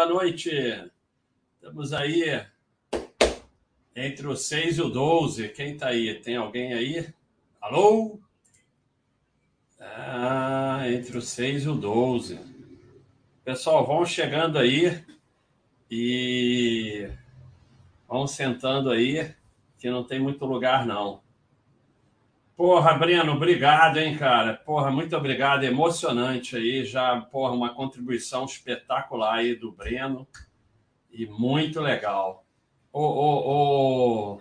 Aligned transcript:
Boa 0.00 0.14
noite. 0.14 0.50
Estamos 1.56 1.92
aí 1.92 2.42
entre 3.94 4.26
o 4.26 4.34
6 4.34 4.78
e 4.78 4.80
o 4.80 4.88
12. 4.88 5.50
Quem 5.50 5.74
está 5.74 5.88
aí? 5.88 6.14
Tem 6.14 6.36
alguém 6.36 6.72
aí? 6.72 7.12
Alô? 7.60 8.18
Ah, 9.78 10.84
entre 10.86 11.18
o 11.18 11.20
6 11.20 11.64
e 11.64 11.68
o 11.68 11.74
12. 11.74 12.40
Pessoal, 13.44 13.86
vão 13.86 14.06
chegando 14.06 14.58
aí 14.58 15.04
e 15.90 17.06
vão 18.08 18.26
sentando 18.26 18.90
aí, 18.90 19.34
que 19.78 19.90
não 19.90 20.02
tem 20.02 20.18
muito 20.18 20.46
lugar 20.46 20.86
não. 20.86 21.20
Porra, 22.60 22.92
Breno, 22.92 23.32
obrigado, 23.32 23.96
hein, 23.96 24.18
cara. 24.18 24.52
Porra, 24.52 24.90
muito 24.90 25.16
obrigado. 25.16 25.64
Emocionante 25.64 26.56
aí. 26.56 26.84
Já, 26.84 27.18
porra, 27.18 27.54
uma 27.54 27.72
contribuição 27.72 28.44
espetacular 28.44 29.36
aí 29.36 29.54
do 29.54 29.72
Breno. 29.72 30.28
E 31.10 31.24
muito 31.24 31.80
legal. 31.80 32.44
Ô, 32.92 33.00
ô, 33.00 34.34
ô, 34.36 34.40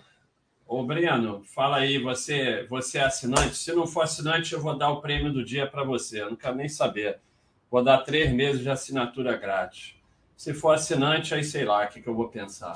ô 0.67 0.83
Breno, 0.83 1.45
fala 1.45 1.77
aí, 1.77 1.97
você, 1.97 2.65
você 2.69 2.97
é 2.97 3.05
assinante? 3.05 3.55
Se 3.55 3.71
não 3.71 3.87
for 3.87 4.01
assinante, 4.01 4.51
eu 4.51 4.59
vou 4.59 4.77
dar 4.77 4.89
o 4.89 4.99
prêmio 4.99 5.31
do 5.31 5.41
dia 5.41 5.65
para 5.65 5.85
você. 5.85 6.21
Eu 6.21 6.31
não 6.31 6.35
quero 6.35 6.55
nem 6.55 6.67
saber. 6.67 7.21
Vou 7.71 7.81
dar 7.81 7.99
três 7.99 8.33
meses 8.33 8.61
de 8.61 8.69
assinatura 8.69 9.37
grátis. 9.37 9.95
Se 10.35 10.53
for 10.53 10.71
assinante, 10.71 11.33
aí 11.33 11.45
sei 11.45 11.63
lá 11.63 11.85
o 11.85 11.87
que, 11.87 12.01
que 12.01 12.09
eu 12.09 12.15
vou 12.15 12.27
pensar. 12.27 12.73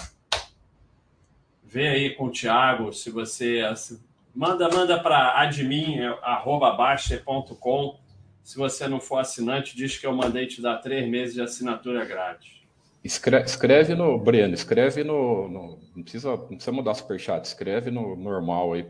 Vê 1.62 1.90
aí 1.90 2.16
com 2.16 2.28
o 2.28 2.32
Thiago 2.32 2.94
se 2.94 3.12
você 3.12 3.62
Manda, 4.34 4.68
manda 4.70 5.00
para 5.00 5.40
admin.baster.com. 5.40 8.00
Se 8.44 8.58
você 8.58 8.88
não 8.88 9.00
for 9.00 9.20
assinante, 9.20 9.78
diz 9.78 9.96
que 9.98 10.08
eu 10.08 10.14
mandei 10.14 10.48
te 10.48 10.62
dar 10.62 10.80
três 10.80 11.08
meses 11.08 11.36
de 11.36 11.42
assinatura 11.42 12.04
grátis. 12.04 12.64
Escreve, 13.04 13.46
escreve 13.46 13.96
no, 13.96 14.18
Breno, 14.18 14.54
escreve 14.54 15.04
no, 15.04 15.48
no, 15.48 15.80
Não 15.96 16.04
precisa, 16.04 16.32
não 16.32 16.48
precisa 16.48 16.72
mudar 16.72 16.94
superchat, 16.94 17.46
escreve 17.46 17.92
no 17.92 18.16
normal 18.16 18.74
aí, 18.74 18.88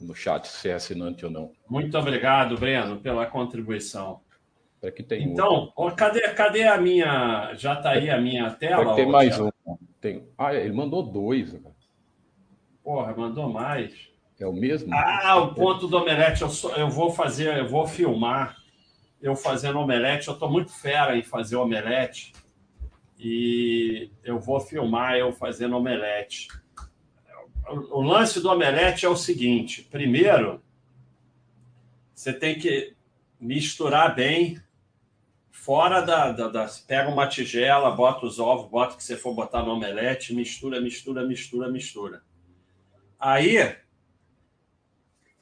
no 0.00 0.14
chat, 0.14 0.46
se 0.46 0.68
é 0.68 0.74
assinante 0.74 1.24
ou 1.24 1.30
não. 1.30 1.52
Muito 1.68 1.96
obrigado, 1.98 2.56
Breno, 2.56 2.98
pela 2.98 3.26
contribuição. 3.26 4.20
que 4.94 5.02
tem 5.02 5.24
então, 5.24 5.72
ó, 5.76 5.90
cadê, 5.90 6.20
cadê 6.34 6.64
a 6.64 6.78
minha. 6.78 7.52
Já 7.54 7.74
está 7.74 7.90
aí 7.90 8.08
a 8.08 8.20
minha 8.20 8.50
tela? 8.52 8.94
Tem 8.94 9.06
mais 9.06 9.38
um. 9.40 9.50
Tem... 10.00 10.28
Ah, 10.38 10.54
ele 10.54 10.72
mandou 10.72 11.02
dois. 11.02 11.56
Porra, 12.82 13.14
mandou 13.14 13.52
mais. 13.52 14.15
É 14.38 14.46
o 14.46 14.52
mesmo? 14.52 14.92
Ah, 14.92 15.36
o 15.36 15.54
ponto 15.54 15.88
do 15.88 15.96
omelete. 15.96 16.42
Eu, 16.42 16.50
eu 16.76 16.90
vou 16.90 17.10
fazer, 17.10 17.56
eu 17.56 17.68
vou 17.68 17.86
filmar 17.86 18.56
eu 19.20 19.34
fazendo 19.34 19.78
omelete. 19.78 20.28
Eu 20.28 20.34
estou 20.34 20.50
muito 20.50 20.72
fera 20.72 21.16
em 21.16 21.22
fazer 21.22 21.56
omelete. 21.56 22.32
E 23.18 24.10
eu 24.22 24.38
vou 24.38 24.60
filmar 24.60 25.16
eu 25.16 25.32
fazendo 25.32 25.76
omelete. 25.76 26.48
O, 27.68 27.98
o 27.98 28.02
lance 28.02 28.40
do 28.40 28.50
omelete 28.50 29.06
é 29.06 29.08
o 29.08 29.16
seguinte: 29.16 29.82
primeiro, 29.90 30.62
você 32.14 32.32
tem 32.32 32.58
que 32.58 32.94
misturar 33.40 34.14
bem 34.14 34.60
fora 35.50 36.00
da, 36.02 36.30
da, 36.30 36.48
da, 36.48 36.70
Pega 36.86 37.08
uma 37.08 37.26
tigela, 37.26 37.90
bota 37.90 38.26
os 38.26 38.38
ovos, 38.38 38.70
bota 38.70 38.94
o 38.94 38.96
que 38.98 39.02
você 39.02 39.16
for 39.16 39.34
botar 39.34 39.62
no 39.62 39.72
omelete, 39.72 40.34
mistura, 40.34 40.80
mistura, 40.80 41.26
mistura, 41.26 41.70
mistura. 41.70 42.22
Aí 43.18 43.76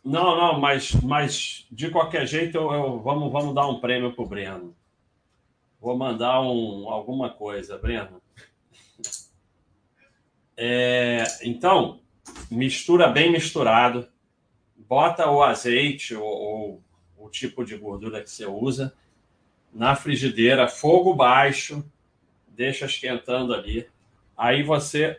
não, 0.04 0.37
não, 0.37 0.60
mas, 0.60 0.92
mas 0.92 1.66
de 1.70 1.91
qualquer 1.91 2.26
jeito, 2.26 2.59
eu, 2.59 2.70
eu 2.70 3.00
vamos, 3.00 3.32
vamos 3.32 3.54
dar 3.54 3.66
um 3.66 3.81
prêmio 3.81 4.12
para 4.12 4.22
o 4.22 4.28
Breno. 4.28 4.76
Vou 5.81 5.97
mandar 5.97 6.42
um, 6.42 6.91
alguma 6.91 7.31
coisa, 7.31 7.78
Breno. 7.78 8.20
É, 10.54 11.25
então, 11.43 12.00
mistura 12.50 13.09
bem 13.09 13.32
misturado. 13.32 14.06
Bota 14.76 15.31
o 15.31 15.43
azeite 15.43 16.14
ou, 16.14 16.22
ou 16.22 16.84
o 17.16 17.31
tipo 17.31 17.64
de 17.64 17.75
gordura 17.75 18.22
que 18.22 18.31
você 18.31 18.44
usa 18.44 18.94
na 19.72 19.97
frigideira, 19.97 20.69
fogo 20.69 21.14
baixo, 21.14 21.82
deixa 22.47 22.84
esquentando 22.84 23.54
ali. 23.54 23.88
Aí 24.37 24.62
você 24.62 25.19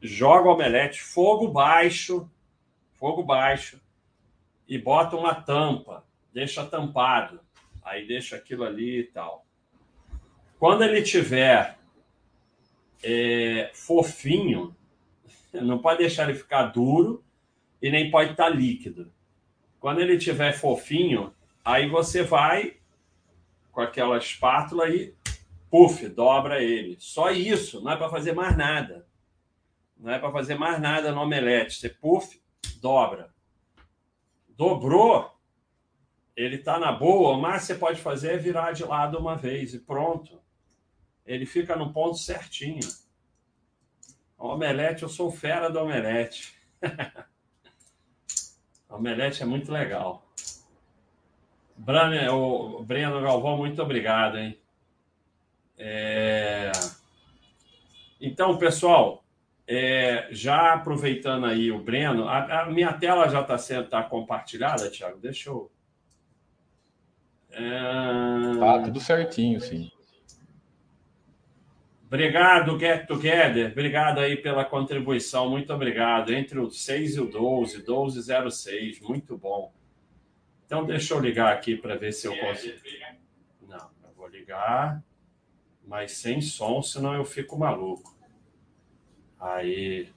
joga 0.00 0.48
o 0.48 0.52
omelete, 0.54 1.02
fogo 1.02 1.48
baixo, 1.48 2.28
fogo 2.94 3.22
baixo 3.22 3.81
e 4.72 4.78
bota 4.78 5.16
uma 5.16 5.34
tampa, 5.34 6.02
deixa 6.32 6.64
tampado, 6.64 7.40
aí 7.84 8.06
deixa 8.06 8.36
aquilo 8.36 8.64
ali 8.64 9.00
e 9.00 9.04
tal. 9.04 9.44
Quando 10.58 10.82
ele 10.82 11.02
tiver 11.02 11.76
é, 13.04 13.70
fofinho, 13.74 14.74
não 15.52 15.78
pode 15.78 15.98
deixar 15.98 16.26
ele 16.26 16.38
ficar 16.38 16.68
duro 16.68 17.22
e 17.82 17.90
nem 17.90 18.10
pode 18.10 18.30
estar 18.30 18.48
líquido. 18.48 19.12
Quando 19.78 20.00
ele 20.00 20.16
tiver 20.16 20.54
fofinho, 20.54 21.34
aí 21.62 21.86
você 21.86 22.22
vai 22.22 22.78
com 23.72 23.82
aquela 23.82 24.16
espátula 24.16 24.88
e 24.88 25.14
puf, 25.70 26.08
dobra 26.08 26.62
ele. 26.62 26.96
Só 26.98 27.30
isso, 27.30 27.82
não 27.82 27.92
é 27.92 27.96
para 27.96 28.08
fazer 28.08 28.32
mais 28.32 28.56
nada. 28.56 29.06
Não 29.98 30.10
é 30.10 30.18
para 30.18 30.32
fazer 30.32 30.54
mais 30.54 30.80
nada 30.80 31.12
no 31.12 31.20
omelete. 31.20 31.74
Você 31.74 31.90
puf, 31.90 32.40
dobra 32.80 33.31
dobrou, 34.62 35.28
ele 36.36 36.54
está 36.54 36.78
na 36.78 36.92
boa, 36.92 37.36
mas 37.36 37.64
você 37.64 37.74
pode 37.74 38.00
fazer 38.00 38.34
é 38.34 38.36
virar 38.36 38.70
de 38.70 38.84
lado 38.84 39.18
uma 39.18 39.36
vez 39.36 39.74
e 39.74 39.80
pronto. 39.80 40.40
Ele 41.26 41.44
fica 41.44 41.74
no 41.74 41.92
ponto 41.92 42.16
certinho. 42.16 42.88
O 44.38 44.46
omelete, 44.46 45.02
eu 45.02 45.08
sou 45.08 45.32
fera 45.32 45.68
do 45.68 45.80
omelete. 45.80 46.54
omelete 48.88 49.42
é 49.42 49.46
muito 49.46 49.72
legal. 49.72 50.24
O 51.76 52.84
Breno 52.84 53.20
Galvão, 53.20 53.56
muito 53.56 53.82
obrigado, 53.82 54.38
hein? 54.38 54.56
É... 55.76 56.70
Então, 58.20 58.56
pessoal, 58.58 59.21
é, 59.66 60.28
já 60.30 60.74
aproveitando 60.74 61.46
aí 61.46 61.70
o 61.70 61.78
Breno, 61.78 62.28
a, 62.28 62.62
a 62.62 62.70
minha 62.70 62.92
tela 62.92 63.28
já 63.28 63.40
está 63.40 63.56
sendo 63.56 63.88
tá 63.88 64.02
compartilhada, 64.02 64.90
Thiago? 64.90 65.18
Deixa 65.18 65.50
eu. 65.50 65.70
É... 67.50 68.58
Tá 68.58 68.82
tudo 68.82 69.00
certinho, 69.00 69.60
sim. 69.60 69.90
Obrigado, 72.06 72.78
Get 72.78 73.06
Together. 73.06 73.72
Obrigado 73.72 74.18
aí 74.18 74.36
pela 74.36 74.66
contribuição. 74.66 75.48
Muito 75.48 75.72
obrigado. 75.72 76.30
Entre 76.30 76.58
o 76.58 76.70
6 76.70 77.16
e 77.16 77.20
o 77.20 77.26
12, 77.26 77.78
1206. 77.78 79.00
Muito 79.00 79.38
bom. 79.38 79.72
Então, 80.66 80.84
deixa 80.84 81.14
eu 81.14 81.20
ligar 81.20 81.52
aqui 81.54 81.74
para 81.74 81.96
ver 81.96 82.12
se 82.12 82.26
eu 82.26 82.36
consigo. 82.38 82.76
Não, 83.66 83.90
eu 84.04 84.12
vou 84.14 84.28
ligar, 84.28 85.02
mas 85.86 86.12
sem 86.12 86.42
som, 86.42 86.82
senão 86.82 87.14
eu 87.14 87.24
fico 87.24 87.58
maluco. 87.58 88.11
Aí, 89.42 90.08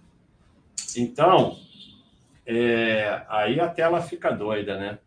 então, 0.96 1.58
é, 2.46 3.24
aí 3.28 3.60
a 3.60 3.68
tela 3.68 4.00
fica 4.00 4.30
doida, 4.30 4.78
né? 4.78 5.00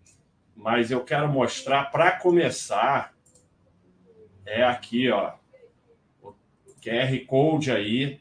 Mas 0.56 0.90
eu 0.90 1.04
quero 1.04 1.28
mostrar, 1.28 1.92
para 1.92 2.10
começar, 2.10 3.14
é 4.44 4.64
aqui, 4.64 5.08
ó, 5.08 5.34
o 6.20 6.34
QR 6.82 7.16
Code 7.28 7.70
aí, 7.70 8.20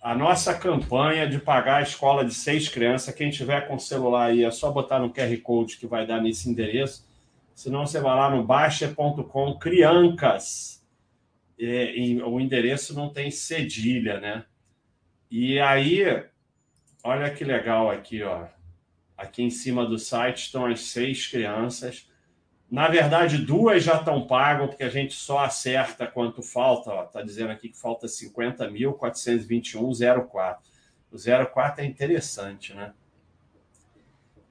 a 0.00 0.14
nossa 0.14 0.54
campanha 0.54 1.28
de 1.28 1.40
pagar 1.40 1.78
a 1.78 1.82
escola 1.82 2.24
de 2.24 2.34
seis 2.34 2.68
crianças. 2.68 3.12
Quem 3.12 3.28
tiver 3.28 3.66
com 3.66 3.80
celular 3.80 4.26
aí, 4.26 4.44
é 4.44 4.50
só 4.52 4.70
botar 4.70 5.00
no 5.00 5.12
QR 5.12 5.36
Code 5.38 5.76
que 5.76 5.88
vai 5.88 6.06
dar 6.06 6.22
nesse 6.22 6.48
endereço. 6.48 7.04
Senão 7.52 7.84
você 7.84 8.00
vai 8.00 8.14
lá 8.14 8.30
no 8.30 8.44
baixa.com, 8.44 9.58
criancas. 9.58 10.86
É, 11.58 11.92
o 12.24 12.38
endereço 12.38 12.94
não 12.94 13.12
tem 13.12 13.28
cedilha, 13.28 14.20
né? 14.20 14.44
E 15.34 15.58
aí, 15.58 16.04
olha 17.02 17.30
que 17.30 17.42
legal 17.42 17.90
aqui, 17.90 18.22
ó. 18.22 18.48
Aqui 19.16 19.42
em 19.42 19.48
cima 19.48 19.86
do 19.86 19.98
site 19.98 20.44
estão 20.44 20.66
as 20.66 20.82
seis 20.82 21.26
crianças. 21.26 22.06
Na 22.70 22.86
verdade, 22.86 23.38
duas 23.38 23.82
já 23.82 23.96
estão 23.96 24.26
pagas, 24.26 24.68
porque 24.68 24.84
a 24.84 24.90
gente 24.90 25.14
só 25.14 25.38
acerta 25.38 26.06
quanto 26.06 26.42
falta. 26.42 27.04
Está 27.04 27.22
dizendo 27.22 27.50
aqui 27.50 27.70
que 27.70 27.80
falta 27.80 28.06
50.421,04. 28.06 30.58
O 31.10 31.16
04 31.50 31.82
é 31.82 31.86
interessante, 31.86 32.74
né? 32.74 32.92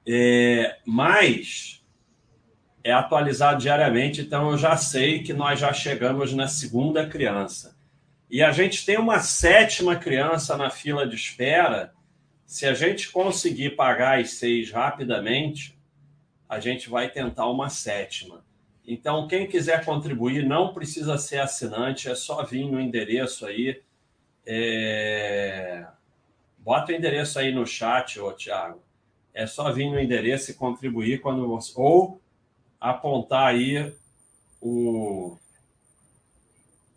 É, 0.04 0.80
mas 0.84 1.86
é 2.82 2.92
atualizado 2.92 3.60
diariamente, 3.60 4.20
então 4.20 4.50
eu 4.50 4.58
já 4.58 4.76
sei 4.76 5.22
que 5.22 5.32
nós 5.32 5.60
já 5.60 5.72
chegamos 5.72 6.32
na 6.32 6.48
segunda 6.48 7.08
criança 7.08 7.80
e 8.32 8.42
a 8.42 8.50
gente 8.50 8.86
tem 8.86 8.96
uma 8.98 9.20
sétima 9.20 9.94
criança 9.94 10.56
na 10.56 10.70
fila 10.70 11.06
de 11.06 11.14
espera. 11.14 11.92
Se 12.46 12.64
a 12.64 12.72
gente 12.72 13.12
conseguir 13.12 13.76
pagar 13.76 14.18
as 14.18 14.30
seis 14.30 14.70
rapidamente, 14.70 15.78
a 16.48 16.58
gente 16.58 16.88
vai 16.88 17.10
tentar 17.10 17.46
uma 17.48 17.68
sétima. 17.68 18.42
Então, 18.86 19.28
quem 19.28 19.46
quiser 19.46 19.84
contribuir 19.84 20.46
não 20.46 20.72
precisa 20.72 21.18
ser 21.18 21.40
assinante, 21.40 22.08
é 22.08 22.14
só 22.14 22.42
vir 22.42 22.64
no 22.70 22.80
endereço 22.80 23.44
aí. 23.44 23.82
É... 24.46 25.86
Bota 26.56 26.90
o 26.90 26.94
endereço 26.94 27.38
aí 27.38 27.52
no 27.52 27.66
chat, 27.66 28.18
ô 28.18 28.32
Thiago. 28.32 28.82
É 29.34 29.46
só 29.46 29.70
vir 29.70 29.90
no 29.90 30.00
endereço 30.00 30.50
e 30.50 30.54
contribuir 30.54 31.20
quando 31.20 31.46
você. 31.46 31.70
Ou 31.76 32.18
apontar 32.80 33.48
aí 33.48 33.92
o. 34.58 35.36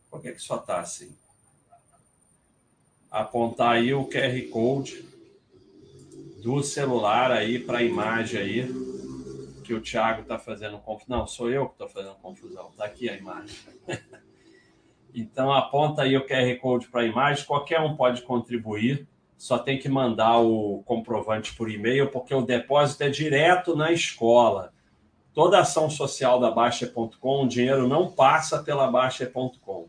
Por 0.10 0.22
que, 0.22 0.32
que 0.32 0.42
só 0.42 0.56
está 0.56 0.80
assim? 0.80 1.14
Apontar 3.16 3.76
aí 3.78 3.94
o 3.94 4.10
QR 4.10 4.42
Code 4.50 5.06
do 6.44 6.62
celular 6.62 7.32
aí 7.32 7.58
para 7.58 7.78
a 7.78 7.82
imagem 7.82 8.42
aí 8.42 8.68
que 9.64 9.74
o 9.74 9.80
Thiago 9.80 10.24
está 10.24 10.38
fazendo 10.38 10.78
confusão. 10.80 11.20
Não, 11.20 11.26
sou 11.26 11.50
eu 11.50 11.68
que 11.68 11.76
estou 11.76 11.88
fazendo 11.88 12.16
confusão. 12.16 12.72
Está 12.72 12.84
aqui 12.84 13.08
a 13.08 13.16
imagem. 13.16 13.56
então 15.16 15.54
aponta 15.54 16.02
aí 16.02 16.18
o 16.18 16.28
QR 16.28 16.60
Code 16.60 16.90
para 16.90 17.04
a 17.04 17.06
imagem. 17.06 17.46
Qualquer 17.46 17.80
um 17.80 17.96
pode 17.96 18.22
contribuir. 18.22 19.08
Só 19.38 19.58
tem 19.58 19.80
que 19.80 19.88
mandar 19.88 20.40
o 20.40 20.84
comprovante 20.84 21.56
por 21.56 21.72
e-mail, 21.72 22.12
porque 22.12 22.36
o 22.36 22.42
depósito 22.42 23.06
é 23.06 23.10
direto 23.10 23.78
na 23.78 23.94
escola. 23.94 24.74
Toda 25.34 25.62
ação 25.62 25.90
social 25.90 26.38
da 26.38 26.52
Baixa.com, 26.52 27.46
o 27.46 27.48
dinheiro 27.48 27.88
não 27.88 28.12
passa 28.12 28.62
pela 28.62 28.92
Baixa.com. 28.92 29.88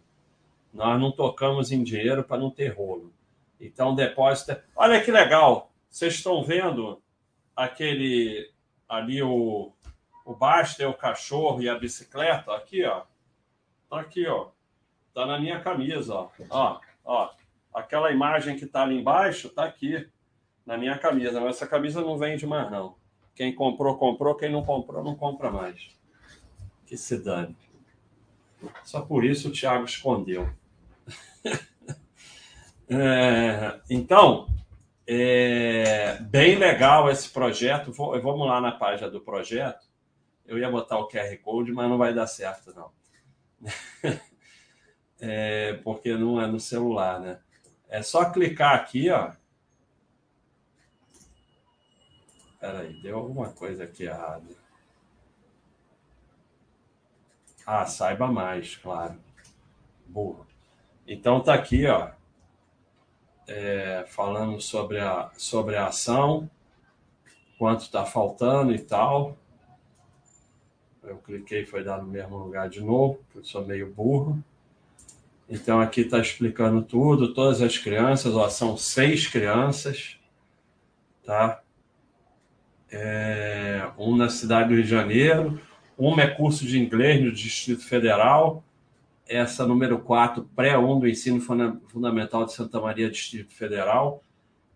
Nós 0.73 1.01
não 1.01 1.11
tocamos 1.11 1.73
em 1.73 1.83
dinheiro 1.83 2.23
para 2.23 2.39
não 2.39 2.53
ter 2.53 2.69
rolo. 2.69 3.16
Então, 3.61 3.95
depósito. 3.95 4.53
É... 4.53 4.63
Olha 4.75 5.03
que 5.03 5.11
legal! 5.11 5.71
Vocês 5.89 6.15
estão 6.15 6.43
vendo 6.43 7.03
aquele 7.55 8.53
ali 8.89 9.23
o, 9.23 9.73
o 10.25 10.35
Basta, 10.35 10.89
o 10.89 10.95
cachorro 10.95 11.63
e 11.63 11.69
a 11.69 11.79
bicicleta? 11.79 12.55
Aqui, 12.55 12.85
ó. 12.85 13.05
Tá 13.89 14.01
aqui, 14.01 14.27
ó. 14.27 14.49
Tá 15.15 15.25
na 15.25 15.39
minha 15.39 15.61
camisa, 15.61 16.15
ó. 16.15 16.31
Ó, 16.51 16.81
ó. 17.05 17.31
Aquela 17.73 18.11
imagem 18.11 18.57
que 18.57 18.65
está 18.65 18.83
ali 18.83 18.99
embaixo 18.99 19.49
está 19.49 19.65
aqui 19.65 20.09
na 20.65 20.77
minha 20.77 20.99
camisa. 20.99 21.41
Mas 21.41 21.57
essa 21.57 21.67
camisa 21.67 22.01
não 22.01 22.19
vende 22.19 22.47
mais, 22.47 22.71
não. 22.71 22.97
Quem 23.35 23.55
comprou, 23.55 23.97
comprou. 23.97 24.35
Quem 24.35 24.51
não 24.51 24.65
comprou, 24.65 25.05
não 25.05 25.15
compra 25.15 25.51
mais. 25.51 25.91
Que 26.87 26.97
se 26.97 27.19
dane. 27.23 27.57
Só 28.85 29.03
por 29.03 29.25
isso 29.25 29.49
o 29.49 29.53
Thiago 29.53 29.85
escondeu. 29.85 30.49
é, 32.89 33.81
então, 33.91 34.47
é 35.07 36.19
bem 36.23 36.57
legal 36.57 37.11
esse 37.11 37.29
projeto. 37.31 37.93
Vou, 37.93 38.21
vamos 38.21 38.47
lá 38.47 38.61
na 38.61 38.73
página 38.73 39.11
do 39.11 39.21
projeto. 39.21 39.87
Eu 40.47 40.59
ia 40.59 40.71
botar 40.71 40.99
o 40.99 41.09
QR 41.09 41.37
Code, 41.43 41.73
mas 41.73 41.89
não 41.89 41.99
vai 41.99 42.15
dar 42.15 42.27
certo, 42.27 42.75
não. 42.75 42.91
É, 45.19 45.73
porque 45.83 46.15
não 46.15 46.39
é 46.39 46.47
no 46.47 46.61
celular, 46.61 47.19
né? 47.19 47.41
É 47.89 48.03
só 48.03 48.31
clicar 48.31 48.75
aqui, 48.75 49.09
ó. 49.09 49.33
Peraí, 52.61 53.01
deu 53.01 53.17
alguma 53.17 53.51
coisa 53.51 53.85
aqui 53.85 54.05
errada. 54.05 54.45
Ah, 57.67 57.87
saiba 57.87 58.27
mais, 58.27 58.77
claro. 58.77 59.19
Burro. 60.07 60.47
Então 61.07 61.43
tá 61.43 61.55
aqui, 61.55 61.87
ó. 61.87 62.11
É, 63.49 64.05
falando 64.09 64.61
sobre 64.61 64.99
a, 64.99 65.31
sobre 65.37 65.77
a 65.77 65.87
ação, 65.87 66.51
quanto 67.59 67.83
está 67.83 68.05
faltando 68.05 68.75
e 68.75 68.79
tal. 68.79 69.37
Eu 71.03 71.19
cliquei 71.19 71.65
foi 71.65 71.85
dar 71.85 72.03
no 72.03 72.09
mesmo 72.09 72.37
lugar 72.37 72.69
de 72.69 72.81
novo, 72.81 73.21
porque 73.25 73.39
eu 73.39 73.45
sou 73.45 73.65
meio 73.65 73.93
burro. 73.93 74.43
Então 75.49 75.81
aqui 75.81 76.01
está 76.01 76.19
explicando 76.19 76.83
tudo, 76.83 77.33
todas 77.33 77.63
as 77.63 77.79
crianças, 77.79 78.35
ó, 78.35 78.49
são 78.49 78.77
seis 78.77 79.29
crianças, 79.29 80.19
tá? 81.25 81.63
É, 82.91 83.89
um 83.97 84.17
na 84.17 84.29
cidade 84.29 84.69
do 84.69 84.75
Rio 84.75 84.83
de 84.83 84.91
Janeiro, 84.91 85.61
uma 85.97 86.23
é 86.23 86.27
curso 86.27 86.67
de 86.67 86.79
inglês 86.79 87.23
no 87.25 87.33
Distrito 87.33 87.87
Federal, 87.87 88.65
essa 89.29 89.67
número 89.67 89.99
4, 89.99 90.49
pré-1 90.55 91.01
do 91.01 91.09
ensino 91.09 91.41
fundamental 91.41 92.45
de 92.45 92.53
Santa 92.53 92.81
Maria, 92.81 93.11
Distrito 93.11 93.53
Federal, 93.53 94.23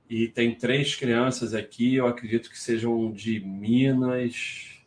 e 0.09 0.27
tem 0.27 0.55
três 0.55 0.95
crianças 0.97 1.55
aqui, 1.55 1.95
eu 1.95 2.07
acredito 2.07 2.51
que 2.51 2.59
sejam 2.59 3.13
de 3.13 3.39
Minas, 3.41 4.83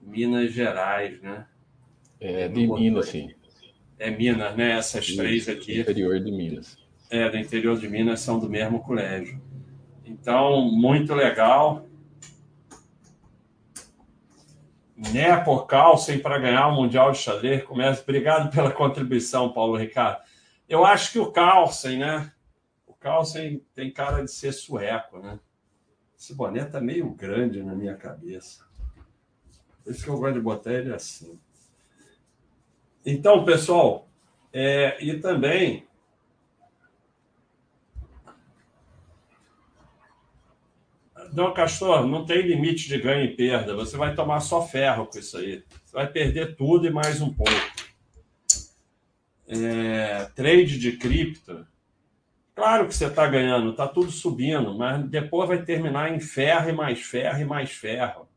Minas 0.00 0.52
Gerais, 0.52 1.20
né? 1.20 1.46
É, 2.20 2.48
de 2.48 2.66
Minas, 2.66 3.08
sim 3.08 3.30
é 4.02 4.10
Minas, 4.10 4.56
né? 4.56 4.72
Essas 4.72 5.14
três 5.14 5.48
aqui. 5.48 5.74
Do 5.74 5.80
interior 5.80 6.20
de 6.20 6.30
Minas. 6.32 6.76
É, 7.08 7.28
do 7.30 7.36
interior 7.36 7.78
de 7.78 7.88
Minas 7.88 8.20
são 8.20 8.38
do 8.38 8.50
mesmo 8.50 8.80
colégio. 8.80 9.40
Então, 10.04 10.60
muito 10.70 11.14
legal. 11.14 11.86
Nepo 15.10 15.66
Carlsen 15.66 16.20
para 16.20 16.38
ganhar 16.38 16.68
o 16.68 16.76
Mundial 16.76 17.10
de 17.10 17.18
Xadrez. 17.18 17.64
Começa. 17.64 18.02
Obrigado 18.02 18.50
pela 18.52 18.70
contribuição, 18.70 19.52
Paulo 19.52 19.76
Ricardo. 19.76 20.22
Eu 20.68 20.84
acho 20.84 21.12
que 21.12 21.18
o 21.18 21.32
Carlsen, 21.32 21.98
né? 21.98 22.32
O 22.86 22.94
Carlsen 22.94 23.64
tem 23.74 23.92
cara 23.92 24.22
de 24.22 24.30
ser 24.30 24.52
sueco, 24.52 25.18
né? 25.18 25.40
Esse 26.16 26.34
boné 26.34 26.64
tá 26.64 26.80
meio 26.80 27.10
grande 27.10 27.62
na 27.62 27.74
minha 27.74 27.96
cabeça. 27.96 28.64
Por 29.82 29.92
isso 29.92 30.04
que 30.04 30.10
eu 30.10 30.18
gosto 30.18 30.34
de 30.34 30.40
botar 30.40 30.72
ele 30.72 30.94
assim. 30.94 31.38
Então, 33.04 33.44
pessoal, 33.44 34.08
é, 34.52 35.02
e 35.04 35.18
também 35.18 35.86
Não, 41.32 41.52
Castor, 41.54 42.06
não 42.06 42.24
tem 42.24 42.42
limite 42.42 42.88
de 42.88 42.98
ganho 42.98 43.24
e 43.24 43.34
perda. 43.36 43.74
Você 43.74 43.96
vai 43.96 44.14
tomar 44.14 44.40
só 44.40 44.66
ferro 44.66 45.06
com 45.06 45.18
isso 45.18 45.38
aí. 45.38 45.62
Você 45.84 45.92
vai 45.92 46.06
perder 46.06 46.56
tudo 46.56 46.86
e 46.86 46.90
mais 46.90 47.20
um 47.20 47.32
pouco. 47.32 47.52
É, 49.48 50.24
trade 50.34 50.78
de 50.78 50.92
cripto. 50.92 51.66
Claro 52.54 52.86
que 52.86 52.94
você 52.94 53.06
está 53.06 53.26
ganhando, 53.26 53.70
está 53.70 53.88
tudo 53.88 54.10
subindo, 54.10 54.76
mas 54.76 55.08
depois 55.08 55.48
vai 55.48 55.62
terminar 55.62 56.14
em 56.14 56.20
ferro 56.20 56.68
e 56.68 56.72
mais 56.72 57.00
ferro 57.00 57.40
e 57.40 57.44
mais 57.44 57.70
ferro 57.70 58.28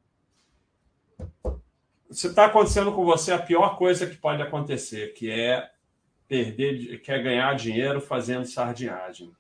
se 2.16 2.28
está 2.28 2.46
acontecendo 2.46 2.94
com 2.94 3.04
você 3.04 3.32
a 3.34 3.40
pior 3.40 3.78
coisa 3.78 4.08
que 4.08 4.16
pode 4.16 4.42
acontecer, 4.42 5.14
que 5.14 5.30
é 5.30 5.70
perder, 6.28 7.00
que 7.00 7.12
é 7.12 7.22
ganhar 7.22 7.54
dinheiro 7.56 8.00
fazendo 8.00 8.46
sardinhagem. 8.46 9.32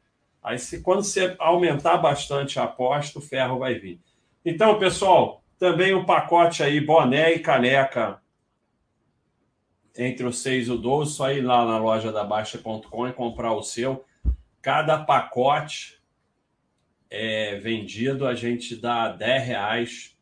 Aí, 0.45 0.59
se, 0.59 0.81
quando 0.81 1.03
você 1.03 1.35
aumentar 1.39 1.97
bastante 1.97 2.59
a 2.59 2.65
aposta, 2.65 3.17
o 3.17 3.21
ferro 3.21 3.57
vai 3.57 3.79
vir. 3.79 3.99
Então, 4.45 4.77
pessoal, 4.77 5.43
também 5.57 5.95
o 5.95 6.05
pacote 6.05 6.61
aí, 6.61 6.79
boné 6.79 7.33
e 7.33 7.39
caneca, 7.39 8.21
entre 9.97 10.23
os 10.23 10.37
6 10.43 10.67
e 10.67 10.71
o 10.71 10.77
12, 10.77 11.15
só 11.15 11.31
ir 11.31 11.41
lá 11.41 11.65
na 11.65 11.79
loja 11.79 12.11
da 12.11 12.23
Baixa.com 12.23 13.07
e 13.07 13.13
comprar 13.13 13.53
o 13.53 13.63
seu. 13.63 14.05
Cada 14.61 15.03
pacote 15.03 15.99
é 17.09 17.55
vendido, 17.55 18.27
a 18.27 18.35
gente 18.35 18.75
dá 18.75 19.09
10 19.09 19.47
reais 19.47 20.15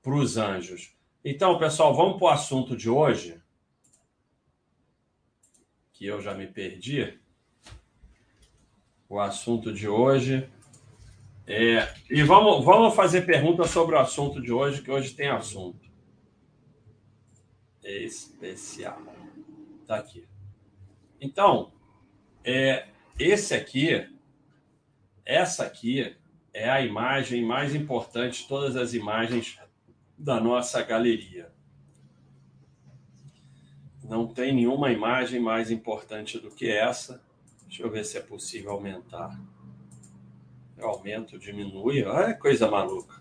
para 0.00 0.14
os 0.14 0.36
anjos. 0.36 0.94
Então, 1.24 1.58
pessoal, 1.58 1.92
vamos 1.92 2.18
para 2.18 2.26
o 2.26 2.30
assunto 2.30 2.76
de 2.76 2.88
hoje. 2.88 3.42
Que 5.92 6.06
eu 6.06 6.22
já 6.22 6.32
me 6.32 6.46
perdi. 6.46 7.18
O 9.14 9.20
assunto 9.20 9.72
de 9.72 9.86
hoje 9.86 10.50
é. 11.46 11.88
E 12.10 12.24
vamos, 12.24 12.64
vamos 12.64 12.96
fazer 12.96 13.22
perguntas 13.22 13.70
sobre 13.70 13.94
o 13.94 13.98
assunto 14.00 14.42
de 14.42 14.50
hoje, 14.50 14.82
que 14.82 14.90
hoje 14.90 15.14
tem 15.14 15.28
assunto. 15.28 15.88
Especial. 17.84 19.00
Tá 19.86 19.98
aqui. 19.98 20.26
Então, 21.20 21.70
é, 22.42 22.88
esse 23.16 23.54
aqui, 23.54 24.04
essa 25.24 25.64
aqui 25.64 26.16
é 26.52 26.68
a 26.68 26.80
imagem 26.80 27.44
mais 27.44 27.72
importante 27.72 28.42
de 28.42 28.48
todas 28.48 28.74
as 28.74 28.94
imagens 28.94 29.60
da 30.18 30.40
nossa 30.40 30.82
galeria. 30.82 31.52
Não 34.02 34.26
tem 34.26 34.52
nenhuma 34.52 34.90
imagem 34.90 35.38
mais 35.38 35.70
importante 35.70 36.36
do 36.36 36.50
que 36.50 36.68
essa. 36.68 37.22
Deixa 37.74 37.88
eu 37.88 37.90
ver 37.90 38.04
se 38.04 38.16
é 38.16 38.20
possível 38.20 38.70
aumentar. 38.70 39.36
Eu 40.78 40.90
aumento, 40.90 41.36
diminui. 41.36 42.04
Olha 42.04 42.32
coisa 42.32 42.70
maluca. 42.70 43.20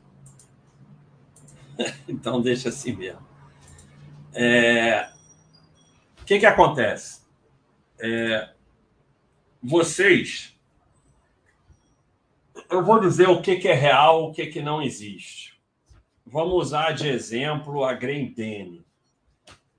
então 2.07 2.39
deixa 2.39 2.69
assim 2.69 2.95
mesmo. 2.95 3.27
É... 4.31 5.09
O 6.21 6.23
que, 6.23 6.37
que 6.37 6.45
acontece? 6.45 7.23
É... 7.99 8.53
Vocês. 9.59 10.55
Eu 12.69 12.85
vou 12.85 12.99
dizer 12.99 13.29
o 13.29 13.41
que, 13.41 13.55
que 13.55 13.67
é 13.67 13.73
real, 13.73 14.29
o 14.29 14.31
que, 14.31 14.45
que 14.45 14.61
não 14.61 14.83
existe. 14.83 15.59
Vamos 16.23 16.53
usar 16.53 16.91
de 16.91 17.07
exemplo 17.07 17.83
a 17.83 17.93
Grendene. 17.95 18.85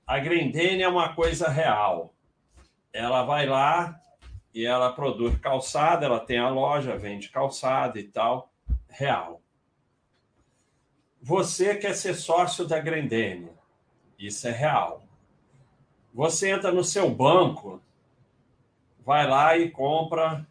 a 0.05 0.19
Grendene 0.19 0.83
é 0.83 0.89
uma 0.89 1.15
coisa 1.15 1.47
real. 1.47 2.13
Ela 2.91 3.23
vai 3.23 3.45
lá 3.45 4.01
e 4.55 4.65
ela 4.65 4.93
produz 4.93 5.37
calçada, 5.37 6.05
ela 6.05 6.19
tem 6.21 6.39
a 6.39 6.47
loja, 6.47 6.97
vende 6.97 7.27
calçada 7.27 7.99
e 7.99 8.03
tal, 8.03 8.53
real. 8.87 9.41
Você 11.21 11.75
quer 11.75 11.93
ser 11.93 12.13
sócio 12.13 12.65
da 12.65 12.79
Grendene, 12.79 13.51
isso 14.17 14.47
é 14.47 14.51
real. 14.51 15.03
Você 16.13 16.51
entra 16.51 16.71
no 16.71 16.85
seu 16.85 17.09
banco, 17.09 17.81
vai 19.05 19.27
lá 19.27 19.57
e 19.57 19.69
compra 19.69 20.47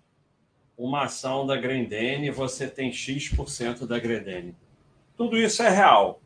uma 0.76 1.04
ação 1.04 1.46
da 1.46 1.56
Grendene, 1.56 2.30
você 2.30 2.68
tem 2.68 2.92
X% 2.92 3.86
da 3.86 3.98
Grendene. 3.98 4.54
Tudo 5.16 5.38
isso 5.38 5.62
é 5.62 5.70
real. 5.70 6.20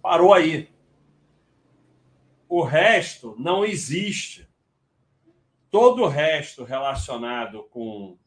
Parou 0.00 0.32
aí. 0.32 0.70
O 2.48 2.62
resto 2.62 3.36
não 3.38 3.66
existe. 3.66 4.48
Todo 5.72 6.02
o 6.02 6.08
resto 6.08 6.64
relacionado 6.64 7.62
com 7.70 8.18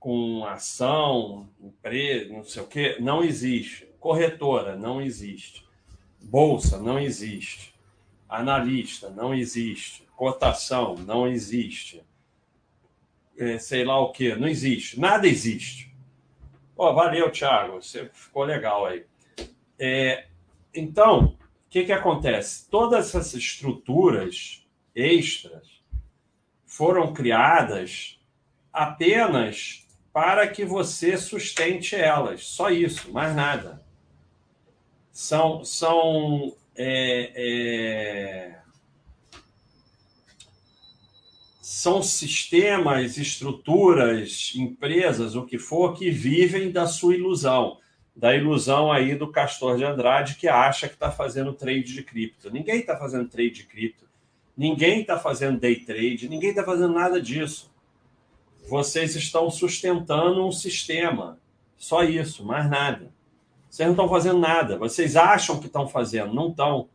com 0.00 0.44
ação, 0.44 1.48
empresa, 1.60 2.32
não 2.32 2.42
sei 2.42 2.62
o 2.62 2.66
quê, 2.66 2.96
não 3.00 3.22
existe. 3.22 3.86
Corretora 4.00 4.76
não 4.76 5.00
existe. 5.00 5.64
Bolsa 6.20 6.80
não 6.80 6.98
existe. 6.98 7.72
Analista 8.28 9.10
não 9.10 9.32
existe. 9.32 10.04
Cotação 10.16 10.96
não 10.96 11.26
existe. 11.28 12.02
É, 13.36 13.56
sei 13.58 13.84
lá 13.84 14.00
o 14.00 14.10
que, 14.10 14.34
não 14.34 14.48
existe. 14.48 14.98
Nada 14.98 15.28
existe. 15.28 15.94
Oh, 16.76 16.92
valeu, 16.94 17.30
Thiago. 17.30 17.80
Você 17.80 18.10
ficou 18.12 18.42
legal 18.42 18.86
aí. 18.86 19.04
É, 19.78 20.26
então, 20.74 21.36
o 21.66 21.70
que, 21.70 21.84
que 21.84 21.92
acontece? 21.92 22.68
Todas 22.68 23.08
essas 23.08 23.34
estruturas 23.34 24.66
extras 24.96 25.77
foram 26.78 27.12
criadas 27.12 28.20
apenas 28.72 29.84
para 30.12 30.46
que 30.46 30.64
você 30.64 31.18
sustente 31.18 31.96
elas. 31.96 32.44
Só 32.44 32.70
isso, 32.70 33.10
mais 33.12 33.34
nada. 33.34 33.84
São, 35.10 35.64
são 35.64 36.54
é, 36.76 37.32
é, 37.34 38.58
são 41.60 42.00
sistemas, 42.00 43.18
estruturas, 43.18 44.52
empresas, 44.54 45.34
o 45.34 45.44
que 45.44 45.58
for, 45.58 45.98
que 45.98 46.12
vivem 46.12 46.70
da 46.70 46.86
sua 46.86 47.16
ilusão. 47.16 47.80
Da 48.14 48.36
ilusão 48.36 48.92
aí 48.92 49.16
do 49.16 49.32
Castor 49.32 49.76
de 49.78 49.84
Andrade 49.84 50.36
que 50.36 50.46
acha 50.46 50.86
que 50.86 50.94
está 50.94 51.10
fazendo 51.10 51.52
trade 51.52 51.92
de 51.92 52.04
cripto. 52.04 52.52
Ninguém 52.52 52.78
está 52.78 52.96
fazendo 52.96 53.28
trade 53.28 53.50
de 53.50 53.64
cripto. 53.64 54.07
Ninguém 54.58 55.02
está 55.02 55.16
fazendo 55.16 55.60
day 55.60 55.76
trade. 55.76 56.28
Ninguém 56.28 56.50
está 56.50 56.64
fazendo 56.64 56.92
nada 56.92 57.22
disso. 57.22 57.72
Vocês 58.68 59.14
estão 59.14 59.48
sustentando 59.48 60.44
um 60.44 60.50
sistema. 60.50 61.38
Só 61.76 62.02
isso, 62.02 62.44
mais 62.44 62.68
nada. 62.68 63.12
Vocês 63.70 63.86
não 63.86 63.92
estão 63.94 64.08
fazendo 64.08 64.40
nada. 64.40 64.76
Vocês 64.76 65.14
acham 65.14 65.60
que 65.60 65.66
estão 65.66 65.86
fazendo, 65.86 66.34
não 66.34 66.48
estão. 66.48 66.88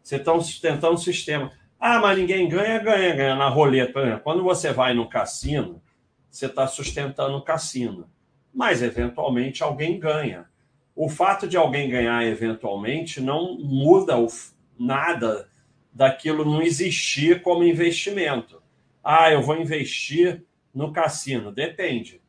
Vocês 0.00 0.20
estão 0.20 0.40
sustentando 0.40 0.94
o 0.94 0.98
sistema. 0.98 1.50
Ah, 1.80 1.98
mas 1.98 2.16
ninguém 2.16 2.48
ganha, 2.48 2.78
ganha, 2.78 3.12
ganha 3.16 3.34
na 3.34 3.48
roleta. 3.48 4.20
Quando 4.22 4.44
você 4.44 4.72
vai 4.72 4.94
no 4.94 5.08
cassino, 5.08 5.82
você 6.30 6.46
está 6.46 6.68
sustentando 6.68 7.36
o 7.36 7.42
cassino. 7.42 8.08
Mas, 8.54 8.82
eventualmente, 8.82 9.64
alguém 9.64 9.98
ganha. 9.98 10.46
O 10.94 11.08
fato 11.08 11.48
de 11.48 11.56
alguém 11.56 11.90
ganhar 11.90 12.24
eventualmente 12.24 13.20
não 13.20 13.58
muda 13.58 14.14
nada 14.78 15.49
daquilo 15.92 16.44
não 16.44 16.62
existir 16.62 17.42
como 17.42 17.64
investimento. 17.64 18.62
Ah, 19.02 19.30
eu 19.30 19.42
vou 19.42 19.56
investir 19.56 20.44
no 20.74 20.92
cassino. 20.92 21.50
Depende. 21.50 22.20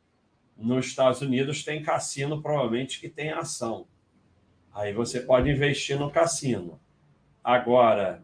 Nos 0.57 0.87
Estados 0.87 1.21
Unidos 1.21 1.63
tem 1.63 1.81
cassino, 1.81 2.41
provavelmente, 2.41 2.99
que 2.99 3.09
tem 3.09 3.31
ação. 3.31 3.87
Aí 4.73 4.93
você 4.93 5.19
pode 5.19 5.49
investir 5.49 5.99
no 5.99 6.09
cassino. 6.09 6.79
Agora, 7.43 8.23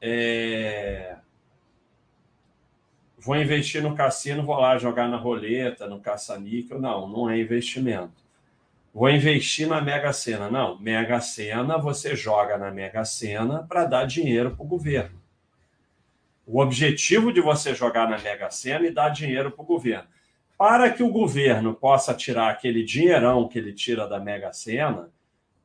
é... 0.00 1.16
vou 3.18 3.36
investir 3.36 3.82
no 3.82 3.94
cassino, 3.94 4.44
vou 4.44 4.56
lá 4.56 4.78
jogar 4.78 5.08
na 5.08 5.16
roleta, 5.16 5.86
no 5.86 6.00
caça-níquel. 6.00 6.80
Não, 6.80 7.08
não 7.08 7.30
é 7.30 7.38
investimento. 7.38 8.25
Vou 8.96 9.10
investir 9.10 9.68
na 9.68 9.78
Mega 9.78 10.10
Sena. 10.10 10.50
Não, 10.50 10.80
Mega 10.80 11.20
Sena 11.20 11.76
você 11.76 12.16
joga 12.16 12.56
na 12.56 12.70
Mega 12.70 13.04
Sena 13.04 13.62
para 13.62 13.84
dar 13.84 14.06
dinheiro 14.06 14.56
para 14.56 14.64
o 14.64 14.66
governo. 14.66 15.20
O 16.46 16.62
objetivo 16.62 17.30
de 17.30 17.42
você 17.42 17.74
jogar 17.74 18.08
na 18.08 18.16
Mega 18.16 18.50
Sena 18.50 18.86
é 18.86 18.90
dar 18.90 19.10
dinheiro 19.10 19.50
para 19.50 19.62
o 19.62 19.66
governo. 19.66 20.08
Para 20.56 20.88
que 20.88 21.02
o 21.02 21.10
governo 21.10 21.74
possa 21.74 22.14
tirar 22.14 22.50
aquele 22.50 22.82
dinheirão 22.82 23.46
que 23.46 23.58
ele 23.58 23.74
tira 23.74 24.08
da 24.08 24.18
Mega 24.18 24.50
Sena, 24.54 25.10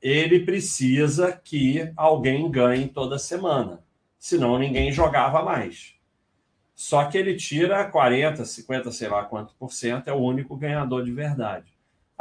ele 0.01 0.41
precisa 0.41 1.31
que 1.31 1.89
alguém 1.95 2.51
ganhe 2.51 2.89
toda 2.89 3.17
semana. 3.17 3.81
Senão 4.19 4.59
ninguém 4.59 4.91
jogava 4.91 5.41
mais. 5.41 5.95
Só 6.75 7.05
que 7.05 7.17
ele 7.17 7.37
tira 7.37 7.85
40, 7.85 8.43
50, 8.43 8.91
sei 8.91 9.07
lá 9.07 9.23
quanto 9.23 9.55
por 9.55 9.71
cento, 9.71 10.09
é 10.09 10.11
o 10.11 10.19
único 10.19 10.53
ganhador 10.57 11.05
de 11.05 11.13
verdade. 11.13 11.70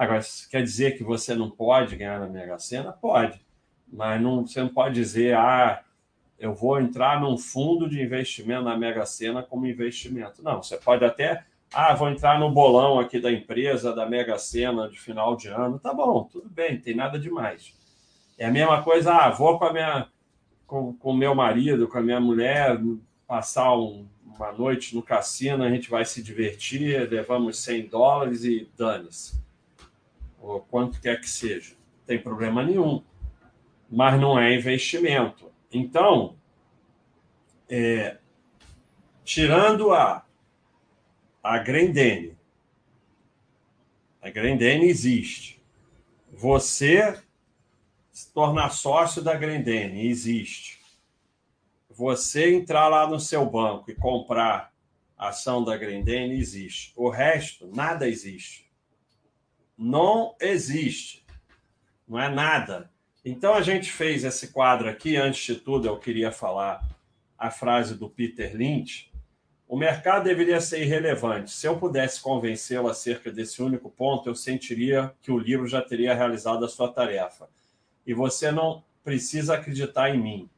Agora, 0.01 0.23
quer 0.51 0.63
dizer 0.63 0.97
que 0.97 1.05
você 1.05 1.35
não 1.35 1.51
pode 1.51 1.95
ganhar 1.95 2.19
na 2.19 2.27
Mega 2.27 2.59
Sena? 2.59 2.91
Pode. 2.91 3.39
Mas 3.87 4.19
não, 4.19 4.47
você 4.47 4.63
não 4.63 4.71
pode 4.71 4.95
dizer, 4.95 5.37
ah, 5.37 5.85
eu 6.39 6.55
vou 6.55 6.81
entrar 6.81 7.21
num 7.21 7.37
fundo 7.37 7.87
de 7.87 8.01
investimento 8.01 8.63
na 8.63 8.79
Mega 8.79 9.05
Sena 9.05 9.43
como 9.43 9.67
investimento. 9.67 10.43
Não, 10.43 10.63
você 10.63 10.79
pode 10.79 11.05
até, 11.05 11.45
ah, 11.71 11.95
vou 11.95 12.09
entrar 12.09 12.41
no 12.41 12.51
bolão 12.51 12.99
aqui 12.99 13.21
da 13.21 13.31
empresa, 13.31 13.95
da 13.95 14.07
Mega 14.07 14.39
Sena 14.39 14.89
de 14.89 14.99
final 14.99 15.37
de 15.37 15.49
ano. 15.49 15.79
Tá 15.79 15.93
bom, 15.93 16.25
tudo 16.33 16.49
bem, 16.49 16.81
tem 16.81 16.97
nada 16.97 17.19
demais. 17.19 17.75
É 18.39 18.47
a 18.47 18.51
mesma 18.51 18.83
coisa, 18.83 19.13
ah, 19.13 19.29
vou 19.29 19.59
com 19.59 19.67
a 19.67 19.73
minha 19.75 20.09
com 20.67 20.97
o 21.03 21.13
meu 21.15 21.35
marido, 21.35 21.87
com 21.87 21.99
a 21.99 22.03
minha 22.03 22.21
mulher, 22.21 22.81
passar 23.27 23.77
um, 23.77 24.07
uma 24.25 24.51
noite 24.51 24.97
no 24.97 25.03
cassino, 25.03 25.63
a 25.63 25.69
gente 25.69 25.91
vai 25.91 26.07
se 26.07 26.23
divertir, 26.23 27.07
levamos 27.11 27.59
100 27.59 27.89
dólares 27.89 28.45
e 28.45 28.67
dane-se. 28.79 29.50
Ou 30.41 30.61
quanto 30.61 31.01
quer 31.01 31.21
que 31.21 31.29
seja. 31.29 31.77
Tem 32.07 32.19
problema 32.19 32.65
nenhum. 32.65 33.05
Mas 33.89 34.21
não 34.21 34.39
é 34.39 34.55
investimento 34.55 35.51
então, 35.73 36.37
é, 37.69 38.19
tirando 39.25 39.93
a, 39.93 40.27
a 41.43 41.59
Grendene, 41.59 42.37
a 44.21 44.29
Grendene 44.31 44.87
existe. 44.87 45.63
Você 46.33 47.23
se 48.11 48.33
tornar 48.33 48.71
sócio 48.71 49.23
da 49.23 49.35
Grendene 49.35 50.09
existe. 50.09 50.81
Você 51.89 52.53
entrar 52.55 52.89
lá 52.89 53.07
no 53.07 53.21
seu 53.21 53.47
banco 53.47 53.91
e 53.91 53.95
comprar 53.95 54.73
ação 55.17 55.63
da 55.63 55.77
Grendene 55.77 56.35
existe. 56.35 56.93
O 56.97 57.09
resto, 57.11 57.71
nada 57.73 58.09
existe. 58.09 58.70
Não 59.83 60.37
existe. 60.39 61.25
Não 62.07 62.21
é 62.21 62.29
nada. 62.29 62.91
Então 63.25 63.55
a 63.55 63.63
gente 63.63 63.91
fez 63.91 64.25
esse 64.25 64.49
quadro 64.49 64.91
aqui. 64.91 65.17
Antes 65.17 65.43
de 65.43 65.55
tudo, 65.59 65.89
eu 65.89 65.97
queria 65.97 66.31
falar 66.31 66.87
a 67.39 67.51
frase 67.51 67.95
do 67.95 68.07
Peter 68.07 68.55
Lynch. 68.55 69.11
O 69.67 69.79
mercado 69.79 70.25
deveria 70.25 70.61
ser 70.61 70.83
irrelevante. 70.83 71.51
Se 71.51 71.67
eu 71.67 71.79
pudesse 71.79 72.21
convencê-lo 72.21 72.89
acerca 72.89 73.33
desse 73.33 73.63
único 73.63 73.89
ponto, 73.89 74.29
eu 74.29 74.35
sentiria 74.35 75.15
que 75.23 75.33
o 75.33 75.39
livro 75.39 75.67
já 75.67 75.81
teria 75.81 76.15
realizado 76.15 76.63
a 76.63 76.69
sua 76.69 76.93
tarefa. 76.93 77.49
E 78.07 78.13
você 78.13 78.51
não 78.51 78.85
precisa 79.03 79.55
acreditar 79.55 80.15
em 80.15 80.23
mim. 80.23 80.51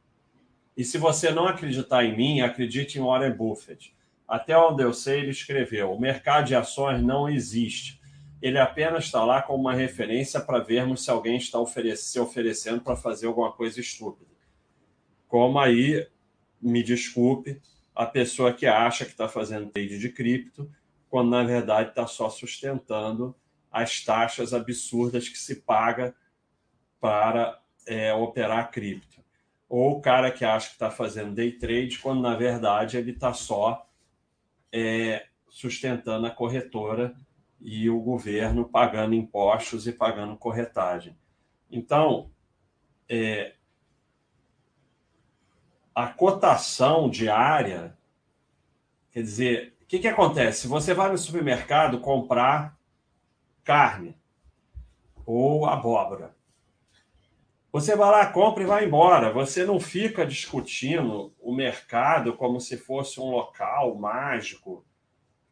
E 0.75 0.83
se 0.83 0.97
você 0.97 1.31
não 1.31 1.47
acreditar 1.47 2.03
em 2.03 2.17
mim, 2.17 2.41
acredite 2.41 2.99
em 2.99 3.01
Warren 3.01 3.31
Buffett. 3.31 3.95
Até 4.27 4.57
onde 4.57 4.83
eu 4.83 4.91
sei, 4.91 5.21
ele 5.21 5.31
escreveu: 5.31 5.93
o 5.93 6.01
mercado 6.01 6.47
de 6.47 6.55
ações 6.55 7.01
não 7.01 7.29
existe 7.29 8.02
ele 8.43 8.59
apenas 8.59 9.05
está 9.05 9.23
lá 9.23 9.41
como 9.41 9.61
uma 9.61 9.73
referência 9.73 10.37
para 10.41 10.59
vermos 10.59 11.05
se 11.05 11.09
alguém 11.09 11.37
está 11.37 11.59
se 11.95 12.19
oferecendo 12.19 12.81
para 12.81 12.93
fazer 12.93 13.27
alguma 13.27 13.53
coisa 13.53 13.79
estúpida. 13.79 14.29
Como 15.29 15.57
aí, 15.57 16.05
me 16.61 16.83
desculpe, 16.83 17.61
a 17.95 18.05
pessoa 18.05 18.51
que 18.51 18.65
acha 18.65 19.05
que 19.05 19.11
está 19.11 19.29
fazendo 19.29 19.69
trade 19.69 19.97
de 19.97 20.09
cripto, 20.09 20.69
quando 21.09 21.29
na 21.29 21.41
verdade 21.41 21.91
está 21.91 22.05
só 22.05 22.29
sustentando 22.29 23.33
as 23.71 24.03
taxas 24.03 24.53
absurdas 24.53 25.29
que 25.29 25.37
se 25.37 25.61
paga 25.61 26.13
para 26.99 27.61
é, 27.87 28.13
operar 28.13 28.71
cripto. 28.71 29.23
Ou 29.69 29.99
o 29.99 30.01
cara 30.01 30.29
que 30.29 30.43
acha 30.43 30.67
que 30.67 30.73
está 30.73 30.91
fazendo 30.91 31.33
day 31.33 31.53
trade, 31.53 31.97
quando 31.99 32.21
na 32.21 32.35
verdade 32.35 32.97
ele 32.97 33.11
está 33.11 33.31
só 33.31 33.89
é, 34.69 35.27
sustentando 35.47 36.27
a 36.27 36.29
corretora 36.29 37.15
e 37.63 37.89
o 37.89 37.97
governo 38.01 38.67
pagando 38.67 39.15
impostos 39.15 39.87
e 39.87 39.93
pagando 39.93 40.35
corretagem. 40.35 41.17
Então, 41.71 42.29
é, 43.07 43.53
a 45.95 46.07
cotação 46.07 47.09
diária, 47.09 47.97
quer 49.11 49.21
dizer, 49.21 49.77
o 49.81 49.85
que, 49.85 49.99
que 49.99 50.07
acontece? 50.09 50.67
Você 50.67 50.93
vai 50.93 51.09
no 51.09 51.17
supermercado 51.17 52.01
comprar 52.01 52.77
carne 53.63 54.17
ou 55.25 55.65
abóbora. 55.65 56.35
Você 57.71 57.95
vai 57.95 58.11
lá, 58.11 58.27
compra 58.27 58.63
e 58.63 58.67
vai 58.67 58.85
embora. 58.85 59.31
Você 59.31 59.65
não 59.65 59.79
fica 59.79 60.25
discutindo 60.25 61.33
o 61.39 61.55
mercado 61.55 62.35
como 62.35 62.59
se 62.59 62.75
fosse 62.75 63.21
um 63.21 63.31
local 63.31 63.95
mágico, 63.95 64.85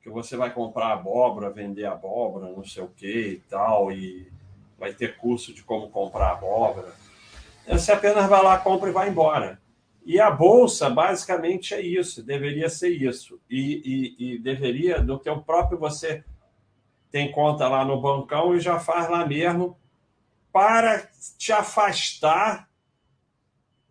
que 0.01 0.09
você 0.09 0.35
vai 0.35 0.51
comprar 0.51 0.93
abóbora, 0.93 1.49
vender 1.49 1.85
abóbora, 1.85 2.51
não 2.51 2.63
sei 2.63 2.83
o 2.83 2.87
que 2.87 3.33
e 3.33 3.39
tal, 3.49 3.91
e 3.91 4.31
vai 4.77 4.93
ter 4.93 5.15
curso 5.17 5.53
de 5.53 5.63
como 5.63 5.89
comprar 5.89 6.31
abóbora. 6.31 6.93
Você 7.67 7.91
apenas 7.91 8.27
vai 8.27 8.43
lá, 8.43 8.57
compra 8.57 8.89
e 8.89 8.93
vai 8.93 9.09
embora. 9.09 9.61
E 10.03 10.19
a 10.19 10.31
bolsa, 10.31 10.89
basicamente, 10.89 11.75
é 11.75 11.81
isso, 11.81 12.23
deveria 12.23 12.67
ser 12.69 12.89
isso. 12.89 13.39
E, 13.49 14.15
e, 14.17 14.33
e, 14.33 14.39
deveria, 14.39 14.99
do 14.99 15.15
o 15.15 15.41
próprio 15.43 15.77
você 15.77 16.23
tem 17.11 17.31
conta 17.31 17.67
lá 17.67 17.85
no 17.85 18.01
bancão 18.01 18.55
e 18.55 18.59
já 18.59 18.79
faz 18.79 19.09
lá 19.09 19.25
mesmo, 19.25 19.77
para 20.51 21.07
te 21.37 21.53
afastar 21.53 22.67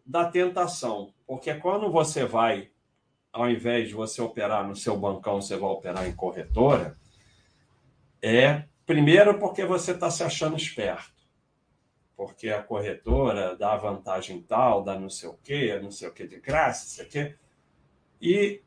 da 0.04 0.24
tentação. 0.24 1.12
Porque 1.26 1.54
quando 1.54 1.92
você 1.92 2.24
vai, 2.24 2.70
ao 3.32 3.50
invés 3.50 3.88
de 3.88 3.94
você 3.94 4.20
operar 4.20 4.66
no 4.66 4.74
seu 4.74 4.96
bancão, 4.96 5.40
você 5.40 5.56
vai 5.56 5.70
operar 5.70 6.06
em 6.08 6.14
corretora, 6.14 6.96
é 8.22 8.64
primeiro 8.84 9.38
porque 9.38 9.64
você 9.64 9.92
está 9.92 10.10
se 10.10 10.22
achando 10.22 10.56
esperto 10.56 11.20
porque 12.20 12.50
a 12.50 12.62
corretora 12.62 13.56
dá 13.56 13.78
vantagem 13.78 14.42
tal, 14.42 14.84
dá 14.84 15.00
não 15.00 15.08
sei 15.08 15.30
o 15.30 15.38
quê, 15.42 15.80
não 15.82 15.90
sei 15.90 16.06
o 16.06 16.12
quê 16.12 16.26
de 16.26 16.38
graça, 16.38 16.86
isso 16.86 17.00
aqui. 17.00 17.34
E 18.20 18.60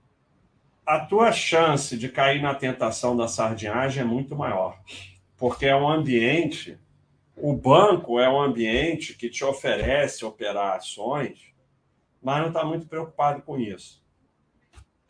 a 0.84 1.06
tua 1.06 1.32
chance 1.32 1.96
de 1.96 2.10
cair 2.10 2.42
na 2.42 2.56
tentação 2.56 3.16
da 3.16 3.28
sardinhagem 3.28 4.02
é 4.02 4.06
muito 4.06 4.36
maior, 4.36 4.82
porque 5.38 5.68
é 5.68 5.76
um 5.76 5.88
ambiente, 5.88 6.80
o 7.38 7.54
banco 7.54 8.20
é 8.20 8.28
um 8.28 8.42
ambiente 8.42 9.14
que 9.14 9.30
te 9.30 9.46
oferece 9.46 10.26
operar 10.26 10.78
ações, 10.78 11.54
mas 12.24 12.42
não 12.42 12.48
está 12.48 12.66
muito 12.66 12.88
preocupado 12.88 13.44
com 13.44 13.60
isso. 13.60 14.03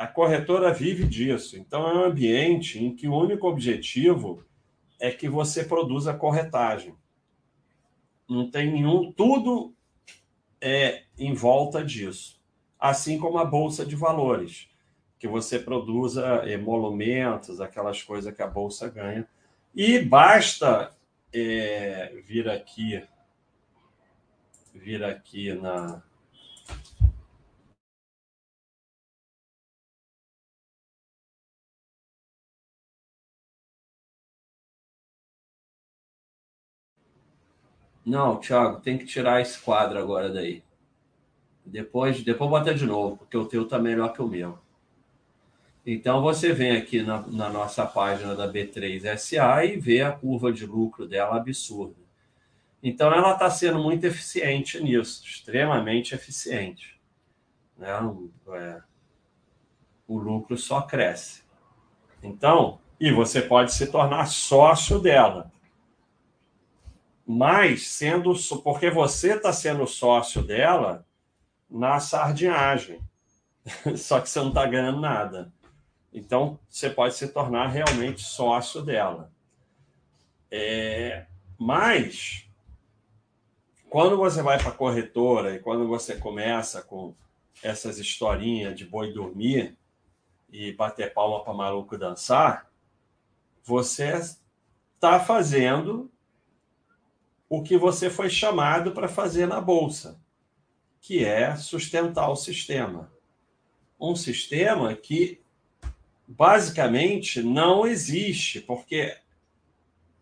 A 0.04 0.08
corretora 0.08 0.74
vive 0.74 1.08
disso, 1.08 1.58
então 1.58 1.88
é 1.88 1.94
um 1.94 2.04
ambiente 2.04 2.78
em 2.78 2.94
que 2.94 3.08
o 3.08 3.16
único 3.16 3.48
objetivo 3.48 4.44
é 5.00 5.10
que 5.10 5.30
você 5.30 5.64
produza 5.64 6.14
corretagem 6.14 6.94
não 8.28 8.52
tem 8.52 8.70
nenhum, 8.70 9.14
tudo 9.14 9.74
é 10.60 11.04
em 11.18 11.34
volta 11.34 11.82
disso. 11.86 12.38
Assim 12.78 13.18
como 13.18 13.38
a 13.38 13.46
bolsa 13.46 13.86
de 13.86 13.96
valores, 13.96 14.68
que 15.18 15.26
você 15.26 15.58
produza 15.58 16.44
emolumentos, 16.52 17.62
aquelas 17.62 18.04
coisas 18.04 18.36
que 18.36 18.42
a 18.42 18.48
bolsa 18.48 18.90
ganha. 18.90 19.26
E 19.74 20.00
basta 20.00 20.94
é, 21.32 22.22
vir 22.26 22.50
aqui, 22.50 23.02
vir 24.74 25.02
aqui 25.02 25.54
na, 25.54 26.04
Não, 38.06 38.38
Thiago, 38.38 38.82
tem 38.82 38.98
que 38.98 39.06
tirar 39.06 39.42
esse 39.42 39.60
quadro 39.60 39.98
agora 39.98 40.30
daí. 40.30 40.64
Depois, 41.66 42.22
depois 42.22 42.50
bota 42.50 42.74
de 42.74 42.86
novo, 42.86 43.18
porque 43.18 43.38
o 43.38 43.46
teu 43.46 43.68
tá 43.68 43.80
melhor 43.80 44.12
que 44.12 44.22
o 44.22 44.28
meu. 44.28 44.60
Então 45.86 46.22
você 46.22 46.54
vem 46.54 46.78
aqui 46.78 47.02
na, 47.02 47.22
na 47.28 47.50
nossa 47.50 47.86
página 47.86 48.36
da 48.36 48.52
B3SA 48.52 49.66
e 49.66 49.78
vê 49.78 50.02
a 50.02 50.12
curva 50.12 50.52
de 50.52 50.66
lucro 50.66 51.08
dela 51.08 51.38
absurda. 51.38 52.02
Então 52.82 53.14
ela 53.14 53.34
está 53.34 53.50
sendo 53.50 53.80
muito 53.80 54.06
eficiente 54.06 54.82
nisso, 54.82 55.24
extremamente 55.26 56.14
eficiente. 56.14 57.00
Né? 57.78 57.90
É, 58.54 58.82
o 60.08 60.18
lucro 60.18 60.58
só 60.58 60.82
cresce. 60.82 61.44
Então, 62.22 62.80
e 63.00 63.12
você 63.12 63.42
pode 63.42 63.74
se 63.74 63.88
tornar 63.88 64.26
sócio 64.28 65.00
dela 65.00 65.52
mas 67.26 67.88
sendo 67.88 68.34
porque 68.64 68.90
você 68.90 69.36
está 69.36 69.54
sendo 69.54 69.88
sócio 69.88 70.44
dela 70.44 71.06
na 71.70 72.00
sardinhagem, 72.00 73.02
só 73.98 74.20
que 74.20 74.30
você 74.30 74.40
não 74.40 74.50
está 74.50 74.66
ganhando 74.66 75.00
nada. 75.00 75.52
Então 76.14 76.60
você 76.70 76.90
pode 76.90 77.16
se 77.16 77.28
tornar 77.30 77.68
realmente 77.68 78.22
sócio 78.22 78.82
dela. 78.82 79.32
É, 80.52 81.26
mas 81.58 82.48
quando 83.90 84.18
você 84.18 84.42
vai 84.42 84.60
para 84.60 84.70
a 84.70 84.76
corretora 84.76 85.56
e 85.56 85.60
quando 85.60 85.88
você 85.88 86.16
começa 86.18 86.82
com 86.82 87.16
essas 87.64 87.98
historinhas 87.98 88.76
de 88.76 88.86
boi 88.86 89.14
dormir 89.14 89.78
e 90.52 90.72
bater 90.74 91.14
palma 91.14 91.44
para 91.44 91.54
maluco 91.54 91.98
dançar, 91.98 92.70
você 93.64 94.20
está 94.96 95.20
fazendo 95.20 96.12
o 97.56 97.62
que 97.62 97.78
você 97.78 98.10
foi 98.10 98.32
chamado 98.32 98.94
para 98.94 99.08
fazer 99.08 99.46
na 99.46 99.62
bolsa, 99.62 100.20
que 101.00 101.24
é 101.24 101.56
sustentar 101.56 102.28
o 102.32 102.36
sistema. 102.36 103.14
Um 104.00 104.16
sistema 104.16 104.96
que 104.96 105.40
basicamente 106.28 107.44
não 107.44 107.86
existe, 107.86 108.60
porque 108.60 109.16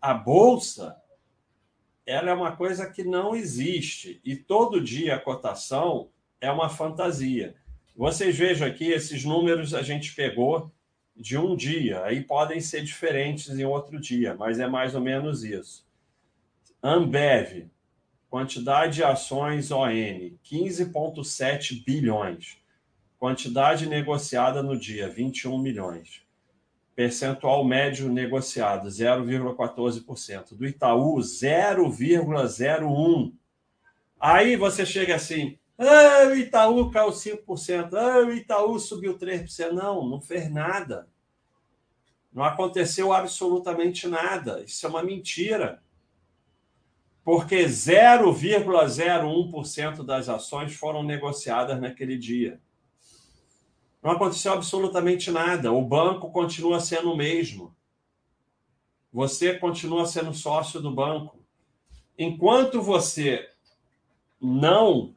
a 0.02 0.14
bolsa 0.14 1.02
ela 2.06 2.32
é 2.32 2.34
uma 2.34 2.54
coisa 2.54 2.92
que 2.92 3.02
não 3.02 3.34
existe 3.34 4.20
e 4.26 4.36
todo 4.36 4.84
dia 4.84 5.16
a 5.16 5.20
cotação 5.20 6.10
é 6.42 6.52
uma 6.52 6.68
fantasia. 6.68 7.56
Vocês 7.96 8.36
vejam 8.36 8.68
aqui 8.68 8.92
esses 8.92 9.24
números 9.24 9.74
a 9.74 9.82
gente 9.82 10.14
pegou 10.14 10.70
de 11.16 11.38
um 11.38 11.56
dia, 11.56 12.04
aí 12.04 12.22
podem 12.22 12.60
ser 12.60 12.84
diferentes 12.84 13.58
em 13.58 13.64
outro 13.64 14.02
dia, 14.02 14.36
mas 14.36 14.60
é 14.60 14.68
mais 14.68 14.96
ou 14.96 15.00
menos 15.00 15.46
isso. 15.46 15.90
Ambev, 16.84 17.70
quantidade 18.28 18.96
de 18.96 19.04
ações 19.04 19.70
ON, 19.70 19.88
15,7 19.88 21.86
bilhões. 21.86 22.58
Quantidade 23.20 23.86
negociada 23.86 24.64
no 24.64 24.76
dia, 24.76 25.08
21 25.08 25.60
milhões. 25.60 26.24
Percentual 26.96 27.64
médio 27.64 28.10
negociado, 28.10 28.88
0,14%. 28.88 30.56
Do 30.56 30.66
Itaú, 30.66 31.20
0,01%. 31.20 33.32
Aí 34.20 34.56
você 34.56 34.84
chega 34.84 35.14
assim, 35.16 35.60
ah, 35.78 36.30
o 36.30 36.36
Itaú 36.36 36.90
caiu 36.90 37.10
5%, 37.10 37.94
ah, 37.94 38.26
o 38.26 38.32
Itaú 38.32 38.80
subiu 38.80 39.20
3%. 39.20 39.72
Não, 39.72 40.08
não 40.08 40.20
fez 40.20 40.52
nada. 40.52 41.08
Não 42.34 42.44
aconteceu 42.44 43.14
absolutamente 43.14 44.08
nada. 44.08 44.64
Isso 44.64 44.84
é 44.86 44.90
uma 44.90 45.04
mentira 45.04 45.80
porque 47.24 47.66
0,01% 47.66 50.04
das 50.04 50.28
ações 50.28 50.74
foram 50.74 51.04
negociadas 51.04 51.80
naquele 51.80 52.18
dia. 52.18 52.60
Não 54.02 54.12
aconteceu 54.12 54.54
absolutamente 54.54 55.30
nada. 55.30 55.72
O 55.72 55.86
banco 55.86 56.32
continua 56.32 56.80
sendo 56.80 57.12
o 57.12 57.18
mesmo. 57.18 57.76
Você 59.14 59.58
continua 59.58 60.06
sendo 60.06 60.34
sócio 60.34 60.82
do 60.82 60.90
banco. 60.90 61.46
Enquanto 62.18 62.82
você 62.82 63.52
não 64.42 65.14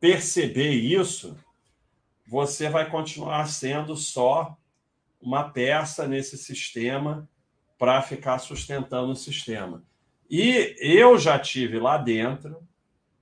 perceber 0.00 0.72
isso, 0.72 1.36
você 2.26 2.68
vai 2.68 2.90
continuar 2.90 3.46
sendo 3.46 3.96
só 3.96 4.56
uma 5.20 5.48
peça 5.48 6.06
nesse 6.06 6.36
sistema 6.36 7.28
para 7.78 8.02
ficar 8.02 8.38
sustentando 8.38 9.12
o 9.12 9.16
sistema. 9.16 9.84
E 10.28 10.76
eu 10.78 11.18
já 11.18 11.38
tive 11.38 11.78
lá 11.78 11.96
dentro, 11.96 12.66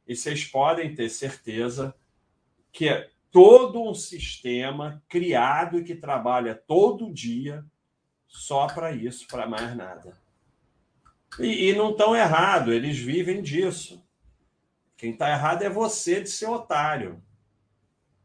e 0.06 0.14
vocês 0.14 0.44
podem 0.44 0.94
ter 0.94 1.08
certeza 1.08 1.94
que 2.72 2.88
é 2.88 3.10
todo 3.30 3.82
um 3.82 3.94
sistema 3.94 5.02
criado 5.08 5.78
e 5.78 5.84
que 5.84 5.94
trabalha 5.94 6.54
todo 6.54 7.12
dia 7.12 7.64
só 8.26 8.66
para 8.66 8.92
isso, 8.92 9.26
para 9.28 9.46
mais 9.46 9.76
nada. 9.76 10.16
E, 11.38 11.68
e 11.68 11.74
não 11.74 11.90
estão 11.90 12.14
errado, 12.14 12.72
eles 12.72 12.98
vivem 12.98 13.42
disso. 13.42 14.02
Quem 14.96 15.12
está 15.12 15.30
errado 15.30 15.62
é 15.62 15.68
você 15.68 16.22
de 16.22 16.30
ser 16.30 16.46
otário 16.46 17.22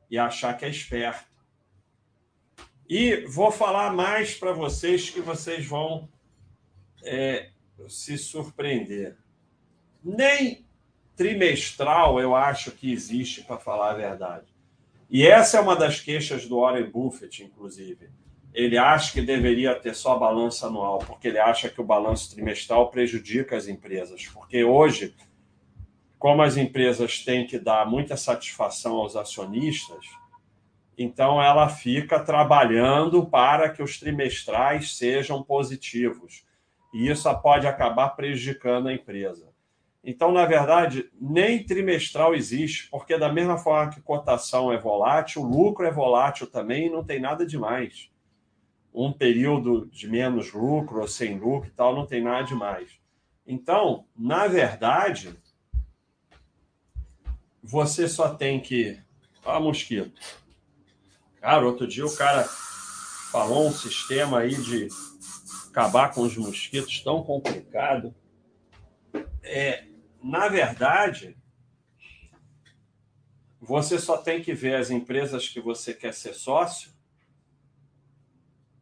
e 0.10 0.18
achar 0.18 0.58
que 0.58 0.66
é 0.66 0.70
esperto. 0.70 1.30
E 2.88 3.26
vou 3.28 3.52
falar 3.52 3.94
mais 3.94 4.36
para 4.36 4.54
vocês 4.54 5.10
que 5.10 5.22
vocês 5.22 5.66
vão 5.66 6.10
é, 7.04 7.51
se 7.90 8.18
surpreender. 8.18 9.18
Nem 10.04 10.66
trimestral 11.16 12.20
eu 12.20 12.36
acho 12.36 12.72
que 12.72 12.92
existe, 12.92 13.44
para 13.44 13.58
falar 13.58 13.92
a 13.92 13.96
verdade. 13.96 14.48
E 15.10 15.28
essa 15.28 15.58
é 15.58 15.62
uma 15.62 15.76
das 15.76 16.00
queixas 16.00 16.48
do 16.48 16.60
Warren 16.62 16.90
Buffett, 16.90 17.44
inclusive. 17.44 18.10
Ele 18.54 18.78
acha 18.78 19.14
que 19.14 19.22
deveria 19.22 19.76
ter 19.76 19.94
só 19.94 20.18
balanço 20.18 20.66
anual, 20.66 21.00
porque 21.00 21.28
ele 21.28 21.40
acha 21.40 21.70
que 21.70 21.80
o 21.80 21.86
balanço 21.86 22.34
trimestral 22.34 22.90
prejudica 22.90 23.56
as 23.56 23.68
empresas. 23.68 24.26
Porque 24.28 24.64
hoje, 24.64 25.14
como 26.18 26.42
as 26.42 26.58
empresas 26.58 27.24
têm 27.24 27.46
que 27.46 27.60
dar 27.60 27.90
muita 27.90 28.16
satisfação 28.16 28.96
aos 28.96 29.16
acionistas, 29.16 30.06
então 30.98 31.42
ela 31.42 31.68
fica 31.68 32.20
trabalhando 32.20 33.26
para 33.26 33.70
que 33.70 33.82
os 33.82 34.00
trimestrais 34.00 34.96
sejam 34.98 35.42
positivos. 35.42 36.46
E 36.94 37.10
isso 37.10 37.34
pode 37.42 37.68
acabar 37.68 38.10
prejudicando 38.10 38.88
a 38.88 38.94
empresa. 38.94 39.52
Então, 40.04 40.32
na 40.32 40.46
verdade, 40.46 41.12
nem 41.20 41.64
trimestral 41.64 42.34
existe, 42.34 42.90
porque 42.90 43.18
da 43.18 43.32
mesma 43.32 43.58
forma 43.58 43.92
que 43.92 44.02
cotação 44.02 44.72
é 44.74 44.78
volátil, 44.78 45.44
lucro 45.44 45.86
é 45.86 45.92
volátil 45.92 46.48
também 46.48 46.90
não 46.90 47.04
tem 47.04 47.20
nada 47.20 47.46
demais. 47.46 48.10
Um 48.94 49.14
período 49.14 49.86
de 49.88 50.08
menos 50.08 50.52
lucro 50.52 51.02
ou 51.02 51.08
sem 51.08 51.38
lucro 51.38 51.70
e 51.70 51.72
tal, 51.72 51.96
não 51.96 52.06
tem 52.06 52.22
nada 52.22 52.44
demais. 52.44 53.00
Então, 53.46 54.06
na 54.18 54.48
verdade, 54.48 55.38
você 57.62 58.08
só 58.08 58.34
tem 58.34 58.60
que. 58.60 59.00
Ó, 59.46 59.60
mosquito. 59.60 60.20
Cara, 61.40 61.66
outro 61.66 61.88
dia 61.88 62.06
o 62.06 62.16
cara 62.16 62.44
falou 63.32 63.68
um 63.68 63.72
sistema 63.72 64.40
aí 64.40 64.56
de 64.56 64.88
acabar 65.72 66.14
com 66.14 66.22
os 66.22 66.36
mosquitos 66.36 67.00
tão 67.00 67.24
complicado. 67.24 68.14
É, 69.42 69.86
na 70.22 70.50
verdade, 70.50 71.38
você 73.60 73.98
só 73.98 74.18
tem 74.18 74.42
que 74.42 74.54
ver 74.54 74.76
as 74.76 74.92
empresas 74.92 75.48
que 75.48 75.62
você 75.62 75.94
quer 75.94 76.14
ser 76.14 76.34
sócio, 76.34 76.92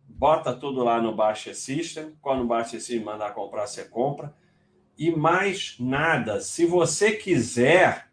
bota 0.07 0.53
tudo 0.53 0.83
lá 0.83 0.99
no 1.01 1.15
Baixa 1.15 1.53
System, 1.53 2.17
quando 2.21 2.41
o 2.41 2.47
Baixa 2.47 2.71
System 2.71 3.01
mandar 3.01 3.33
comprar, 3.33 3.67
você 3.67 3.85
compra, 3.85 4.35
e 4.97 5.11
mais 5.11 5.75
nada. 5.79 6.41
Se 6.41 6.65
você 6.65 7.11
quiser, 7.15 8.09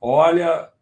olha 0.00 0.72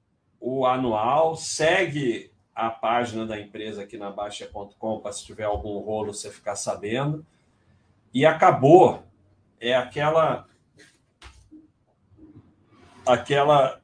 o 0.41 0.64
anual, 0.64 1.37
segue 1.37 2.33
a 2.59 2.71
página 2.71 3.25
da 3.25 3.40
empresa 3.40 3.85
aqui 3.85 3.97
na 3.97 4.11
Baixa.com 4.11 4.99
para 4.99 5.12
se 5.12 5.25
tiver 5.25 5.44
algum 5.44 5.79
rolo 5.79 6.12
você 6.12 6.29
ficar 6.29 6.57
sabendo. 6.57 7.25
E 8.12 8.27
acabou. 8.27 9.05
É 9.61 9.77
aquela 9.77 10.49
aquela 13.07 13.81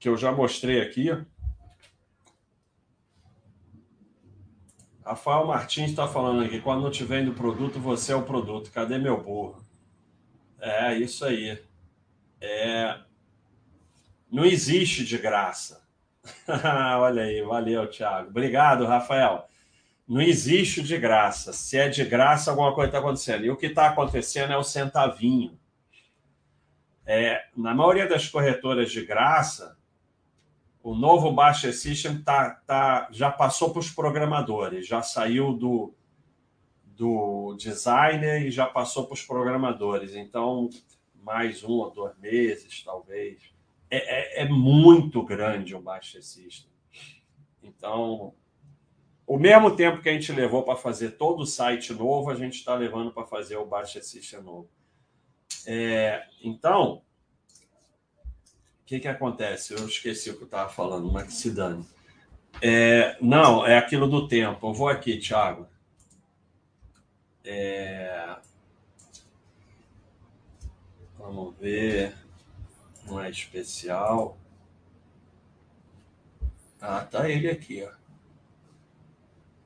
que 0.00 0.08
eu 0.08 0.16
já 0.16 0.32
mostrei 0.32 0.80
aqui. 0.80 1.10
Rafael 5.04 5.46
Martins 5.46 5.90
está 5.90 6.08
falando 6.08 6.42
aqui: 6.42 6.60
quando 6.60 6.82
não 6.82 6.90
te 6.90 7.04
vende 7.04 7.30
o 7.30 7.34
produto, 7.34 7.78
você 7.78 8.12
é 8.12 8.16
o 8.16 8.24
produto. 8.24 8.72
Cadê 8.72 8.98
meu 8.98 9.22
burro? 9.22 9.64
É 10.58 10.96
isso 10.96 11.24
aí. 11.24 11.62
É... 12.40 12.98
Não 14.28 14.44
existe 14.44 15.04
de 15.04 15.16
graça. 15.16 15.81
Olha 16.98 17.22
aí, 17.22 17.42
valeu, 17.42 17.88
Thiago. 17.88 18.30
Obrigado, 18.30 18.84
Rafael. 18.86 19.46
Não 20.06 20.20
existe 20.20 20.82
de 20.82 20.98
graça. 20.98 21.52
Se 21.52 21.78
é 21.78 21.88
de 21.88 22.04
graça, 22.04 22.50
alguma 22.50 22.74
coisa 22.74 22.88
está 22.88 22.98
acontecendo. 22.98 23.44
E 23.44 23.50
o 23.50 23.56
que 23.56 23.66
está 23.66 23.88
acontecendo 23.88 24.52
é 24.52 24.56
o 24.56 24.62
centavinho. 24.62 25.58
É, 27.04 27.44
na 27.56 27.74
maioria 27.74 28.08
das 28.08 28.28
corretoras 28.28 28.90
de 28.90 29.04
graça, 29.04 29.76
o 30.82 30.94
novo 30.94 31.32
Baixa 31.32 31.72
System 31.72 32.22
tá, 32.22 32.50
tá, 32.66 33.08
já 33.10 33.30
passou 33.30 33.70
para 33.70 33.80
os 33.80 33.90
programadores, 33.90 34.86
já 34.86 35.02
saiu 35.02 35.52
do, 35.52 35.94
do 36.84 37.54
designer 37.58 38.46
e 38.46 38.50
já 38.50 38.66
passou 38.66 39.06
para 39.06 39.14
os 39.14 39.22
programadores. 39.22 40.14
Então, 40.14 40.68
mais 41.22 41.62
um 41.64 41.72
ou 41.72 41.90
dois 41.90 42.16
meses, 42.18 42.82
talvez 42.84 43.52
é, 43.92 44.40
é, 44.40 44.42
é 44.44 44.48
muito 44.48 45.22
grande 45.22 45.74
o 45.74 45.82
Baixa 45.82 46.22
System. 46.22 46.72
Então, 47.62 48.32
o 49.26 49.38
mesmo 49.38 49.76
tempo 49.76 50.00
que 50.00 50.08
a 50.08 50.12
gente 50.14 50.32
levou 50.32 50.62
para 50.62 50.76
fazer 50.76 51.10
todo 51.10 51.42
o 51.42 51.46
site 51.46 51.92
novo, 51.92 52.30
a 52.30 52.34
gente 52.34 52.54
está 52.54 52.74
levando 52.74 53.12
para 53.12 53.26
fazer 53.26 53.56
o 53.56 53.66
Baixa 53.66 54.00
System 54.00 54.40
novo. 54.40 54.70
É, 55.66 56.24
então, 56.42 57.02
o 58.80 58.84
que, 58.86 58.98
que 58.98 59.08
acontece? 59.08 59.74
Eu 59.74 59.86
esqueci 59.86 60.30
o 60.30 60.36
que 60.36 60.42
eu 60.44 60.46
estava 60.46 60.70
falando, 60.70 61.12
mas 61.12 61.34
se 61.34 61.50
dane. 61.50 61.86
É, 62.62 63.18
não, 63.20 63.66
é 63.66 63.76
aquilo 63.76 64.08
do 64.08 64.26
tempo. 64.26 64.68
Eu 64.68 64.72
vou 64.72 64.88
aqui, 64.88 65.18
Thiago. 65.18 65.68
É, 67.44 68.36
vamos 71.18 71.54
ver 71.58 72.21
não 73.12 73.20
é 73.20 73.30
especial. 73.30 74.38
Ah, 76.80 77.04
tá 77.04 77.28
ele 77.28 77.48
aqui, 77.48 77.84
ó. 77.84 77.92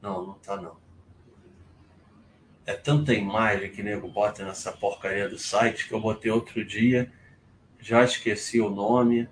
Não, 0.02 0.26
não 0.26 0.34
tá 0.34 0.56
não. 0.56 0.76
É 2.66 2.74
tanta 2.74 3.14
imagem 3.14 3.70
que 3.70 3.82
nego 3.82 4.08
bota 4.08 4.44
nessa 4.44 4.72
porcaria 4.72 5.28
do 5.28 5.38
site 5.38 5.86
que 5.86 5.94
eu 5.94 6.00
botei 6.00 6.30
outro 6.30 6.64
dia, 6.64 7.12
já 7.78 8.02
esqueci 8.02 8.60
o 8.60 8.68
nome. 8.68 9.28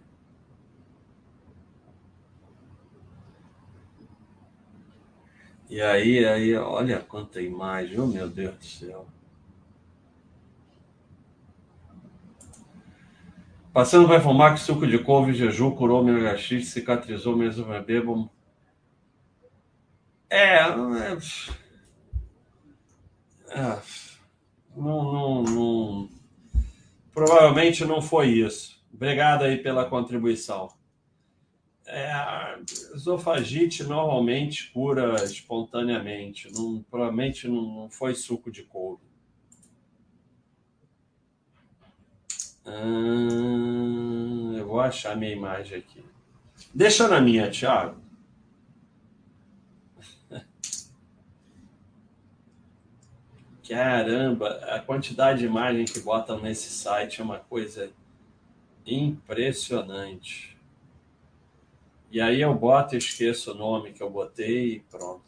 E 5.69 5.81
aí, 5.81 6.25
aí, 6.25 6.55
olha 6.55 7.01
quanta 7.01 7.41
imagem, 7.43 7.99
oh 7.99 8.07
meu 8.07 8.29
Deus 8.29 8.57
do 8.57 8.65
céu. 8.65 9.14
Passando 13.75 14.07
vai 14.07 14.19
informar 14.19 14.55
que 14.55 14.61
suco 14.61 14.87
de 14.87 15.01
couve, 15.01 15.35
jejum, 15.35 15.73
curou 15.73 16.05
meningite, 16.05 16.65
cicatrizou 16.65 17.37
mesomebebam. 17.37 18.31
É, 20.31 20.59
é, 20.61 21.19
é, 23.49 23.83
não, 24.77 25.13
não, 25.13 25.43
não, 25.43 26.09
provavelmente 27.13 27.85
não 27.85 28.01
foi 28.01 28.29
isso. 28.29 28.81
Obrigado 28.95 29.43
aí 29.43 29.61
pela 29.61 29.91
contribuição. 29.91 30.69
É, 31.85 32.13
esofagite 32.95 33.83
normalmente 33.83 34.71
cura 34.71 35.17
espontaneamente. 35.25 36.49
Não, 36.53 36.81
provavelmente 36.89 37.49
não, 37.49 37.63
não 37.63 37.91
foi 37.91 38.15
suco 38.15 38.53
de 38.53 38.63
couve. 38.63 39.03
Hum, 42.67 44.57
eu 44.57 44.67
vou 44.67 44.81
achar 44.81 45.17
minha 45.17 45.33
imagem 45.33 45.79
aqui. 45.79 46.05
Deixa 46.75 47.07
na 47.09 47.21
minha, 47.21 47.51
Thiago. 47.51 47.97
Caramba, 53.69 54.49
a 54.69 54.81
quantidade 54.81 55.41
de 55.41 55.47
imagem 55.47 55.85
que 55.85 56.01
botam 56.01 56.41
nesse 56.41 56.71
site 56.71 57.21
é 57.21 57.25
uma 57.25 57.39
coisa 57.39 57.91
impressionante. 58.87 60.57
E 62.11 62.21
aí 62.21 62.41
eu 62.41 62.55
boto 62.55 62.95
e 62.95 62.99
esqueço 62.99 63.53
o 63.53 63.55
nome 63.55 63.93
que 63.93 64.03
eu 64.03 64.09
botei 64.09 64.75
e 64.75 64.81
pronto. 64.81 65.25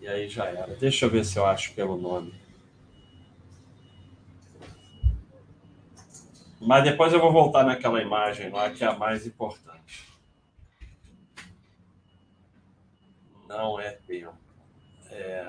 E 0.00 0.06
aí 0.06 0.28
já 0.28 0.44
era. 0.46 0.74
Deixa 0.74 1.06
eu 1.06 1.10
ver 1.10 1.24
se 1.24 1.38
eu 1.38 1.46
acho 1.46 1.72
pelo 1.74 1.96
nome. 1.96 2.41
Mas 6.64 6.84
depois 6.84 7.12
eu 7.12 7.20
vou 7.20 7.32
voltar 7.32 7.64
naquela 7.64 8.00
imagem 8.00 8.50
lá 8.50 8.70
que 8.70 8.84
é 8.84 8.86
a 8.86 8.96
mais 8.96 9.26
importante. 9.26 10.08
Não 13.48 13.80
é 13.80 13.90
tempo. 13.90 14.34
É 15.10 15.44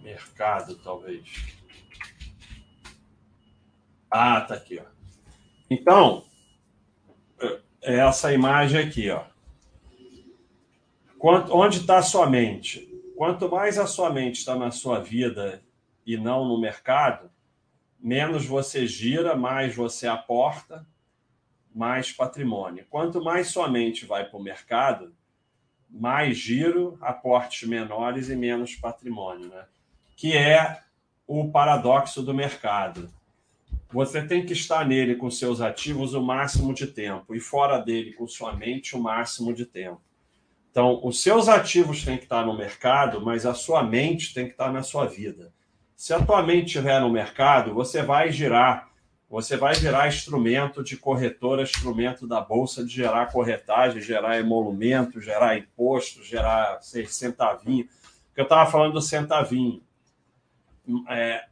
mercado, 0.00 0.76
talvez. 0.76 1.56
Ah, 4.10 4.40
tá 4.42 4.54
aqui, 4.54 4.78
ó. 4.78 4.84
Então, 5.68 6.24
é 7.82 7.96
essa 7.96 8.32
imagem 8.32 8.80
aqui, 8.80 9.10
ó. 9.10 9.24
Quanto, 11.18 11.52
onde 11.52 11.78
está 11.78 11.98
a 11.98 12.02
sua 12.02 12.28
mente? 12.28 12.86
Quanto 13.16 13.48
mais 13.48 13.78
a 13.78 13.86
sua 13.86 14.10
mente 14.10 14.38
está 14.38 14.54
na 14.54 14.70
sua 14.70 15.00
vida 15.00 15.62
e 16.06 16.16
não 16.16 16.44
no 16.46 16.60
mercado, 16.60 17.30
menos 18.04 18.44
você 18.44 18.86
gira, 18.86 19.34
mais 19.34 19.74
você 19.74 20.06
aporta, 20.06 20.86
mais 21.74 22.12
patrimônio. 22.12 22.84
Quanto 22.90 23.24
mais 23.24 23.48
sua 23.48 23.66
mente 23.66 24.04
vai 24.04 24.28
para 24.28 24.38
o 24.38 24.42
mercado, 24.42 25.14
mais 25.88 26.36
giro, 26.36 26.98
aportes 27.00 27.66
menores 27.66 28.28
e 28.28 28.36
menos 28.36 28.74
patrimônio, 28.74 29.48
né? 29.48 29.64
Que 30.14 30.36
é 30.36 30.82
o 31.26 31.50
paradoxo 31.50 32.22
do 32.22 32.34
mercado. 32.34 33.10
você 33.90 34.26
tem 34.26 34.44
que 34.44 34.52
estar 34.52 34.84
nele 34.84 35.14
com 35.14 35.30
seus 35.30 35.60
ativos 35.60 36.14
o 36.14 36.20
máximo 36.20 36.74
de 36.74 36.88
tempo 36.88 37.34
e 37.34 37.40
fora 37.40 37.78
dele 37.78 38.12
com 38.12 38.26
sua 38.26 38.52
mente 38.52 38.96
o 38.96 39.00
máximo 39.00 39.54
de 39.54 39.64
tempo. 39.64 40.02
Então, 40.70 41.00
os 41.04 41.22
seus 41.22 41.48
ativos 41.48 42.04
têm 42.04 42.18
que 42.18 42.24
estar 42.24 42.44
no 42.44 42.58
mercado, 42.58 43.24
mas 43.24 43.46
a 43.46 43.54
sua 43.54 43.82
mente 43.82 44.34
tem 44.34 44.46
que 44.46 44.52
estar 44.52 44.72
na 44.72 44.82
sua 44.82 45.06
vida. 45.06 45.52
Se 45.96 46.12
a 46.12 46.24
tua 46.24 46.42
mente 46.42 46.66
estiver 46.66 47.00
no 47.00 47.10
mercado, 47.10 47.72
você 47.72 48.02
vai 48.02 48.30
girar, 48.32 48.88
você 49.28 49.56
vai 49.56 49.74
virar 49.74 50.08
instrumento 50.08 50.82
de 50.82 50.96
corretora, 50.96 51.62
instrumento 51.62 52.26
da 52.26 52.40
bolsa 52.40 52.84
de 52.84 52.92
gerar 52.92 53.32
corretagem, 53.32 54.02
gerar 54.02 54.38
emolumento, 54.38 55.20
gerar 55.20 55.56
imposto, 55.56 56.22
gerar 56.22 56.80
centavinho. 56.82 57.88
Porque 58.26 58.40
eu 58.40 58.44
estava 58.44 58.70
falando 58.70 58.94
do 58.94 59.02
centavinho. 59.02 59.82
É, 61.08 61.46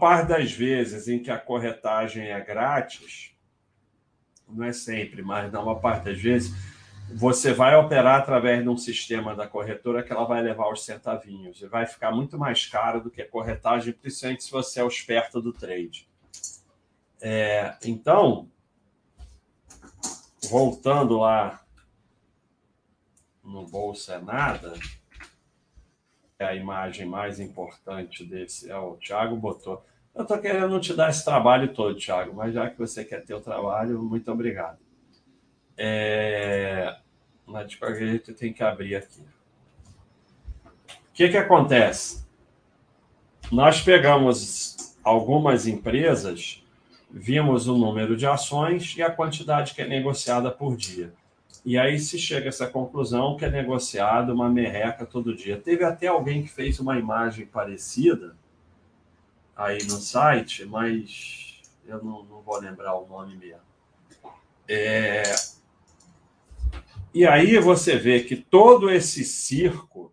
parte 0.00 0.28
das 0.28 0.52
vezes 0.52 1.08
em 1.08 1.18
que 1.18 1.30
a 1.30 1.38
corretagem 1.38 2.28
é 2.28 2.40
grátis, 2.40 3.32
não 4.48 4.64
é 4.64 4.72
sempre, 4.72 5.22
mas 5.22 5.50
na 5.52 5.60
maior 5.60 5.80
parte 5.80 6.04
das 6.04 6.20
vezes, 6.20 6.54
você 7.12 7.52
vai 7.52 7.76
operar 7.76 8.20
através 8.20 8.62
de 8.62 8.68
um 8.68 8.76
sistema 8.76 9.34
da 9.34 9.46
corretora 9.46 10.02
que 10.02 10.12
ela 10.12 10.24
vai 10.24 10.42
levar 10.42 10.72
os 10.72 10.84
centavinhos 10.84 11.60
e 11.60 11.66
vai 11.66 11.86
ficar 11.86 12.10
muito 12.10 12.38
mais 12.38 12.66
caro 12.66 13.00
do 13.00 13.10
que 13.10 13.22
a 13.22 13.28
corretagem, 13.28 13.92
principalmente 13.92 14.44
se 14.44 14.50
você 14.50 14.80
é 14.80 14.86
esperto 14.86 15.40
do 15.40 15.52
trade. 15.52 16.08
É, 17.20 17.76
então, 17.84 18.48
voltando 20.50 21.18
lá 21.18 21.64
no 23.42 23.66
Bolsa 23.66 24.14
é 24.14 24.18
Nada, 24.18 24.74
a 26.38 26.54
imagem 26.54 27.06
mais 27.06 27.40
importante 27.40 28.24
desse. 28.24 28.70
É, 28.70 28.76
o 28.76 28.96
Thiago 28.96 29.36
botou. 29.36 29.84
Eu 30.14 30.22
estou 30.22 30.38
querendo 30.38 30.78
te 30.80 30.94
dar 30.94 31.10
esse 31.10 31.24
trabalho 31.24 31.72
todo, 31.72 31.98
Thiago, 31.98 32.34
mas 32.34 32.54
já 32.54 32.70
que 32.70 32.78
você 32.78 33.04
quer 33.04 33.24
ter 33.24 33.34
o 33.34 33.40
trabalho, 33.40 34.02
muito 34.02 34.30
obrigado. 34.30 34.83
É... 35.76 36.96
Mas 37.46 37.68
de 37.68 37.76
qualquer 37.76 38.06
jeito 38.06 38.34
tem 38.34 38.52
que 38.52 38.62
abrir 38.62 38.96
aqui. 38.96 39.20
O 39.20 41.12
que, 41.14 41.28
que 41.28 41.36
acontece? 41.36 42.24
Nós 43.52 43.80
pegamos 43.80 44.96
algumas 45.04 45.66
empresas, 45.66 46.64
vimos 47.10 47.68
o 47.68 47.76
número 47.76 48.16
de 48.16 48.26
ações 48.26 48.96
e 48.96 49.02
a 49.02 49.10
quantidade 49.10 49.74
que 49.74 49.82
é 49.82 49.86
negociada 49.86 50.50
por 50.50 50.76
dia. 50.76 51.12
E 51.64 51.78
aí 51.78 51.98
se 51.98 52.18
chega 52.18 52.46
a 52.46 52.48
essa 52.48 52.66
conclusão 52.66 53.36
que 53.36 53.44
é 53.44 53.50
negociado 53.50 54.32
uma 54.32 54.50
merreca 54.50 55.06
todo 55.06 55.34
dia. 55.34 55.58
Teve 55.58 55.84
até 55.84 56.08
alguém 56.08 56.42
que 56.42 56.48
fez 56.48 56.78
uma 56.78 56.98
imagem 56.98 57.46
parecida 57.46 58.36
aí 59.56 59.78
no 59.84 59.96
site, 59.96 60.64
mas 60.66 61.62
eu 61.86 62.02
não, 62.02 62.24
não 62.24 62.42
vou 62.42 62.58
lembrar 62.58 62.94
o 62.96 63.06
nome 63.06 63.36
mesmo. 63.36 63.60
É... 64.68 65.22
E 67.14 67.24
aí 67.24 67.60
você 67.60 67.96
vê 67.96 68.24
que 68.24 68.34
todo 68.34 68.90
esse 68.90 69.24
circo 69.24 70.12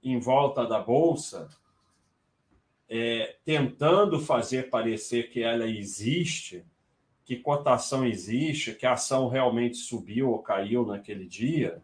em 0.00 0.16
volta 0.20 0.64
da 0.64 0.78
Bolsa, 0.78 1.48
é, 2.88 3.34
tentando 3.44 4.20
fazer 4.20 4.70
parecer 4.70 5.30
que 5.30 5.42
ela 5.42 5.66
existe, 5.66 6.64
que 7.24 7.34
cotação 7.34 8.06
existe, 8.06 8.74
que 8.74 8.86
a 8.86 8.92
ação 8.92 9.26
realmente 9.26 9.76
subiu 9.76 10.30
ou 10.30 10.38
caiu 10.38 10.86
naquele 10.86 11.26
dia, 11.26 11.82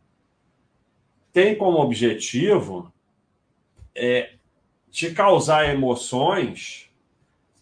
tem 1.33 1.57
como 1.57 1.79
objetivo 1.79 2.93
é, 3.93 4.35
te 4.93 5.13
causar 5.13 5.75
emoções 5.75 6.89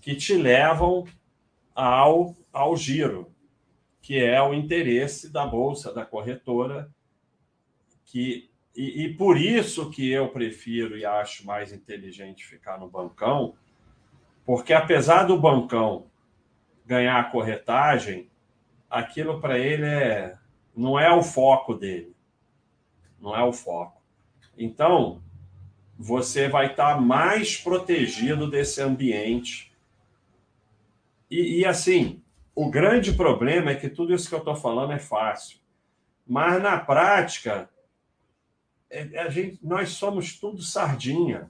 que 0.03 0.15
te 0.15 0.35
levam 0.35 1.07
ao, 1.75 2.37
ao 2.53 2.77
giro, 2.77 3.33
que 4.09 4.19
é 4.19 4.41
o 4.41 4.55
interesse 4.55 5.31
da 5.31 5.45
bolsa, 5.45 5.93
da 5.93 6.03
corretora, 6.03 6.91
que 8.07 8.49
e, 8.75 9.05
e 9.05 9.15
por 9.15 9.37
isso 9.37 9.91
que 9.91 10.11
eu 10.11 10.31
prefiro 10.31 10.97
e 10.97 11.05
acho 11.05 11.45
mais 11.45 11.75
inteligente 11.75 12.47
ficar 12.47 12.81
no 12.81 12.89
bancão, 12.89 13.55
porque 14.47 14.73
apesar 14.73 15.25
do 15.25 15.39
bancão 15.39 16.07
ganhar 16.87 17.21
a 17.21 17.25
corretagem, 17.25 18.31
aquilo 18.89 19.43
para 19.43 19.59
ele 19.59 19.85
é, 19.85 20.39
não 20.75 20.99
é 20.99 21.13
o 21.13 21.23
foco 21.23 21.75
dele. 21.75 22.17
Não 23.21 23.37
é 23.37 23.45
o 23.45 23.53
foco. 23.53 24.01
Então, 24.57 25.23
você 25.99 26.49
vai 26.49 26.71
estar 26.71 26.95
tá 26.95 27.01
mais 27.03 27.59
protegido 27.59 28.51
desse 28.51 28.81
ambiente. 28.81 29.71
E, 31.31 31.59
e, 31.59 31.67
assim, 31.67 32.23
o 32.61 32.69
grande 32.69 33.13
problema 33.13 33.71
é 33.71 33.77
que 33.77 33.89
tudo 33.89 34.13
isso 34.13 34.29
que 34.29 34.35
eu 34.35 34.41
estou 34.41 34.57
falando 34.57 34.93
é 34.93 34.99
fácil. 34.99 35.61
Mas 36.27 36.61
na 36.61 36.77
prática, 36.77 37.71
é, 38.91 39.17
a 39.17 39.29
gente, 39.29 39.61
nós 39.63 39.91
somos 39.91 40.37
tudo 40.41 40.61
sardinha. 40.61 41.49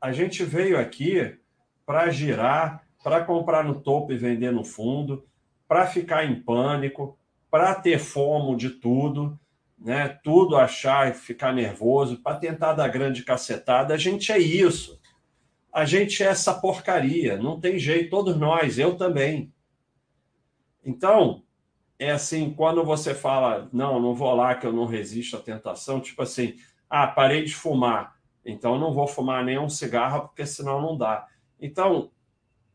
A 0.00 0.10
gente 0.10 0.42
veio 0.42 0.76
aqui 0.76 1.38
para 1.86 2.10
girar 2.10 2.84
para 3.00 3.24
comprar 3.24 3.62
no 3.62 3.80
topo 3.80 4.12
e 4.12 4.18
vender 4.18 4.50
no 4.50 4.64
fundo, 4.64 5.24
para 5.68 5.86
ficar 5.86 6.24
em 6.24 6.42
pânico, 6.42 7.16
para 7.48 7.72
ter 7.76 8.00
fomo 8.00 8.56
de 8.56 8.70
tudo, 8.70 9.38
né? 9.78 10.08
Tudo 10.24 10.56
achar 10.56 11.08
e 11.08 11.14
ficar 11.14 11.52
nervoso, 11.52 12.20
para 12.20 12.36
tentar 12.36 12.72
dar 12.72 12.88
grande 12.88 13.22
cacetada. 13.22 13.94
A 13.94 13.96
gente 13.96 14.32
é 14.32 14.38
isso. 14.38 15.00
A 15.72 15.84
gente 15.84 16.24
é 16.24 16.26
essa 16.26 16.52
porcaria. 16.54 17.36
Não 17.36 17.60
tem 17.60 17.78
jeito, 17.78 18.10
todos 18.10 18.36
nós, 18.36 18.80
eu 18.80 18.96
também. 18.96 19.52
Então, 20.84 21.42
é 21.98 22.10
assim, 22.10 22.52
quando 22.54 22.84
você 22.84 23.14
fala, 23.14 23.68
não, 23.72 24.00
não 24.00 24.14
vou 24.14 24.34
lá 24.34 24.54
que 24.54 24.66
eu 24.66 24.72
não 24.72 24.86
resisto 24.86 25.36
à 25.36 25.40
tentação, 25.40 26.00
tipo 26.00 26.22
assim, 26.22 26.56
ah, 26.88 27.06
parei 27.06 27.44
de 27.44 27.54
fumar, 27.54 28.16
então 28.44 28.78
não 28.78 28.94
vou 28.94 29.06
fumar 29.06 29.44
nenhum 29.44 29.68
cigarro 29.68 30.28
porque 30.28 30.46
senão 30.46 30.80
não 30.80 30.96
dá. 30.96 31.26
Então, 31.60 32.10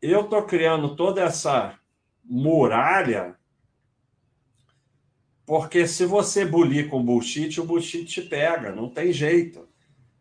eu 0.02 0.22
estou 0.22 0.44
criando 0.44 0.96
toda 0.96 1.22
essa 1.22 1.80
muralha 2.24 3.38
porque 5.46 5.88
se 5.88 6.06
você 6.06 6.46
bulir 6.46 6.90
com 6.90 7.04
bullshit, 7.04 7.60
o 7.60 7.66
bullshit 7.66 8.06
te 8.06 8.22
pega, 8.22 8.72
não 8.72 8.90
tem 8.90 9.12
jeito. 9.12 9.68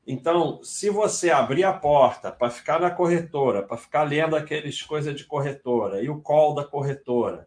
Então, 0.05 0.61
se 0.64 0.90
você 0.90 1.31
abrir 1.31 1.62
a 1.62 1.73
porta 1.73 2.33
para 2.33 2.51
ficar 2.51 2.81
na 2.81 2.90
corretora, 2.90 3.62
para 3.62 3.77
ficar 3.77 4.03
lendo 4.03 4.35
aqueles 4.35 4.83
coisas 4.83 5.14
de 5.14 5.25
corretora 5.25 6.03
e 6.03 6.11
o 6.11 6.21
call 6.21 6.55
da 6.55 6.64
corretora 6.64 7.47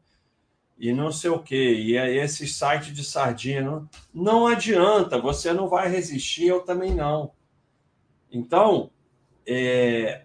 e 0.77 0.91
não 0.91 1.11
sei 1.11 1.29
o 1.29 1.41
que, 1.41 1.55
e 1.55 1.97
é 1.97 2.13
esse 2.15 2.47
site 2.47 2.91
de 2.91 3.03
sardinha, 3.03 3.61
não, 3.61 3.89
não 4.13 4.47
adianta, 4.47 5.19
você 5.19 5.53
não 5.53 5.69
vai 5.69 5.89
resistir, 5.89 6.47
eu 6.47 6.61
também 6.61 6.93
não. 6.93 7.31
Então, 8.29 8.91
é, 9.47 10.23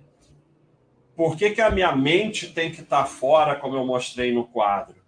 por 1.14 1.36
que, 1.36 1.50
que 1.50 1.60
a 1.60 1.70
minha 1.70 1.94
mente 1.94 2.52
tem 2.52 2.72
que 2.72 2.80
estar 2.80 3.06
fora, 3.06 3.54
como 3.54 3.76
eu 3.76 3.86
mostrei 3.86 4.32
no 4.32 4.46
quadro? 4.46 5.00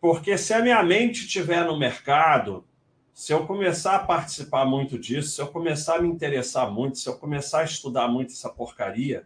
Porque 0.00 0.36
se 0.36 0.52
a 0.52 0.60
minha 0.60 0.82
mente 0.82 1.24
estiver 1.24 1.64
no 1.64 1.78
mercado, 1.78 2.66
se 3.14 3.32
eu 3.32 3.46
começar 3.46 3.94
a 3.94 4.00
participar 4.00 4.66
muito 4.66 4.98
disso, 4.98 5.30
se 5.30 5.40
eu 5.40 5.46
começar 5.46 5.96
a 5.96 6.02
me 6.02 6.08
interessar 6.08 6.70
muito, 6.70 6.98
se 6.98 7.08
eu 7.08 7.16
começar 7.16 7.60
a 7.60 7.64
estudar 7.64 8.08
muito 8.08 8.32
essa 8.32 8.50
porcaria, 8.50 9.24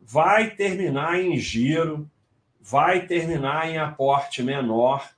vai 0.00 0.54
terminar 0.54 1.20
em 1.20 1.36
giro, 1.36 2.08
vai 2.68 3.06
terminar 3.06 3.70
em 3.70 3.78
aporte 3.78 4.42
menor, 4.42 5.08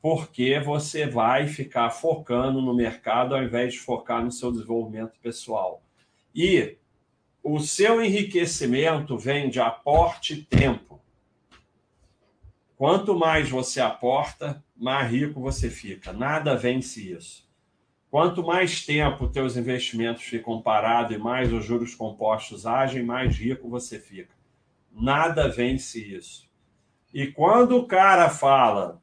porque 0.00 0.60
você 0.60 1.04
vai 1.04 1.48
ficar 1.48 1.90
focando 1.90 2.62
no 2.62 2.72
mercado 2.72 3.34
ao 3.34 3.42
invés 3.42 3.72
de 3.72 3.80
focar 3.80 4.24
no 4.24 4.30
seu 4.30 4.52
desenvolvimento 4.52 5.18
pessoal. 5.20 5.82
E 6.32 6.76
o 7.42 7.58
seu 7.58 8.00
enriquecimento 8.00 9.18
vem 9.18 9.50
de 9.50 9.58
aporte 9.58 10.34
e 10.34 10.42
tempo. 10.44 11.00
Quanto 12.76 13.18
mais 13.18 13.50
você 13.50 13.80
aporta, 13.80 14.62
mais 14.76 15.10
rico 15.10 15.40
você 15.40 15.68
fica. 15.68 16.12
Nada 16.12 16.54
vence 16.54 17.12
isso. 17.12 17.50
Quanto 18.08 18.46
mais 18.46 18.86
tempo 18.86 19.26
teus 19.26 19.56
investimentos 19.56 20.22
ficam 20.22 20.62
parados 20.62 21.16
e 21.16 21.18
mais 21.18 21.52
os 21.52 21.64
juros 21.64 21.96
compostos 21.96 22.64
agem, 22.64 23.02
mais 23.02 23.36
rico 23.36 23.68
você 23.68 23.98
fica. 23.98 24.36
Nada 24.92 25.48
vence 25.48 26.00
isso. 26.00 26.45
E 27.16 27.28
quando 27.28 27.78
o 27.78 27.86
cara 27.86 28.28
fala 28.28 29.00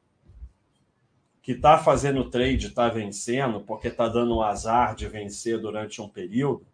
que 1.42 1.50
está 1.50 1.76
fazendo 1.76 2.30
trade, 2.30 2.68
está 2.68 2.88
vencendo, 2.88 3.62
porque 3.62 3.88
está 3.88 4.06
dando 4.06 4.36
um 4.36 4.40
azar 4.40 4.94
de 4.94 5.08
vencer 5.08 5.60
durante 5.60 6.00
um 6.00 6.08
período, 6.08 6.64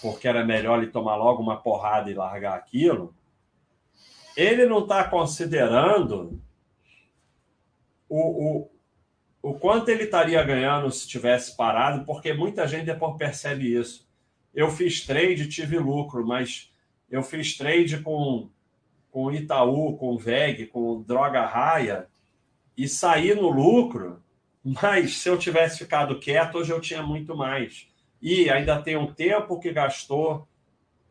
porque 0.00 0.28
era 0.28 0.44
melhor 0.44 0.80
ele 0.80 0.92
tomar 0.92 1.16
logo 1.16 1.42
uma 1.42 1.60
porrada 1.60 2.12
e 2.12 2.14
largar 2.14 2.56
aquilo, 2.56 3.12
ele 4.36 4.64
não 4.64 4.84
está 4.84 5.02
considerando 5.02 6.40
o, 8.08 8.60
o, 8.60 8.70
o 9.42 9.54
quanto 9.54 9.88
ele 9.88 10.04
estaria 10.04 10.40
ganhando 10.44 10.92
se 10.92 11.08
tivesse 11.08 11.56
parado, 11.56 12.04
porque 12.06 12.32
muita 12.32 12.68
gente 12.68 12.86
depois 12.86 13.16
percebe 13.16 13.76
isso. 13.76 14.08
Eu 14.54 14.70
fiz 14.70 15.04
trade, 15.04 15.48
tive 15.48 15.76
lucro, 15.76 16.24
mas 16.24 16.72
eu 17.10 17.20
fiz 17.20 17.58
trade 17.58 17.98
com 17.98 18.48
com 19.12 19.30
Itaú, 19.30 19.96
com 19.98 20.16
VEG, 20.16 20.66
com 20.66 21.02
Droga 21.02 21.44
Raia 21.44 22.08
e 22.76 22.88
sair 22.88 23.36
no 23.36 23.50
lucro, 23.50 24.22
mas 24.64 25.18
se 25.18 25.28
eu 25.28 25.38
tivesse 25.38 25.78
ficado 25.78 26.18
quieto, 26.18 26.56
hoje 26.56 26.72
eu 26.72 26.80
tinha 26.80 27.02
muito 27.02 27.36
mais. 27.36 27.86
E 28.22 28.48
ainda 28.48 28.80
tem 28.80 28.96
um 28.96 29.12
tempo 29.12 29.60
que 29.60 29.70
gastou, 29.70 30.48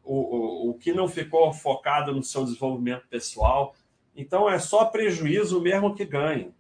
o, 0.04 0.16
o, 0.16 0.70
o 0.72 0.74
que 0.74 0.92
não 0.92 1.08
ficou 1.08 1.54
focado 1.54 2.12
no 2.12 2.24
seu 2.24 2.44
desenvolvimento 2.44 3.08
pessoal. 3.08 3.76
Então 4.16 4.50
é 4.50 4.58
só 4.58 4.86
prejuízo 4.86 5.62
mesmo 5.62 5.94
que 5.94 6.04
ganhe. 6.04 6.52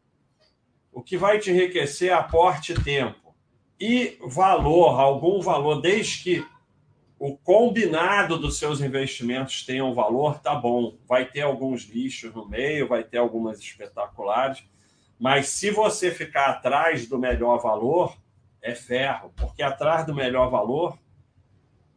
O 0.93 1.01
que 1.01 1.17
vai 1.17 1.39
te 1.39 1.49
enriquecer 1.49 2.11
é 2.11 2.13
aporte 2.13 2.75
tempo. 2.83 3.33
E 3.79 4.19
valor, 4.27 4.99
algum 4.99 5.41
valor, 5.41 5.81
desde 5.81 6.21
que 6.21 6.45
o 7.21 7.37
combinado 7.37 8.35
dos 8.35 8.57
seus 8.57 8.81
investimentos 8.81 9.63
tenha 9.63 9.85
um 9.85 9.93
valor, 9.93 10.39
tá 10.39 10.55
bom. 10.55 10.97
Vai 11.07 11.23
ter 11.23 11.41
alguns 11.41 11.83
lixos 11.83 12.33
no 12.33 12.49
meio, 12.49 12.87
vai 12.87 13.03
ter 13.03 13.19
algumas 13.19 13.59
espetaculares, 13.59 14.63
mas 15.19 15.49
se 15.49 15.69
você 15.69 16.09
ficar 16.09 16.47
atrás 16.47 17.07
do 17.07 17.19
melhor 17.19 17.61
valor, 17.61 18.17
é 18.59 18.73
ferro, 18.73 19.31
porque 19.37 19.61
atrás 19.61 20.03
do 20.03 20.15
melhor 20.15 20.49
valor 20.49 20.97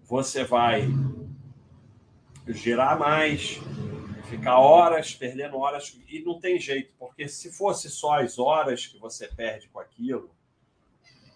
você 0.02 0.44
vai 0.44 0.90
girar 2.46 2.98
mais, 2.98 3.58
ficar 4.28 4.58
horas, 4.58 5.14
perdendo 5.14 5.56
horas, 5.56 5.98
e 6.06 6.20
não 6.20 6.38
tem 6.38 6.60
jeito, 6.60 6.92
porque 6.98 7.28
se 7.28 7.50
fosse 7.50 7.88
só 7.88 8.20
as 8.20 8.38
horas 8.38 8.86
que 8.86 8.98
você 8.98 9.26
perde 9.26 9.68
com 9.68 9.80
aquilo, 9.80 10.30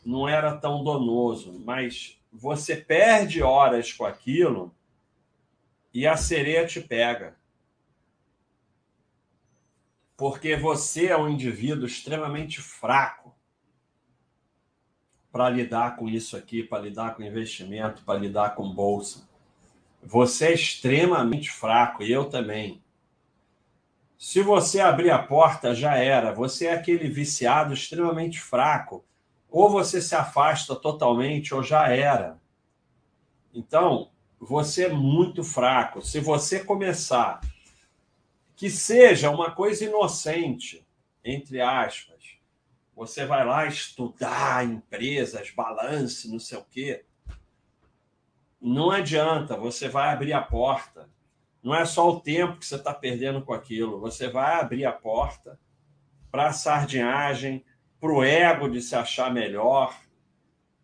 não 0.05 0.29
era 0.29 0.55
tão 0.55 0.85
donoso, 0.85 1.59
mas 1.65 2.18
você 2.39 2.77
perde 2.77 3.43
horas 3.43 3.93
com 3.93 4.05
aquilo 4.05 4.73
e 5.93 6.07
a 6.07 6.17
sereia 6.17 6.65
te 6.65 6.81
pega. 6.81 7.37
Porque 10.17 10.57
você 10.57 11.07
é 11.07 11.17
um 11.17 11.29
indivíduo 11.29 11.87
extremamente 11.87 12.61
fraco 12.61 13.35
para 15.33 15.51
lidar 15.51 15.97
com 15.97 16.09
isso 16.09 16.37
aqui, 16.37 16.63
para 16.63 16.83
lidar 16.83 17.17
com 17.17 17.25
investimento, 17.25 18.05
para 18.05 18.19
lidar 18.19 18.55
com 18.55 18.73
bolsa. 18.73 19.29
Você 20.01 20.47
é 20.47 20.55
extremamente 20.55 21.51
fraco, 21.51 22.05
e 22.05 22.13
eu 22.13 22.27
também. 22.27 22.81
Se 24.17 24.43
você 24.43 24.81
abrir 24.81 25.11
a 25.11 25.21
porta, 25.21 25.75
já 25.75 25.97
era. 25.97 26.33
Você 26.33 26.67
é 26.67 26.75
aquele 26.75 27.09
viciado 27.09 27.75
extremamente 27.75 28.41
fraco 28.41 29.05
ou 29.51 29.71
você 29.71 30.01
se 30.01 30.15
afasta 30.15 30.77
totalmente 30.77 31.55
ou 31.55 31.63
já 31.63 31.89
era. 31.89 32.39
Então, 33.53 34.11
você 34.39 34.87
é 34.87 34.93
muito 34.93 35.43
fraco. 35.43 36.03
Se 36.03 36.21
você 36.21 36.63
começar, 36.63 37.41
que 38.55 38.69
seja 38.69 39.31
uma 39.31 39.51
coisa 39.51 39.85
inocente, 39.85 40.87
entre 41.25 41.61
aspas, 41.61 42.39
você 42.95 43.25
vai 43.25 43.45
lá 43.45 43.67
estudar 43.67 44.65
empresas, 44.65 45.51
balance, 45.51 46.29
não 46.31 46.39
sei 46.39 46.59
o 46.59 46.65
quê. 46.65 47.05
Não 48.61 48.91
adianta, 48.91 49.57
você 49.57 49.89
vai 49.89 50.13
abrir 50.13 50.33
a 50.33 50.43
porta. 50.43 51.09
Não 51.63 51.75
é 51.75 51.85
só 51.85 52.09
o 52.09 52.21
tempo 52.21 52.59
que 52.59 52.67
você 52.67 52.77
está 52.77 52.93
perdendo 52.93 53.43
com 53.43 53.53
aquilo, 53.53 54.01
você 54.01 54.29
vai 54.29 54.61
abrir 54.61 54.85
a 54.85 54.93
porta 54.93 55.59
para 56.31 56.49
a 56.49 56.53
sardinhagem, 56.53 57.65
para 58.01 58.13
o 58.13 58.23
ego 58.23 58.69
de 58.69 58.81
se 58.81 58.95
achar 58.95 59.33
melhor, 59.33 59.97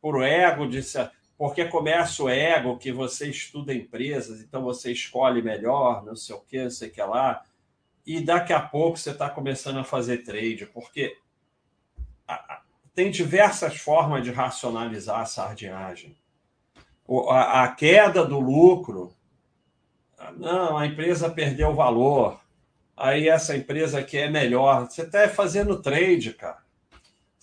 para 0.01 0.17
o 0.17 0.23
ego 0.23 0.67
de 0.67 0.83
se. 0.83 0.99
Porque 1.37 1.65
começa 1.65 2.23
o 2.23 2.29
ego 2.29 2.79
que 2.79 2.93
você 2.93 3.29
estuda 3.29 3.75
empresas, 3.75 4.41
então 4.41 4.63
você 4.63 4.93
escolhe 4.93 5.43
melhor, 5.43 6.05
não 6.05 6.15
sei 6.15 6.35
o 6.35 6.41
que, 6.41 6.63
não 6.63 6.71
sei 6.71 6.89
o 6.89 6.93
que 6.93 7.03
lá, 7.03 7.43
e 8.07 8.21
daqui 8.21 8.53
a 8.53 8.61
pouco 8.61 8.97
você 8.97 9.11
está 9.11 9.29
começando 9.29 9.79
a 9.79 9.85
fazer 9.85 10.19
trade, 10.19 10.67
porque 10.67 11.17
tem 12.95 13.11
diversas 13.11 13.77
formas 13.77 14.23
de 14.23 14.31
racionalizar 14.31 15.21
a 15.21 15.27
sardinhagem. 15.27 16.17
A, 17.31 17.69
queda 17.69 18.25
do 18.25 18.39
lucro, 18.39 19.13
não, 20.37 20.79
a 20.79 20.87
empresa 20.87 21.29
perdeu 21.29 21.75
valor, 21.75 22.41
aí 22.97 23.29
essa 23.29 23.57
empresa 23.57 23.99
aqui 23.99 24.17
é 24.19 24.31
melhor. 24.31 24.89
Você 24.89 25.03
está 25.03 25.29
fazendo 25.29 25.83
trade, 25.83 26.33
cara. 26.33 26.64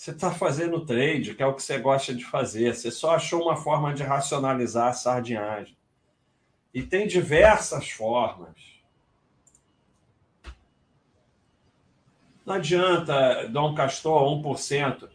Você 0.02 0.10
está 0.10 0.32
fazendo 0.32 0.84
trade, 0.84 1.36
que 1.36 1.44
é 1.44 1.46
o 1.46 1.54
que 1.54 1.62
você 1.62 1.78
gosta 1.78 2.12
de 2.12 2.26
fazer. 2.26 2.74
Você 2.74 2.90
só 2.90 3.18
achou 3.18 3.44
uma 3.44 3.56
forma 3.56 3.94
de 3.94 4.02
racionalizar 4.02 4.88
a 4.88 4.94
sardinhagem. 4.94 5.78
E 6.74 6.82
tem 6.82 7.06
diversas 7.06 7.92
formas. 7.92 8.56
Não 12.44 12.56
adianta, 12.56 13.48
Dom 13.50 13.76
Castor, 13.76 14.24
1%. 14.42 15.08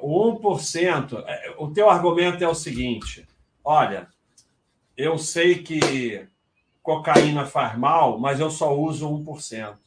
O 0.00 0.40
1%, 0.40 1.22
é, 1.24 1.54
o 1.56 1.72
teu 1.72 1.88
argumento 1.88 2.42
é 2.42 2.48
o 2.48 2.56
seguinte: 2.56 3.28
olha, 3.62 4.08
eu 4.96 5.16
sei 5.16 5.62
que 5.62 6.26
cocaína 6.82 7.46
faz 7.46 7.78
mal, 7.78 8.18
mas 8.18 8.40
eu 8.40 8.50
só 8.50 8.76
uso 8.76 9.08
1%. 9.08 9.78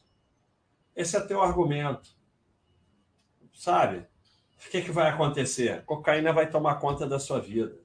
Esse 0.96 1.18
é 1.18 1.20
teu 1.20 1.42
argumento 1.42 2.15
sabe? 3.56 4.06
O 4.66 4.70
que, 4.70 4.82
que 4.82 4.92
vai 4.92 5.08
acontecer? 5.08 5.82
cocaína 5.84 6.32
vai 6.32 6.48
tomar 6.48 6.76
conta 6.76 7.06
da 7.06 7.18
sua 7.18 7.40
vida. 7.40 7.76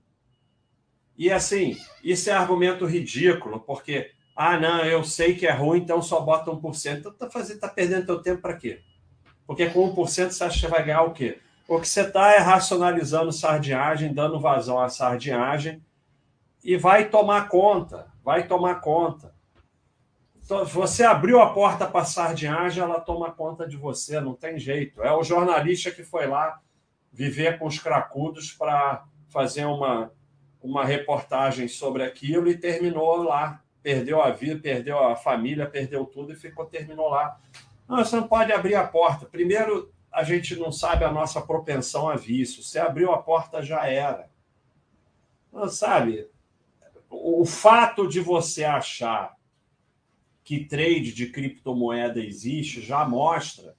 E 1.17 1.31
assim, 1.31 1.77
isso 2.03 2.29
é 2.29 2.33
argumento 2.33 2.85
ridículo, 2.85 3.59
porque, 3.59 4.11
ah, 4.35 4.59
não, 4.59 4.83
eu 4.83 5.03
sei 5.03 5.35
que 5.35 5.47
é 5.47 5.51
ruim, 5.51 5.79
então 5.79 6.01
só 6.01 6.19
bota 6.19 6.51
1%. 6.51 6.99
Então 6.99 7.13
tá, 7.13 7.29
fazendo, 7.29 7.59
tá 7.59 7.69
perdendo 7.69 8.05
teu 8.05 8.21
tempo 8.21 8.41
para 8.41 8.55
quê? 8.55 8.81
Porque 9.45 9.69
com 9.69 9.93
1% 9.95 10.31
você 10.31 10.43
acha 10.43 10.59
que 10.59 10.71
vai 10.71 10.83
ganhar 10.83 11.03
o 11.03 11.13
quê? 11.13 11.39
O 11.67 11.79
que 11.79 11.87
você 11.87 12.01
está 12.01 12.33
é 12.33 12.37
racionalizando 12.39 13.31
sardinhagem, 13.31 14.13
dando 14.13 14.39
vazão 14.39 14.79
à 14.79 14.89
sardinhagem, 14.89 15.81
e 16.63 16.75
vai 16.75 17.09
tomar 17.09 17.47
conta, 17.47 18.11
vai 18.23 18.47
tomar 18.47 18.75
conta. 18.81 19.33
Então, 20.51 20.65
você 20.65 21.05
abriu 21.05 21.39
a 21.39 21.53
porta 21.53 21.87
para 21.87 22.01
a 22.01 22.05
sardinhagem, 22.05 22.83
ela 22.83 22.99
toma 22.99 23.31
conta 23.31 23.65
de 23.65 23.77
você, 23.77 24.19
não 24.19 24.33
tem 24.33 24.59
jeito. 24.59 25.01
É 25.01 25.09
o 25.13 25.23
jornalista 25.23 25.89
que 25.91 26.03
foi 26.03 26.27
lá 26.27 26.59
viver 27.09 27.57
com 27.57 27.67
os 27.67 27.79
cracudos 27.79 28.51
para 28.51 29.05
fazer 29.29 29.63
uma, 29.63 30.11
uma 30.61 30.83
reportagem 30.83 31.69
sobre 31.69 32.03
aquilo 32.03 32.49
e 32.49 32.57
terminou 32.57 33.23
lá. 33.23 33.63
Perdeu 33.81 34.21
a 34.21 34.29
vida, 34.31 34.59
perdeu 34.59 34.99
a 34.99 35.15
família, 35.15 35.69
perdeu 35.69 36.03
tudo 36.03 36.33
e 36.33 36.35
ficou, 36.35 36.65
terminou 36.65 37.07
lá. 37.07 37.39
Não, 37.87 37.99
você 37.99 38.17
não 38.17 38.27
pode 38.27 38.51
abrir 38.51 38.75
a 38.75 38.85
porta. 38.85 39.25
Primeiro, 39.25 39.89
a 40.11 40.21
gente 40.21 40.57
não 40.57 40.69
sabe 40.69 41.05
a 41.05 41.11
nossa 41.13 41.39
propensão 41.39 42.09
a 42.09 42.17
vício. 42.17 42.61
Se 42.61 42.77
abriu 42.77 43.13
a 43.13 43.23
porta, 43.23 43.63
já 43.63 43.87
era. 43.87 44.29
Não 45.49 45.69
sabe? 45.69 46.29
O 47.09 47.45
fato 47.45 48.05
de 48.05 48.19
você 48.19 48.65
achar 48.65 49.39
que 50.51 50.65
trade 50.65 51.13
de 51.13 51.27
criptomoeda 51.27 52.19
existe 52.19 52.81
já 52.81 53.07
mostra 53.07 53.73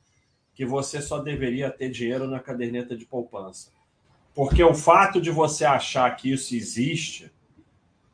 que 0.55 0.65
você 0.65 1.03
só 1.03 1.19
deveria 1.19 1.71
ter 1.71 1.91
dinheiro 1.91 2.27
na 2.27 2.41
caderneta 2.41 2.97
de 2.97 3.05
poupança. 3.05 3.71
Porque 4.35 4.65
o 4.65 4.73
fato 4.73 5.21
de 5.21 5.31
você 5.31 5.67
achar 5.67 6.11
que 6.17 6.33
isso 6.33 6.55
existe 6.57 7.31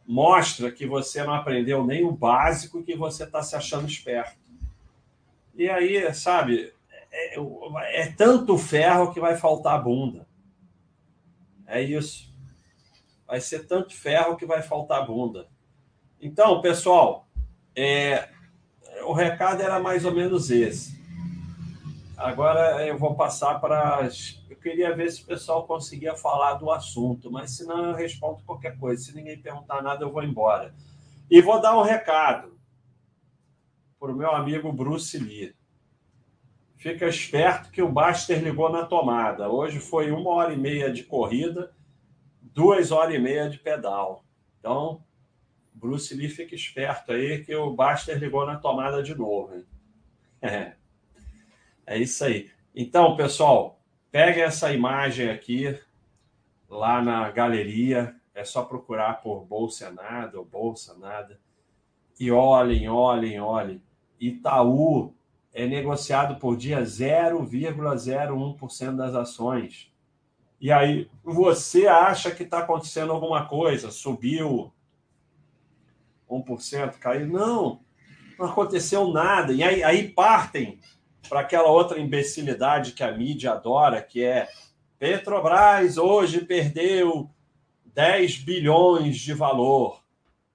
mostra 0.05 0.72
que 0.72 0.89
você 0.89 1.22
não 1.22 1.35
aprendeu 1.35 1.87
nem 1.87 2.05
o 2.05 2.11
básico 2.11 2.82
que 2.82 2.97
você 2.97 3.22
está 3.22 3.45
se 3.45 3.55
achando 3.55 3.87
esperto. 3.87 4.41
E 5.55 5.70
aí, 5.70 6.12
sabe, 6.12 6.74
é, 7.12 7.39
é, 7.39 8.03
é 8.03 8.07
tanto 8.11 8.59
ferro 8.59 9.14
que 9.14 9.20
vai 9.20 9.37
faltar 9.37 9.80
bunda. 9.85 10.26
É 11.64 11.80
isso. 11.80 12.35
Vai 13.24 13.41
ser 13.41 13.68
tanto 13.68 13.95
ferro 13.95 14.37
que 14.37 14.45
vai 14.45 14.62
faltar 14.62 15.07
bunda. 15.07 15.47
Então, 16.20 16.61
pessoal, 16.61 17.28
é, 17.76 18.37
o 19.09 19.12
recado 19.14 19.62
era 19.62 19.80
mais 19.80 20.04
ou 20.04 20.12
menos 20.12 20.50
esse. 20.50 20.98
Agora 22.14 22.86
eu 22.86 22.98
vou 22.98 23.14
passar 23.14 23.59
para. 23.59 24.06
Eu 24.50 24.56
queria 24.56 24.94
ver 24.94 25.11
se 25.11 25.22
o 25.22 25.26
pessoal 25.26 25.66
conseguia 25.66 26.14
falar 26.14 26.54
do 26.54 26.70
assunto, 26.70 27.30
mas 27.30 27.52
se 27.52 27.64
não, 27.64 27.86
eu 27.86 27.94
respondo 27.94 28.42
qualquer 28.44 28.76
coisa. 28.78 29.02
Se 29.02 29.14
ninguém 29.14 29.40
perguntar 29.40 29.82
nada, 29.82 30.04
eu 30.04 30.12
vou 30.12 30.22
embora. 30.22 30.74
E 31.30 31.40
vou 31.40 31.59
dar 31.59 31.78
um 31.78 31.82
recado 31.82 32.59
para 33.98 34.12
o 34.12 34.16
meu 34.16 34.30
amigo 34.30 34.70
Bruce 34.72 35.16
Lee. 35.18 35.54
Fica 36.76 37.06
esperto 37.06 37.70
que 37.70 37.80
o 37.80 37.90
Baster 37.90 38.42
ligou 38.42 38.70
na 38.70 38.84
tomada. 38.84 39.48
Hoje 39.48 39.80
foi 39.80 40.11
uma 40.11 40.30
hora 40.30 40.52
e 40.52 40.59
meia 40.59 40.92
de 40.92 41.02
corrida, 41.02 41.72
duas 42.42 42.92
horas 42.92 43.14
e 43.14 43.18
meia 43.18 43.48
de 43.48 43.59
pedal. 43.59 44.22
Então, 44.59 45.02
Bruce 45.79 46.14
Lee 46.14 46.29
fica 46.29 46.55
esperto 46.55 47.12
aí 47.12 47.43
que 47.45 47.55
o 47.55 47.72
Baster 47.72 48.18
ligou 48.18 48.45
na 48.45 48.57
tomada 48.57 49.03
de 49.03 49.14
novo. 49.14 49.64
É. 50.43 50.72
é 51.87 51.97
isso 51.99 52.22
aí. 52.24 52.51
Então, 52.74 53.16
pessoal, 53.16 53.81
pegue 54.11 54.41
essa 54.41 54.72
imagem 54.72 55.31
aqui 55.31 55.79
lá 56.68 57.01
na 57.01 57.31
galeria. 57.31 58.16
É 58.35 58.43
só 58.45 58.64
procurar 58.64 59.22
por 59.22 59.45
Bolsa 59.45 59.89
Nada 59.91 60.39
ou 60.39 60.45
Bolsa 60.45 60.99
Nada. 60.99 61.41
E 62.18 62.33
olhem, 62.33 62.89
olhem, 62.89 63.39
olhem. 63.41 63.81
Itaú 64.18 65.14
é 65.53 65.66
negociado 65.66 66.41
por 66.41 66.57
dia 66.57 66.83
0,01% 66.83 68.97
das 68.97 69.14
ações. 69.14 69.93
E 70.61 70.72
aí 70.72 71.09
você 71.22 71.87
acha 71.87 72.33
que 72.33 72.43
está 72.43 72.59
acontecendo 72.59 73.12
alguma 73.12 73.47
coisa, 73.47 73.93
subiu 73.93 74.72
1%, 76.31 76.99
caiu. 76.99 77.26
Não, 77.26 77.81
não 78.39 78.47
aconteceu 78.47 79.09
nada. 79.09 79.53
E 79.53 79.62
aí, 79.62 79.83
aí 79.83 80.09
partem 80.09 80.79
para 81.29 81.41
aquela 81.41 81.68
outra 81.68 82.01
imbecilidade 82.01 82.93
que 82.93 83.03
a 83.03 83.12
mídia 83.12 83.53
adora, 83.53 84.03
que 84.03 84.22
é 84.24 84.49
Petrobras 84.99 85.97
hoje 85.97 86.45
perdeu 86.45 87.31
10 87.95 88.39
bilhões 88.39 89.18
de 89.18 89.33
valor. 89.33 90.03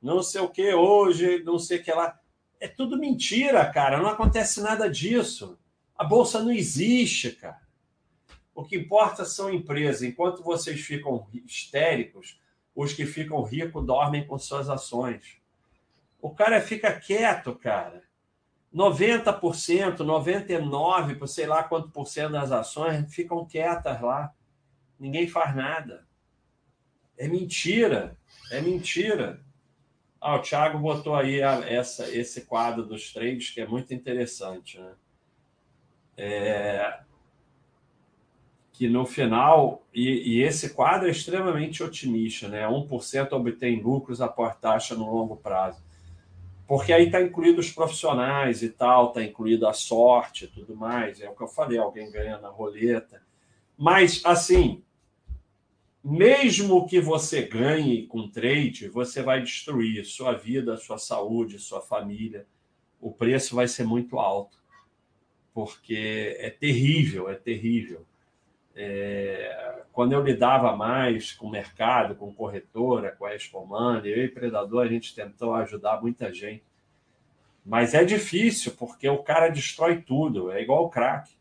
Não 0.01 0.21
sei 0.21 0.41
o 0.41 0.49
que 0.49 0.73
hoje, 0.73 1.41
não 1.43 1.57
sei 1.57 1.77
o 1.77 1.83
que 1.83 1.91
lá. 1.91 2.19
É 2.59 2.67
tudo 2.67 2.99
mentira, 2.99 3.65
cara. 3.65 4.01
Não 4.01 4.09
acontece 4.09 4.61
nada 4.61 4.89
disso. 4.89 5.57
A 5.97 6.03
bolsa 6.03 6.41
não 6.41 6.51
existe, 6.51 7.31
cara. 7.31 7.61
O 8.53 8.63
que 8.63 8.75
importa 8.75 9.23
são 9.23 9.53
empresas. 9.53 10.03
Enquanto 10.03 10.43
vocês 10.43 10.81
ficam 10.81 11.25
histéricos, 11.45 12.39
os 12.75 12.91
que 12.91 13.05
ficam 13.05 13.41
ricos 13.43 13.85
dormem 13.85 14.25
com 14.27 14.37
suas 14.37 14.69
ações. 14.69 15.37
O 16.23 16.29
cara 16.29 16.61
fica 16.61 16.97
quieto, 16.97 17.53
cara. 17.53 18.01
90%, 18.73 19.97
99%, 19.97 21.27
sei 21.27 21.45
lá 21.45 21.65
quanto 21.65 21.89
por 21.89 22.07
cento 22.07 22.31
das 22.31 22.49
ações 22.49 23.13
ficam 23.13 23.45
quietas 23.45 24.01
lá. 24.01 24.33
Ninguém 24.97 25.27
faz 25.27 25.53
nada. 25.53 26.07
É 27.17 27.27
mentira. 27.27 28.17
É 28.49 28.61
mentira. 28.61 29.41
Ah, 30.21 30.37
o 30.37 30.41
Thiago 30.41 30.79
botou 30.79 31.13
aí 31.13 31.41
essa, 31.41 32.09
esse 32.09 32.45
quadro 32.45 32.85
dos 32.85 33.11
trades, 33.11 33.49
que 33.49 33.59
é 33.59 33.67
muito 33.67 33.93
interessante. 33.93 34.79
Né? 34.79 34.93
É, 36.15 36.99
que 38.71 38.87
no 38.87 39.05
final, 39.05 39.85
e, 39.93 40.37
e, 40.37 40.41
esse 40.41 40.73
quadro 40.73 41.09
é 41.09 41.11
extremamente 41.11 41.83
otimista, 41.83 42.47
né? 42.47 42.65
1% 42.65 43.33
obtém 43.33 43.81
lucros 43.81 44.21
após 44.21 44.55
taxa 44.55 44.95
no 44.95 45.13
longo 45.13 45.35
prazo. 45.35 45.83
Porque 46.73 46.91
aí 46.91 47.05
está 47.05 47.21
incluído 47.21 47.59
os 47.59 47.71
profissionais 47.71 48.63
e 48.63 48.69
tal, 48.69 49.09
está 49.09 49.23
incluído 49.23 49.67
a 49.67 49.73
sorte 49.73 50.45
e 50.45 50.47
tudo 50.47 50.75
mais. 50.75 51.21
É 51.21 51.29
o 51.29 51.35
que 51.35 51.43
eu 51.43 51.47
falei, 51.47 51.77
alguém 51.77 52.09
ganha 52.09 52.39
na 52.39 52.49
roleta. 52.49 53.21
Mas, 53.77 54.23
assim, 54.25 54.83
mesmo 56.03 56.87
que 56.87 56.99
você 56.99 57.43
ganhe 57.43 58.07
com 58.07 58.27
trade, 58.27 58.89
você 58.89 59.21
vai 59.21 59.43
destruir 59.43 60.03
sua 60.03 60.33
vida, 60.33 60.75
sua 60.75 60.97
saúde, 60.97 61.59
sua 61.59 61.79
família. 61.79 62.47
O 62.99 63.11
preço 63.11 63.55
vai 63.55 63.67
ser 63.67 63.83
muito 63.83 64.17
alto, 64.17 64.57
porque 65.53 66.35
é 66.39 66.49
terrível, 66.49 67.29
é 67.29 67.35
terrível. 67.35 68.03
É, 68.75 69.83
quando 69.91 70.13
eu 70.13 70.23
lidava 70.23 70.75
mais 70.75 71.31
com 71.31 71.47
o 71.47 71.51
mercado, 71.51 72.15
com 72.15 72.33
corretora, 72.33 73.11
com 73.11 73.25
a 73.25 73.35
Expo 73.35 73.65
Money, 73.65 74.11
eu 74.11 74.25
e 74.25 74.27
Predador, 74.27 74.83
a 74.83 74.87
gente 74.87 75.13
tentou 75.13 75.53
ajudar 75.53 76.01
muita 76.01 76.33
gente. 76.33 76.63
Mas 77.65 77.93
é 77.93 78.03
difícil, 78.03 78.73
porque 78.73 79.07
o 79.07 79.23
cara 79.23 79.49
destrói 79.49 80.01
tudo, 80.01 80.51
é 80.51 80.61
igual 80.61 80.85
o 80.85 80.89
crack. 80.89 81.31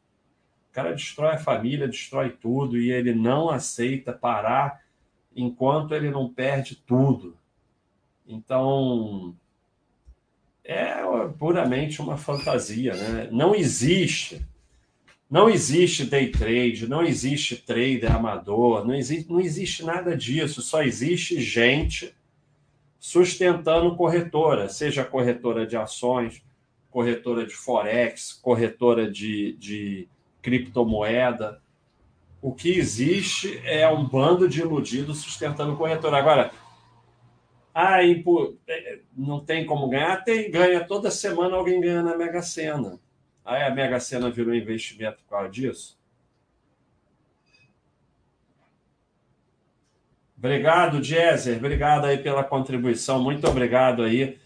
O 0.70 0.74
cara 0.74 0.92
destrói 0.92 1.32
a 1.34 1.38
família, 1.38 1.88
destrói 1.88 2.30
tudo, 2.30 2.78
e 2.78 2.90
ele 2.90 3.14
não 3.14 3.50
aceita 3.50 4.12
parar 4.12 4.82
enquanto 5.34 5.94
ele 5.94 6.10
não 6.10 6.32
perde 6.32 6.76
tudo. 6.76 7.36
Então, 8.26 9.34
é 10.64 10.94
puramente 11.38 12.00
uma 12.00 12.16
fantasia, 12.16 12.94
né? 12.94 13.28
Não 13.32 13.54
existe 13.54 14.46
não 15.32 15.48
existe 15.48 16.04
day 16.04 16.30
trade, 16.30 16.86
não 16.86 17.02
existe 17.02 17.56
trader 17.56 18.14
amador, 18.14 18.86
não 18.86 18.94
existe, 18.94 19.32
não 19.32 19.40
existe 19.40 19.82
nada 19.82 20.14
disso. 20.14 20.60
Só 20.60 20.82
existe 20.82 21.40
gente 21.40 22.14
sustentando 23.00 23.96
corretora, 23.96 24.68
seja 24.68 25.02
corretora 25.02 25.66
de 25.66 25.74
ações, 25.74 26.42
corretora 26.90 27.46
de 27.46 27.54
forex, 27.54 28.34
corretora 28.42 29.10
de, 29.10 29.54
de 29.54 30.06
criptomoeda. 30.42 31.62
O 32.42 32.52
que 32.52 32.70
existe 32.70 33.58
é 33.64 33.88
um 33.88 34.06
bando 34.06 34.46
de 34.46 34.60
iludidos 34.60 35.22
sustentando 35.22 35.78
corretora. 35.78 36.18
Agora, 36.18 36.50
ah, 37.74 38.00
não 39.16 39.40
tem 39.40 39.64
como 39.64 39.88
ganhar? 39.88 40.22
Tem, 40.24 40.50
ganha 40.50 40.86
toda 40.86 41.10
semana 41.10 41.56
alguém 41.56 41.80
ganha 41.80 42.02
na 42.02 42.18
Mega 42.18 42.42
Sena. 42.42 43.00
Aí 43.44 43.62
a 43.62 43.70
Mega 43.70 43.98
Sena 43.98 44.30
virou 44.30 44.54
investimento 44.54 45.18
por 45.18 45.30
causa 45.30 45.48
disso? 45.48 46.00
Obrigado, 50.36 51.02
Jezer. 51.02 51.56
Obrigado 51.58 52.04
aí 52.04 52.18
pela 52.18 52.42
contribuição. 52.42 53.22
Muito 53.22 53.46
obrigado 53.46 54.02
aí. 54.02 54.40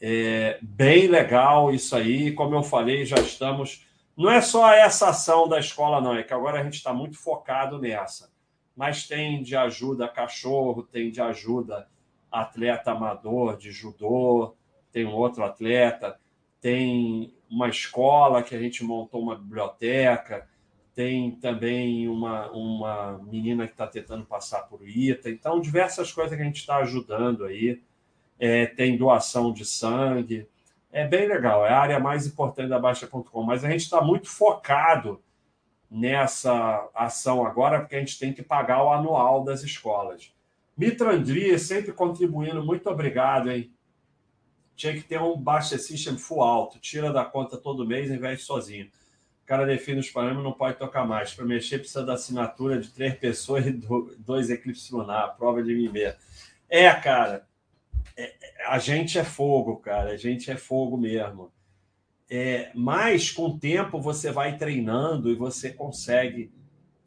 É 0.00 0.58
bem 0.60 1.06
legal 1.06 1.72
isso 1.72 1.96
aí. 1.96 2.32
Como 2.32 2.54
eu 2.54 2.62
falei, 2.62 3.06
já 3.06 3.16
estamos. 3.16 3.86
Não 4.14 4.30
é 4.30 4.40
só 4.40 4.70
essa 4.72 5.08
ação 5.08 5.48
da 5.48 5.58
escola, 5.58 6.00
não, 6.00 6.14
é 6.14 6.22
que 6.22 6.34
agora 6.34 6.60
a 6.60 6.64
gente 6.64 6.74
está 6.74 6.92
muito 6.92 7.16
focado 7.16 7.78
nessa. 7.78 8.30
Mas 8.76 9.06
tem 9.08 9.42
de 9.42 9.56
ajuda 9.56 10.06
cachorro, 10.06 10.82
tem 10.82 11.10
de 11.10 11.20
ajuda 11.20 11.88
atleta 12.30 12.90
amador 12.92 13.56
de 13.56 13.70
judô, 13.70 14.54
tem 14.92 15.06
um 15.06 15.14
outro 15.14 15.44
atleta, 15.44 16.20
tem 16.60 17.32
uma 17.50 17.68
escola 17.68 18.42
que 18.42 18.54
a 18.54 18.58
gente 18.58 18.84
montou 18.84 19.22
uma 19.22 19.36
biblioteca, 19.36 20.48
tem 20.94 21.30
também 21.32 22.08
uma, 22.08 22.50
uma 22.50 23.18
menina 23.18 23.66
que 23.66 23.72
está 23.72 23.86
tentando 23.86 24.24
passar 24.24 24.62
por 24.62 24.86
ITA, 24.86 25.30
então 25.30 25.60
diversas 25.60 26.12
coisas 26.12 26.36
que 26.36 26.42
a 26.42 26.44
gente 26.44 26.60
está 26.60 26.78
ajudando 26.78 27.44
aí. 27.44 27.80
É, 28.40 28.66
tem 28.66 28.96
doação 28.96 29.52
de 29.52 29.64
sangue, 29.64 30.48
é 30.92 31.06
bem 31.06 31.26
legal, 31.26 31.66
é 31.66 31.70
a 31.70 31.78
área 31.78 32.00
mais 32.00 32.26
importante 32.26 32.68
da 32.68 32.78
Baixa.com, 32.78 33.42
mas 33.42 33.64
a 33.64 33.70
gente 33.70 33.82
está 33.82 34.00
muito 34.00 34.28
focado 34.28 35.20
nessa 35.90 36.88
ação 36.94 37.44
agora, 37.46 37.80
porque 37.80 37.96
a 37.96 38.00
gente 38.00 38.18
tem 38.18 38.32
que 38.32 38.42
pagar 38.42 38.82
o 38.82 38.92
anual 38.92 39.44
das 39.44 39.62
escolas. 39.62 40.32
Mitrandria 40.76 41.58
sempre 41.58 41.92
contribuindo, 41.92 42.64
muito 42.64 42.88
obrigado, 42.88 43.50
hein? 43.50 43.72
Tinha 44.78 44.94
que 44.94 45.02
ter 45.02 45.20
um 45.20 45.36
Baixa 45.36 45.76
System 45.76 46.16
full 46.16 46.40
alto, 46.40 46.78
tira 46.78 47.12
da 47.12 47.24
conta 47.24 47.58
todo 47.58 47.84
mês 47.84 48.08
e 48.08 48.14
investe 48.14 48.46
sozinho. 48.46 48.86
O 49.42 49.44
cara 49.44 49.66
define 49.66 49.98
os 49.98 50.08
parâmetros 50.08 50.44
não 50.44 50.52
pode 50.52 50.78
tocar 50.78 51.04
mais. 51.04 51.34
Para 51.34 51.44
mexer, 51.44 51.80
precisa 51.80 52.06
da 52.06 52.14
assinatura 52.14 52.80
de 52.80 52.88
três 52.90 53.14
pessoas 53.16 53.66
e 53.66 53.72
dois 53.72 54.50
eclipses 54.50 54.88
lunar, 54.90 55.36
prova 55.36 55.64
de 55.64 55.74
mim 55.74 55.88
mesmo. 55.88 56.16
É, 56.68 56.88
cara, 56.94 57.44
é, 58.16 58.32
a 58.68 58.78
gente 58.78 59.18
é 59.18 59.24
fogo, 59.24 59.78
cara, 59.78 60.12
a 60.12 60.16
gente 60.16 60.48
é 60.48 60.56
fogo 60.56 60.96
mesmo. 60.96 61.52
É, 62.30 62.70
mas 62.72 63.32
com 63.32 63.46
o 63.46 63.58
tempo 63.58 64.00
você 64.00 64.30
vai 64.30 64.56
treinando 64.56 65.28
e 65.28 65.34
você 65.34 65.72
consegue. 65.72 66.52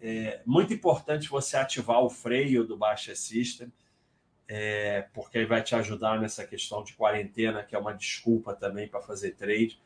É 0.01 0.41
muito 0.45 0.73
importante 0.73 1.29
você 1.29 1.55
ativar 1.55 2.03
o 2.03 2.09
freio 2.09 2.65
do 2.65 2.75
Baixa 2.75 3.15
System 3.15 3.71
é, 4.53 5.07
porque 5.13 5.45
vai 5.45 5.63
te 5.63 5.73
ajudar 5.75 6.19
nessa 6.19 6.45
questão 6.45 6.83
de 6.83 6.91
quarentena, 6.91 7.63
que 7.63 7.73
é 7.73 7.79
uma 7.79 7.93
desculpa 7.93 8.53
também 8.53 8.85
para 8.85 9.01
fazer 9.01 9.31
trade. 9.31 9.79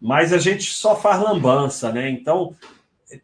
Mas 0.00 0.32
a 0.32 0.38
gente 0.38 0.64
só 0.64 0.96
faz 0.96 1.22
lambança, 1.22 1.92
né? 1.92 2.10
Então, 2.10 2.52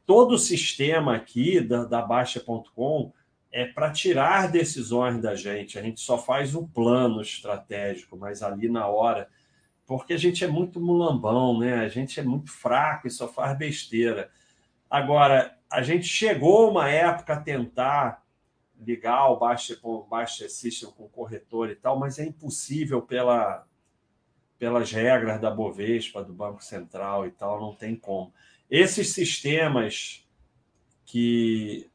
todo 0.07 0.37
o 0.37 0.39
sistema 0.39 1.17
aqui 1.17 1.61
da, 1.61 1.85
da 1.85 2.01
Baixa.com 2.01 3.13
é 3.51 3.65
para 3.65 3.91
tirar 3.91 4.49
decisões 4.49 5.21
da 5.21 5.35
gente. 5.35 5.77
A 5.77 5.83
gente 5.83 6.01
só 6.01 6.17
faz 6.17 6.55
o 6.55 6.69
plano 6.69 7.21
estratégico, 7.21 8.17
mas 8.17 8.41
ali 8.41 8.69
na 8.69 8.87
hora, 8.87 9.29
porque 9.89 10.13
a 10.13 10.19
gente 10.19 10.45
é 10.45 10.49
muito 10.49 10.79
mulambão, 10.79 11.59
né? 11.59 11.81
A 11.81 11.89
gente 11.89 12.21
é 12.21 12.23
muito 12.23 12.53
fraco 12.53 13.09
e 13.09 13.11
só 13.11 13.27
faz 13.27 13.59
besteira. 13.59 14.31
Agora, 14.89 15.57
a 15.69 15.83
gente 15.83 16.07
chegou 16.07 16.71
uma 16.71 16.89
época 16.89 17.33
a 17.33 17.41
tentar 17.41 18.25
ligar 18.85 19.31
o 19.31 19.37
Baixa, 19.37 19.79
Baixa 20.09 20.49
System 20.49 20.91
com 20.91 21.05
o 21.05 21.09
corretor 21.09 21.71
e 21.71 21.77
tal, 21.77 21.99
mas 21.99 22.19
é 22.19 22.25
impossível 22.25 23.03
pela, 23.03 23.67
pelas 24.59 24.91
regras 24.91 25.41
da 25.41 25.51
Bovespa, 25.51 26.23
do 26.23 26.33
Banco 26.33 26.63
Central 26.63 27.27
e 27.27 27.31
tal, 27.31 27.61
não 27.61 27.75
tem 27.75 27.97
como. 27.97 28.33
Esses 28.71 29.13
sistemas 29.13 30.27
que 31.05 31.89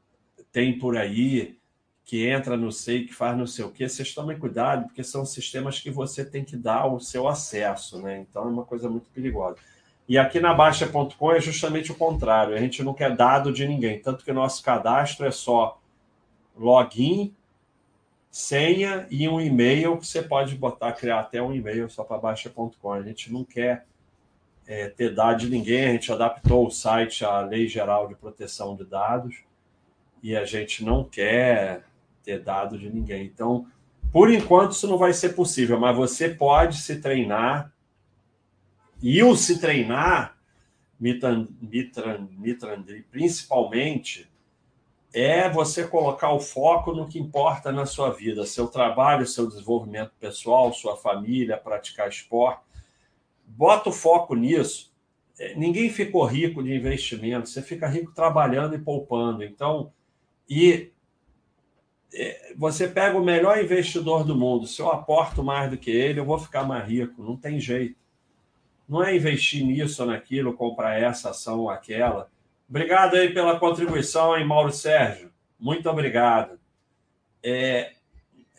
tem 0.51 0.77
por 0.77 0.97
aí, 0.97 1.57
que 2.03 2.27
entra 2.27 2.57
no 2.57 2.71
sei, 2.71 3.05
que 3.05 3.13
faz 3.13 3.37
não 3.37 3.47
sei 3.47 3.65
o 3.65 3.71
quê, 3.71 3.87
vocês 3.87 4.13
tomem 4.13 4.37
cuidado, 4.37 4.85
porque 4.85 5.03
são 5.03 5.25
sistemas 5.25 5.79
que 5.79 5.89
você 5.89 6.25
tem 6.25 6.43
que 6.43 6.57
dar 6.57 6.85
o 6.87 6.99
seu 6.99 7.27
acesso, 7.27 8.01
né? 8.01 8.19
Então 8.19 8.43
é 8.43 8.47
uma 8.47 8.65
coisa 8.65 8.89
muito 8.89 9.09
perigosa. 9.09 9.57
E 10.07 10.17
aqui 10.17 10.39
na 10.39 10.53
Baixa.com 10.53 11.31
é 11.31 11.39
justamente 11.39 11.91
o 11.91 11.95
contrário, 11.95 12.55
a 12.55 12.59
gente 12.59 12.83
não 12.83 12.93
quer 12.93 13.15
dado 13.15 13.51
de 13.53 13.67
ninguém, 13.67 14.01
tanto 14.01 14.25
que 14.25 14.31
o 14.31 14.33
nosso 14.33 14.61
cadastro 14.63 15.25
é 15.25 15.31
só 15.31 15.80
login 16.55 17.33
senha 18.31 19.05
e 19.11 19.27
um 19.27 19.41
e-mail 19.41 19.97
que 19.97 20.07
você 20.07 20.21
pode 20.21 20.55
botar, 20.55 20.93
criar 20.93 21.19
até 21.19 21.41
um 21.41 21.53
e-mail 21.53 21.89
só 21.89 22.03
para 22.03 22.17
Baixa.com. 22.17 22.93
A 22.93 23.01
gente 23.01 23.31
não 23.31 23.43
quer 23.43 23.85
é, 24.65 24.87
ter 24.87 25.13
dado 25.13 25.39
de 25.39 25.49
ninguém, 25.49 25.89
a 25.89 25.91
gente 25.91 26.11
adaptou 26.11 26.65
o 26.65 26.71
site 26.71 27.25
à 27.25 27.41
Lei 27.41 27.67
Geral 27.67 28.07
de 28.07 28.15
Proteção 28.15 28.75
de 28.75 28.85
Dados 28.85 29.35
e 30.23 30.35
a 30.35 30.45
gente 30.45 30.83
não 30.83 31.03
quer 31.03 31.83
ter 32.23 32.39
dado 32.39 32.79
de 32.79 32.89
ninguém. 32.89 33.25
Então, 33.25 33.67
por 34.13 34.31
enquanto, 34.31 34.71
isso 34.71 34.87
não 34.87 34.97
vai 34.97 35.11
ser 35.11 35.29
possível, 35.29 35.77
mas 35.77 35.95
você 35.95 36.29
pode 36.29 36.77
se 36.77 37.01
treinar. 37.01 37.73
E 39.01 39.21
o 39.23 39.35
se 39.35 39.59
treinar, 39.59 40.37
Mitrandri, 40.99 43.03
principalmente, 43.11 44.30
é 45.13 45.49
você 45.49 45.85
colocar 45.85 46.31
o 46.31 46.39
foco 46.39 46.93
no 46.93 47.07
que 47.07 47.19
importa 47.19 47.71
na 47.71 47.85
sua 47.85 48.09
vida, 48.11 48.45
seu 48.45 48.67
trabalho, 48.67 49.27
seu 49.27 49.45
desenvolvimento 49.45 50.11
pessoal, 50.19 50.71
sua 50.73 50.95
família, 50.95 51.57
praticar 51.57 52.07
esporte. 52.07 52.61
Bota 53.45 53.89
o 53.89 53.93
foco 53.93 54.35
nisso. 54.35 54.91
É, 55.37 55.55
ninguém 55.55 55.89
ficou 55.89 56.23
rico 56.25 56.63
de 56.63 56.73
investimento, 56.73 57.49
você 57.49 57.61
fica 57.61 57.87
rico 57.87 58.13
trabalhando 58.13 58.75
e 58.75 58.79
poupando. 58.79 59.43
Então, 59.43 59.91
e 60.49 60.91
é, 62.13 62.53
você 62.57 62.87
pega 62.87 63.17
o 63.17 63.23
melhor 63.23 63.61
investidor 63.61 64.23
do 64.23 64.35
mundo, 64.35 64.67
se 64.67 64.81
eu 64.81 64.89
aporto 64.89 65.43
mais 65.43 65.69
do 65.69 65.77
que 65.77 65.89
ele, 65.89 66.19
eu 66.19 66.25
vou 66.25 66.39
ficar 66.39 66.63
mais 66.63 66.87
rico, 66.87 67.23
não 67.23 67.35
tem 67.35 67.59
jeito. 67.59 67.99
Não 68.87 69.03
é 69.03 69.15
investir 69.15 69.65
nisso 69.65 70.03
ou 70.03 70.09
naquilo, 70.09 70.53
comprar 70.53 70.99
essa 70.99 71.29
ação 71.29 71.61
ou 71.61 71.69
aquela. 71.69 72.29
Obrigado 72.71 73.17
aí 73.17 73.33
pela 73.33 73.59
contribuição, 73.59 74.33
hein, 74.37 74.47
Mauro 74.47 74.71
Sérgio? 74.71 75.29
Muito 75.59 75.89
obrigado. 75.89 76.57
É, 77.43 77.91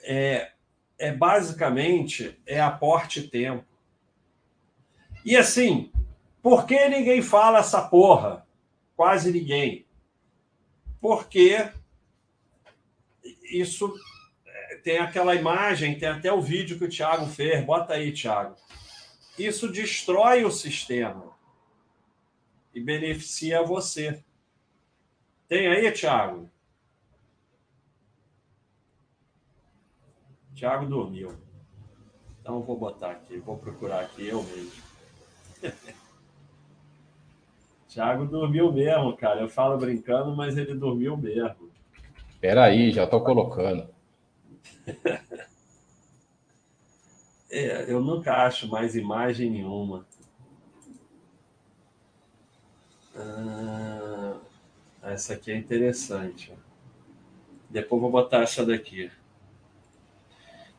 é, 0.03 0.53
é 0.99 1.13
basicamente 1.13 2.39
é 2.45 2.61
aporte 2.61 3.23
tempo. 3.23 3.65
E 5.25 5.35
assim, 5.35 5.91
por 6.43 6.67
que 6.67 6.91
ninguém 6.91 7.23
fala 7.23 7.61
essa 7.61 7.81
porra? 7.81 8.47
Quase 8.95 9.33
ninguém. 9.33 9.87
Porque 11.01 11.71
isso 13.45 13.95
é, 14.47 14.77
tem 14.77 14.99
aquela 14.99 15.35
imagem, 15.35 15.99
tem 15.99 16.11
até 16.11 16.31
o 16.31 16.43
vídeo 16.43 16.77
que 16.77 16.85
o 16.85 16.91
Thiago 16.91 17.25
fez. 17.29 17.65
Bota 17.65 17.95
aí, 17.95 18.13
Thiago. 18.13 18.57
Isso 19.39 19.73
destrói 19.73 20.45
o 20.45 20.51
sistema 20.51 21.33
e 22.75 22.81
beneficia 22.81 23.63
você. 23.63 24.23
Tem 25.49 25.69
aí, 25.69 25.91
Thiago? 25.93 26.51
Thiago 30.55 30.87
dormiu. 30.87 31.33
Então 32.41 32.63
vou 32.63 32.77
botar 32.77 33.11
aqui, 33.11 33.39
vou 33.39 33.59
procurar 33.59 34.01
aqui 34.01 34.29
eu 34.29 34.43
mesmo. 34.43 34.83
Thiago 37.89 38.25
dormiu 38.25 38.73
mesmo, 38.73 39.15
cara. 39.17 39.43
Eu 39.43 39.49
falo 39.49 39.77
brincando, 39.77 40.35
mas 40.35 40.57
ele 40.57 40.75
dormiu 40.75 41.17
mesmo. 41.17 41.71
Espera 42.31 42.65
aí, 42.65 42.91
já 42.91 43.05
estou 43.05 43.23
colocando. 43.23 43.89
é, 47.51 47.93
eu 47.93 48.01
nunca 48.01 48.47
acho 48.47 48.67
mais 48.69 48.97
imagem 48.97 49.51
nenhuma. 49.51 50.07
Ah, 53.17 54.35
essa 55.03 55.35
aqui 55.35 55.53
é 55.53 55.57
interessante. 55.57 56.53
Depois 57.69 58.01
vou 58.01 58.11
botar 58.11 58.43
essa 58.43 58.65
daqui. 58.65 59.11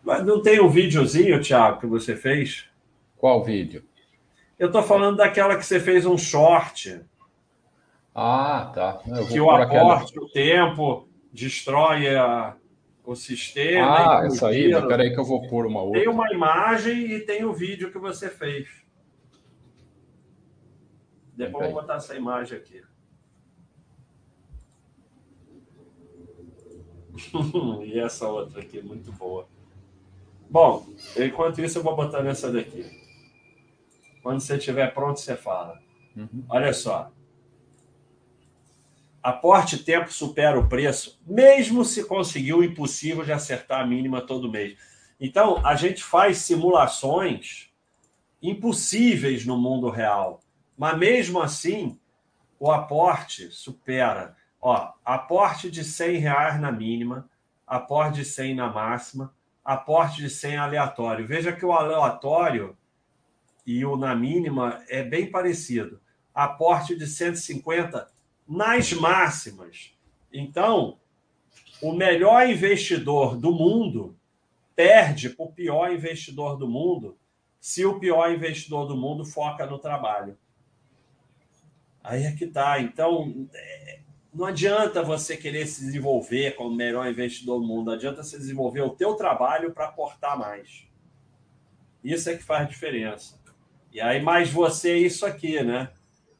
Mas 0.04 0.26
não 0.26 0.42
tem 0.42 0.62
um 0.62 0.70
videozinho, 0.70 1.42
Thiago, 1.42 1.80
que 1.80 1.88
você 1.88 2.16
fez? 2.16 2.66
Qual 3.18 3.44
vídeo? 3.44 3.84
Eu 4.60 4.68
estou 4.68 4.84
falando 4.84 5.18
daquela 5.18 5.56
que 5.56 5.66
você 5.66 5.80
fez 5.80 6.06
um 6.06 6.18
short. 6.18 7.02
Ah, 8.14 8.72
tá. 8.74 9.02
que 9.28 9.40
o 9.40 9.50
aporte, 9.50 10.12
aquela... 10.12 10.26
o 10.26 10.30
tempo, 10.30 11.08
destrói 11.32 12.16
a, 12.16 12.56
o 13.04 13.16
sistema. 13.16 14.20
Ah, 14.20 14.26
essa 14.26 14.50
aí, 14.50 14.70
peraí 14.88 15.14
que 15.14 15.20
eu 15.20 15.26
vou 15.26 15.48
pôr 15.48 15.66
uma 15.66 15.82
outra. 15.82 16.02
Tem 16.02 16.10
uma 16.10 16.32
imagem 16.32 17.12
e 17.12 17.20
tem 17.22 17.44
o 17.44 17.54
vídeo 17.54 17.92
que 17.92 17.98
você 17.98 18.30
fez. 18.30 18.83
Depois 21.36 21.66
eu 21.66 21.72
vou 21.72 21.82
botar 21.82 21.96
essa 21.96 22.16
imagem 22.16 22.58
aqui. 22.58 22.84
e 27.86 28.00
essa 28.00 28.28
outra 28.28 28.62
aqui, 28.62 28.82
muito 28.82 29.12
boa. 29.12 29.48
Bom, 30.50 30.86
enquanto 31.18 31.62
isso, 31.62 31.80
eu 31.80 31.84
vou 31.84 31.96
botar 31.96 32.22
nessa 32.22 32.52
daqui. 32.52 32.86
Quando 34.22 34.40
você 34.40 34.58
estiver 34.58 34.94
pronto, 34.94 35.20
você 35.20 35.36
fala. 35.36 35.80
Uhum. 36.16 36.46
Olha 36.50 36.74
só 36.74 37.12
aporte 39.24 39.78
tempo 39.78 40.12
supera 40.12 40.60
o 40.60 40.68
preço, 40.68 41.18
mesmo 41.26 41.86
se 41.86 42.04
conseguir 42.04 42.54
o 42.54 42.64
impossível 42.64 43.24
de 43.24 43.32
acertar 43.32 43.80
a 43.80 43.88
mínima 43.88 44.22
todo 44.22 44.52
mês. 44.52 44.78
Então, 45.18 45.66
a 45.66 45.76
gente 45.76 46.04
faz 46.04 46.40
simulações 46.40 47.70
impossíveis 48.42 49.46
no 49.46 49.58
mundo 49.58 49.90
real, 49.90 50.43
mas 50.78 50.98
mesmo 50.98 51.42
assim, 51.42 52.00
o 52.60 52.72
aporte 52.72 53.50
supera. 53.52 54.36
Ó, 54.62 54.92
aporte 55.04 55.70
de 55.70 55.84
100 55.84 56.18
reais 56.18 56.62
na 56.62 56.72
mínima, 56.72 57.30
aporte 57.68 58.18
de 58.18 58.26
100 58.26 58.56
na 58.56 58.72
máxima, 58.72 59.34
aporte 59.64 60.22
de 60.22 60.30
100 60.30 60.58
aleatório. 60.58 61.28
Veja 61.28 61.52
que 61.52 61.66
o 61.66 61.74
aleatório 61.74 62.78
e 63.66 63.86
o 63.86 63.96
na 63.96 64.16
mínima 64.16 64.82
é 64.90 65.04
bem 65.04 65.30
parecido. 65.30 66.02
Aporte 66.34 66.96
de 66.96 67.08
150 67.08 68.10
nas 68.48 68.92
máximas. 68.94 69.94
Então, 70.32 70.98
o 71.82 71.92
melhor 71.92 72.50
investidor 72.50 73.38
do 73.38 73.52
mundo 73.52 74.18
perde 74.76 75.30
para 75.30 75.46
o 75.46 75.52
pior 75.52 75.92
investidor 75.92 76.58
do 76.58 76.68
mundo 76.68 77.18
se 77.60 77.86
o 77.86 78.00
pior 78.00 78.32
investidor 78.32 78.88
do 78.88 78.98
mundo 78.98 79.24
foca 79.24 79.66
no 79.66 79.80
trabalho. 79.80 80.38
Aí 82.04 82.24
é 82.24 82.32
que 82.34 82.48
tá. 82.48 82.80
Então, 82.80 83.48
é, 83.54 84.00
não 84.34 84.46
adianta 84.46 85.02
você 85.02 85.38
querer 85.38 85.66
se 85.66 85.86
desenvolver 85.86 86.56
como 86.56 86.70
o 86.70 86.76
melhor 86.76 87.08
investidor 87.10 87.60
do 87.60 87.68
mundo. 87.68 87.88
Não 87.88 87.94
adianta 87.94 88.24
você 88.24 88.38
desenvolver 88.38 88.82
o 88.82 88.90
teu 88.90 89.16
trabalho 89.16 89.72
para 89.72 89.86
aportar 89.86 90.38
mais. 90.38 90.88
Isso 92.04 92.30
é 92.30 92.36
que 92.36 92.44
faz 92.44 92.68
diferença. 92.68 93.42
E 93.92 94.02
aí, 94.02 94.22
mais 94.22 94.52
você 94.52 94.92
é 94.92 94.98
isso 94.98 95.26
aqui, 95.26 95.64
né? 95.64 95.92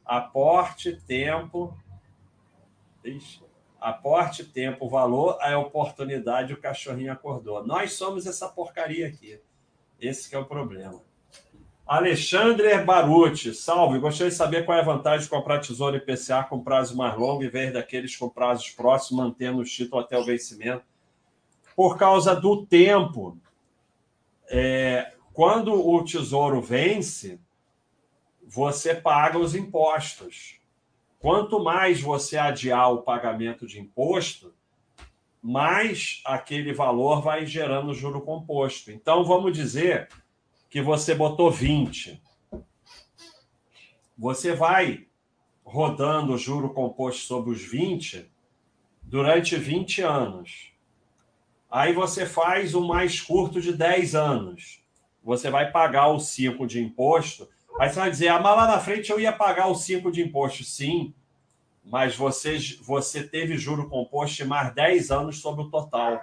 Aporte, 0.04 1.00
tempo 1.06 1.74
Ixi. 3.04 3.44
Aporte, 3.78 4.44
tempo, 4.44 4.88
valor, 4.88 5.36
a 5.42 5.58
oportunidade, 5.58 6.54
o 6.54 6.60
cachorrinho 6.60 7.12
acordou. 7.12 7.66
Nós 7.66 7.92
somos 7.92 8.26
essa 8.26 8.48
porcaria 8.48 9.06
aqui. 9.06 9.38
Esse 10.00 10.34
é 10.34 10.38
o 10.38 10.46
problema. 10.46 11.02
Alexandre 11.86 12.78
Baruti, 12.78 13.52
salve. 13.52 13.98
Gostaria 13.98 14.30
de 14.30 14.36
saber 14.36 14.64
qual 14.64 14.78
é 14.78 14.80
a 14.80 14.84
vantagem 14.84 15.24
de 15.24 15.28
comprar 15.28 15.60
tesouro 15.60 15.96
IPCA 15.96 16.42
com 16.44 16.64
prazo 16.64 16.96
mais 16.96 17.14
longo 17.14 17.44
em 17.44 17.48
vez 17.50 17.74
daqueles 17.74 18.16
com 18.16 18.26
prazos 18.26 18.70
próximos, 18.70 19.22
mantendo 19.22 19.58
o 19.58 19.64
título 19.64 20.00
até 20.00 20.18
o 20.18 20.24
vencimento. 20.24 20.82
Por 21.76 21.98
causa 21.98 22.34
do 22.34 22.64
tempo. 22.64 23.36
É, 24.48 25.12
quando 25.34 25.74
o 25.74 26.02
tesouro 26.02 26.62
vence, 26.62 27.38
você 28.42 28.94
paga 28.94 29.38
os 29.38 29.54
impostos. 29.54 30.58
Quanto 31.18 31.62
mais 31.62 32.00
você 32.00 32.38
adiar 32.38 32.92
o 32.92 33.02
pagamento 33.02 33.66
de 33.66 33.78
imposto, 33.78 34.54
mais 35.42 36.22
aquele 36.24 36.72
valor 36.72 37.20
vai 37.20 37.44
gerando 37.44 37.92
juro 37.92 38.22
composto. 38.22 38.90
Então, 38.90 39.22
vamos 39.24 39.52
dizer 39.52 40.08
que 40.74 40.82
você 40.82 41.14
botou 41.14 41.52
20. 41.52 42.20
Você 44.18 44.56
vai 44.56 45.06
rodando 45.64 46.32
o 46.32 46.36
juro 46.36 46.70
composto 46.70 47.22
sobre 47.22 47.52
os 47.52 47.62
20 47.62 48.28
durante 49.00 49.54
20 49.54 50.02
anos. 50.02 50.72
Aí 51.70 51.92
você 51.92 52.26
faz 52.26 52.74
o 52.74 52.80
mais 52.80 53.20
curto 53.20 53.60
de 53.60 53.72
10 53.72 54.16
anos. 54.16 54.82
Você 55.22 55.48
vai 55.48 55.70
pagar 55.70 56.08
o 56.08 56.18
5 56.18 56.66
de 56.66 56.82
imposto 56.82 57.48
Aí 57.78 57.88
você 57.88 58.00
vai 58.00 58.10
dizer, 58.10 58.28
ah, 58.28 58.40
mas 58.40 58.56
lá 58.56 58.66
na 58.66 58.80
frente 58.80 59.12
eu 59.12 59.20
ia 59.20 59.32
pagar 59.32 59.68
os 59.68 59.84
5 59.84 60.10
de 60.10 60.22
imposto. 60.22 60.64
Sim, 60.64 61.14
mas 61.84 62.16
você, 62.16 62.58
você 62.82 63.22
teve 63.22 63.56
juro 63.56 63.88
composto 63.88 64.38
de 64.38 64.44
mais 64.44 64.74
10 64.74 65.12
anos 65.12 65.40
sobre 65.40 65.62
o 65.62 65.70
total. 65.70 66.20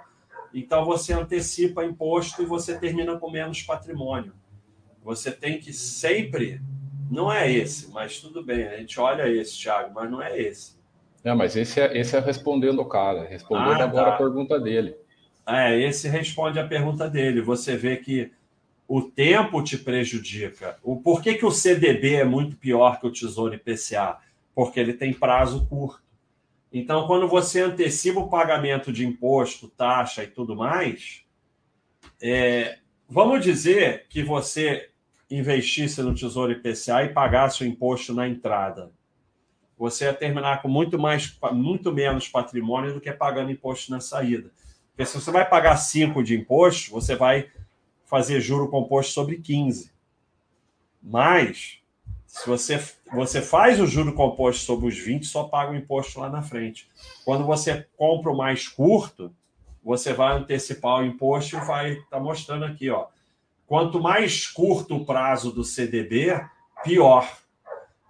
Então 0.52 0.84
você 0.84 1.14
antecipa 1.14 1.86
imposto 1.86 2.42
e 2.42 2.46
você 2.46 2.78
termina 2.78 3.18
com 3.18 3.30
menos 3.30 3.62
patrimônio. 3.62 4.41
Você 5.04 5.30
tem 5.30 5.58
que 5.58 5.72
sempre. 5.72 6.60
Não 7.10 7.30
é 7.30 7.50
esse, 7.50 7.90
mas 7.90 8.20
tudo 8.20 8.42
bem, 8.42 8.66
a 8.66 8.78
gente 8.78 8.98
olha 8.98 9.28
esse, 9.28 9.58
Thiago, 9.58 9.92
mas 9.94 10.10
não 10.10 10.22
é 10.22 10.40
esse. 10.40 10.80
Não, 11.22 11.36
mas 11.36 11.54
esse 11.56 11.80
é, 11.80 11.98
esse 11.98 12.16
é 12.16 12.20
respondendo 12.20 12.80
o 12.80 12.86
cara, 12.86 13.24
respondendo 13.24 13.80
ah, 13.80 13.84
agora 13.84 14.10
tá. 14.10 14.14
a 14.14 14.18
pergunta 14.18 14.58
dele. 14.58 14.96
É, 15.46 15.78
esse 15.78 16.08
responde 16.08 16.58
a 16.58 16.66
pergunta 16.66 17.08
dele. 17.08 17.42
Você 17.42 17.76
vê 17.76 17.96
que 17.96 18.32
o 18.88 19.02
tempo 19.02 19.62
te 19.62 19.76
prejudica. 19.76 20.78
O 20.82 21.00
por 21.00 21.22
que, 21.22 21.34
que 21.34 21.44
o 21.44 21.50
CDB 21.50 22.14
é 22.14 22.24
muito 22.24 22.56
pior 22.56 22.98
que 23.00 23.06
o 23.06 23.12
Tesouro 23.12 23.54
IPCA? 23.54 24.18
Porque 24.54 24.80
ele 24.80 24.94
tem 24.94 25.12
prazo 25.12 25.66
curto. 25.66 26.02
Então, 26.72 27.06
quando 27.06 27.28
você 27.28 27.60
antecipa 27.60 28.20
o 28.20 28.30
pagamento 28.30 28.92
de 28.92 29.06
imposto, 29.06 29.68
taxa 29.68 30.24
e 30.24 30.26
tudo 30.26 30.56
mais, 30.56 31.22
é, 32.20 32.78
vamos 33.08 33.44
dizer 33.44 34.06
que 34.08 34.22
você 34.22 34.88
investisse 35.36 36.02
no 36.02 36.14
Tesouro 36.14 36.52
IPCA 36.52 37.04
e 37.04 37.08
pagasse 37.08 37.62
o 37.62 37.66
imposto 37.66 38.12
na 38.12 38.28
entrada. 38.28 38.90
Você 39.78 40.04
ia 40.04 40.14
terminar 40.14 40.62
com 40.62 40.68
muito, 40.68 40.98
mais, 40.98 41.36
muito 41.52 41.90
menos 41.90 42.28
patrimônio 42.28 42.94
do 42.94 43.00
que 43.00 43.10
pagando 43.10 43.50
imposto 43.50 43.90
na 43.90 44.00
saída. 44.00 44.50
Porque 44.90 45.06
se 45.06 45.14
você 45.20 45.30
vai 45.30 45.48
pagar 45.48 45.76
5 45.76 46.22
de 46.22 46.36
imposto, 46.36 46.90
você 46.90 47.16
vai 47.16 47.50
fazer 48.04 48.40
juro 48.40 48.68
composto 48.68 49.12
sobre 49.12 49.38
15. 49.38 49.90
Mas, 51.02 51.78
se 52.26 52.46
você, 52.46 52.78
você 53.12 53.40
faz 53.40 53.80
o 53.80 53.86
juro 53.86 54.12
composto 54.12 54.64
sobre 54.64 54.86
os 54.86 54.98
20, 54.98 55.26
só 55.26 55.44
paga 55.44 55.72
o 55.72 55.76
imposto 55.76 56.20
lá 56.20 56.28
na 56.28 56.42
frente. 56.42 56.88
Quando 57.24 57.44
você 57.44 57.86
compra 57.96 58.30
o 58.30 58.36
mais 58.36 58.68
curto, 58.68 59.34
você 59.82 60.12
vai 60.12 60.36
antecipar 60.36 61.00
o 61.00 61.04
imposto 61.04 61.56
e 61.56 61.60
vai 61.60 61.92
estar 61.92 62.06
tá 62.10 62.20
mostrando 62.20 62.64
aqui, 62.64 62.88
ó. 62.90 63.06
Quanto 63.72 63.98
mais 63.98 64.46
curto 64.46 64.96
o 64.96 65.04
prazo 65.06 65.50
do 65.50 65.64
CDB, 65.64 66.46
pior. 66.84 67.26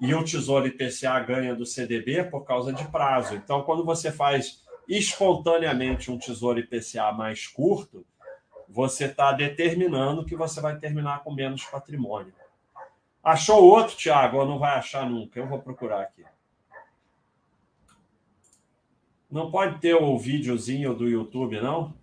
E 0.01 0.13
o 0.13 0.25
Tesouro 0.25 0.67
IPCA 0.67 1.21
ganha 1.21 1.55
do 1.55 1.65
CDB 1.65 2.25
por 2.25 2.45
causa 2.45 2.73
de 2.73 2.85
prazo. 2.89 3.37
Então, 3.37 3.63
quando 3.63 3.85
você 3.85 4.11
faz 4.11 4.65
espontaneamente 4.89 6.11
um 6.11 6.19
Tesouro 6.19 6.59
IPCA 6.59 7.13
mais 7.13 7.47
curto, 7.47 8.05
você 8.69 9.05
está 9.05 9.31
determinando 9.31 10.25
que 10.25 10.35
você 10.35 10.61
vai 10.61 10.77
terminar 10.81 11.23
com 11.23 11.33
menos 11.33 11.63
patrimônio. 11.63 12.35
Achou 13.23 13.63
outro, 13.63 13.97
Tiago? 13.97 14.39
Ou 14.39 14.45
não 14.45 14.59
vai 14.59 14.77
achar 14.77 15.09
nunca? 15.09 15.39
Eu 15.39 15.47
vou 15.47 15.61
procurar 15.61 16.01
aqui. 16.01 16.25
Não 19.31 19.49
pode 19.49 19.79
ter 19.79 19.95
o 19.95 20.19
videozinho 20.19 20.93
do 20.93 21.09
YouTube, 21.09 21.61
não? 21.61 21.95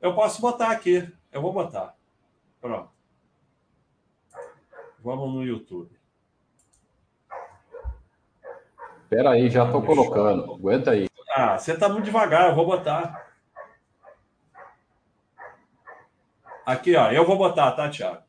Eu 0.00 0.16
posso 0.16 0.40
botar 0.40 0.72
aqui. 0.72 1.08
Eu 1.30 1.40
vou 1.40 1.52
botar. 1.52 1.96
Pronto. 2.68 2.92
Vamos 4.98 5.32
no 5.32 5.42
YouTube. 5.42 5.98
Espera 9.04 9.30
aí, 9.30 9.48
já 9.48 9.64
estou 9.64 9.82
colocando. 9.82 10.52
Aguenta 10.52 10.90
aí. 10.90 11.08
Ah, 11.34 11.58
você 11.58 11.72
está 11.72 11.88
muito 11.88 12.04
devagar. 12.04 12.50
Eu 12.50 12.54
vou 12.54 12.66
botar. 12.66 13.26
Aqui, 16.66 16.94
ó. 16.94 17.10
Eu 17.10 17.24
vou 17.24 17.38
botar, 17.38 17.72
tá, 17.72 17.88
Thiago? 17.88 18.22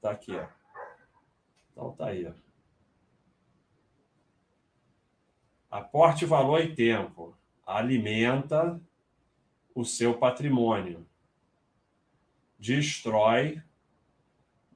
Tá 0.00 0.12
aqui, 0.12 0.36
ó. 0.36 0.46
Então 1.72 1.90
tá 1.96 2.06
aí, 2.06 2.24
ó. 2.24 2.32
Aporte 5.76 6.24
valor 6.24 6.60
e 6.60 6.72
tempo. 6.72 7.36
Alimenta 7.66 8.80
o 9.74 9.84
seu 9.84 10.16
patrimônio. 10.16 11.07
Destrói 12.58 13.62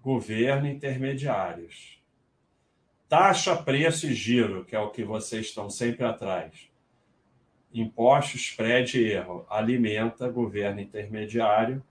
governo 0.01 0.69
intermediários. 0.69 2.01
Taxa, 3.09 3.57
preço 3.57 4.07
e 4.07 4.15
giro, 4.15 4.65
que 4.65 4.75
é 4.75 4.81
o 4.81 4.91
que 4.91 5.05
vocês 5.05 5.47
estão 5.47 5.69
sempre 5.69 6.05
atrás. 6.05 6.71
Impostos, 7.73 8.41
spread 8.41 8.99
e 8.99 9.13
erro. 9.13 9.47
Alimenta 9.49 10.29
governo 10.29 10.81
intermediário 10.81 11.83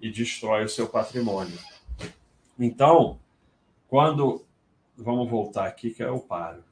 e 0.00 0.10
destrói 0.10 0.64
o 0.64 0.68
seu 0.68 0.88
patrimônio. 0.88 1.58
Então, 2.58 3.18
quando. 3.88 4.44
Vamos 4.98 5.28
voltar 5.28 5.66
aqui 5.66 5.90
que 5.90 6.02
eu 6.02 6.18
paro. 6.18 6.64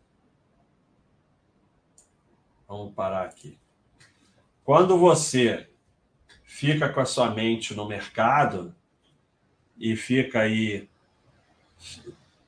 Vamos 2.67 2.95
parar 2.95 3.27
aqui. 3.27 3.59
Quando 4.65 4.97
você 4.97 5.69
fica 6.55 6.89
com 6.89 7.01
a 7.01 7.05
sua 7.05 7.35
mente 7.35 7.75
no 7.75 7.85
mercado 7.85 8.73
e 9.77 9.97
fica 9.97 10.43
aí 10.43 10.89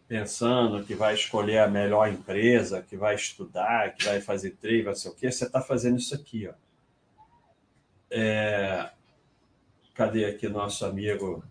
pensando 0.07 0.85
que 0.85 0.95
vai 0.95 1.13
escolher 1.15 1.59
a 1.59 1.67
melhor 1.67 2.09
empresa, 2.09 2.81
que 2.89 2.97
vai 2.97 3.17
estudar, 3.17 3.97
que 3.97 4.05
vai 4.05 4.21
fazer 4.21 4.53
trade, 4.53 4.83
vai 4.83 4.95
ser 4.95 5.09
o 5.09 5.15
quê, 5.15 5.29
você 5.29 5.45
está 5.45 5.61
fazendo 5.61 5.99
isso 5.99 6.15
aqui. 6.15 6.47
Ó. 6.47 6.53
É, 8.09 8.91
Cadê 9.93 10.27
aqui 10.27 10.49
nosso 10.49 10.87
amigo 10.87 11.43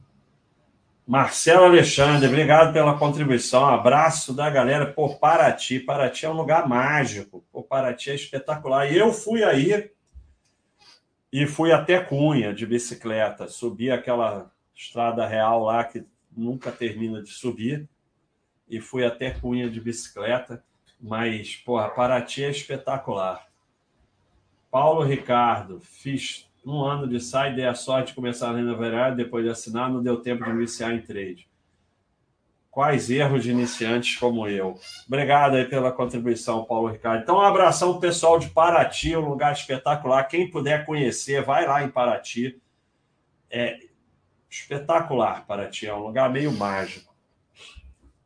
Marcelo 1.05 1.65
Alexandre? 1.65 2.29
Obrigado 2.29 2.71
pela 2.71 2.97
contribuição. 2.97 3.63
Um 3.63 3.73
abraço 3.73 4.33
da 4.33 4.49
galera. 4.49 4.93
Pô, 4.93 5.13
Paraty. 5.13 5.81
Paraty 5.81 6.25
é 6.25 6.29
um 6.29 6.37
lugar 6.37 6.69
mágico. 6.69 7.43
Pô, 7.51 7.61
Paraty 7.61 8.11
é 8.11 8.15
espetacular. 8.15 8.89
E 8.89 8.97
eu 8.97 9.11
fui 9.11 9.43
aí 9.43 9.91
e 11.31 11.45
fui 11.45 11.71
até 11.71 11.99
Cunha 11.99 12.53
de 12.53 12.65
bicicleta. 12.65 13.47
Subi 13.47 13.91
aquela 13.91 14.51
estrada 14.75 15.25
real 15.25 15.63
lá 15.63 15.83
que 15.83 16.05
nunca 16.35 16.71
termina 16.71 17.21
de 17.21 17.29
subir. 17.29 17.87
E 18.69 18.79
fui 18.79 19.05
até 19.05 19.31
Cunha 19.31 19.69
de 19.69 19.79
bicicleta. 19.79 20.63
Mas, 20.99 21.55
porra, 21.55 21.89
Paraty 21.89 22.43
é 22.43 22.49
espetacular. 22.49 23.47
Paulo 24.71 25.03
Ricardo, 25.03 25.79
fiz 25.79 26.49
um 26.65 26.83
ano 26.83 27.07
de 27.07 27.19
SAI, 27.19 27.53
dei 27.53 27.65
a 27.65 27.75
sorte 27.75 28.07
de 28.07 28.15
começar 28.15 28.49
a 28.49 28.55
renda 28.55 29.11
depois 29.11 29.43
de 29.45 29.51
assinar, 29.51 29.89
não 29.89 30.01
deu 30.01 30.17
tempo 30.17 30.43
de 30.43 30.49
iniciar 30.49 30.93
em 30.93 31.01
trade. 31.01 31.47
Quais 32.75 33.09
erros 33.09 33.41
de 33.41 33.51
iniciantes 33.51 34.17
como 34.17 34.49
eu? 34.49 34.77
Obrigado 35.07 35.55
aí 35.55 35.63
pela 35.63 35.93
contribuição, 35.93 36.65
Paulo 36.65 36.91
Ricardo. 36.91 37.23
Então, 37.23 37.37
um 37.37 37.41
abração 37.41 38.01
pessoal 38.01 38.37
de 38.37 38.49
Paraty, 38.49 39.15
um 39.15 39.29
lugar 39.29 39.53
espetacular. 39.53 40.25
Quem 40.25 40.51
puder 40.51 40.85
conhecer, 40.85 41.41
vai 41.41 41.65
lá 41.65 41.81
em 41.85 41.89
Paraty. 41.89 42.61
É 43.49 43.79
espetacular, 44.49 45.45
Paraty, 45.47 45.87
é 45.87 45.95
um 45.95 46.03
lugar 46.03 46.29
meio 46.29 46.51
mágico. 46.51 47.15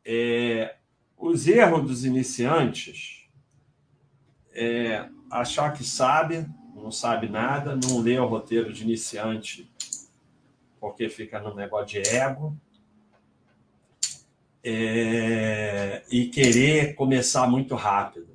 É, 0.04 0.74
os 1.16 1.46
erros 1.46 1.86
dos 1.86 2.04
iniciantes 2.04 3.28
é 4.52 5.08
achar 5.30 5.72
que 5.74 5.84
sabe, 5.84 6.44
não 6.74 6.90
sabe 6.90 7.28
nada, 7.28 7.76
não 7.76 8.00
lê 8.00 8.18
o 8.18 8.26
roteiro 8.26 8.72
de 8.72 8.82
iniciante 8.82 9.70
porque 10.80 11.08
fica 11.08 11.38
no 11.38 11.54
negócio 11.54 12.02
de 12.02 12.08
ego. 12.08 12.58
É, 14.62 16.02
e 16.10 16.26
querer 16.26 16.94
começar 16.94 17.46
muito 17.46 17.74
rápido. 17.74 18.28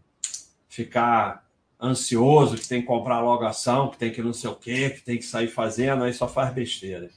Ficar 0.67 1.45
ansioso, 1.81 2.57
que 2.57 2.67
tem 2.67 2.81
que 2.81 2.87
comprar 2.87 3.21
logo 3.21 3.45
ação, 3.45 3.89
que 3.89 3.97
tem 3.97 4.11
que 4.11 4.21
não 4.21 4.33
sei 4.33 4.49
o 4.49 4.55
quê, 4.55 4.89
que 4.89 5.01
tem 5.01 5.17
que 5.17 5.25
sair 5.25 5.47
fazendo, 5.47 6.03
aí 6.03 6.13
só 6.13 6.27
faz 6.27 6.53
besteira. 6.53 7.09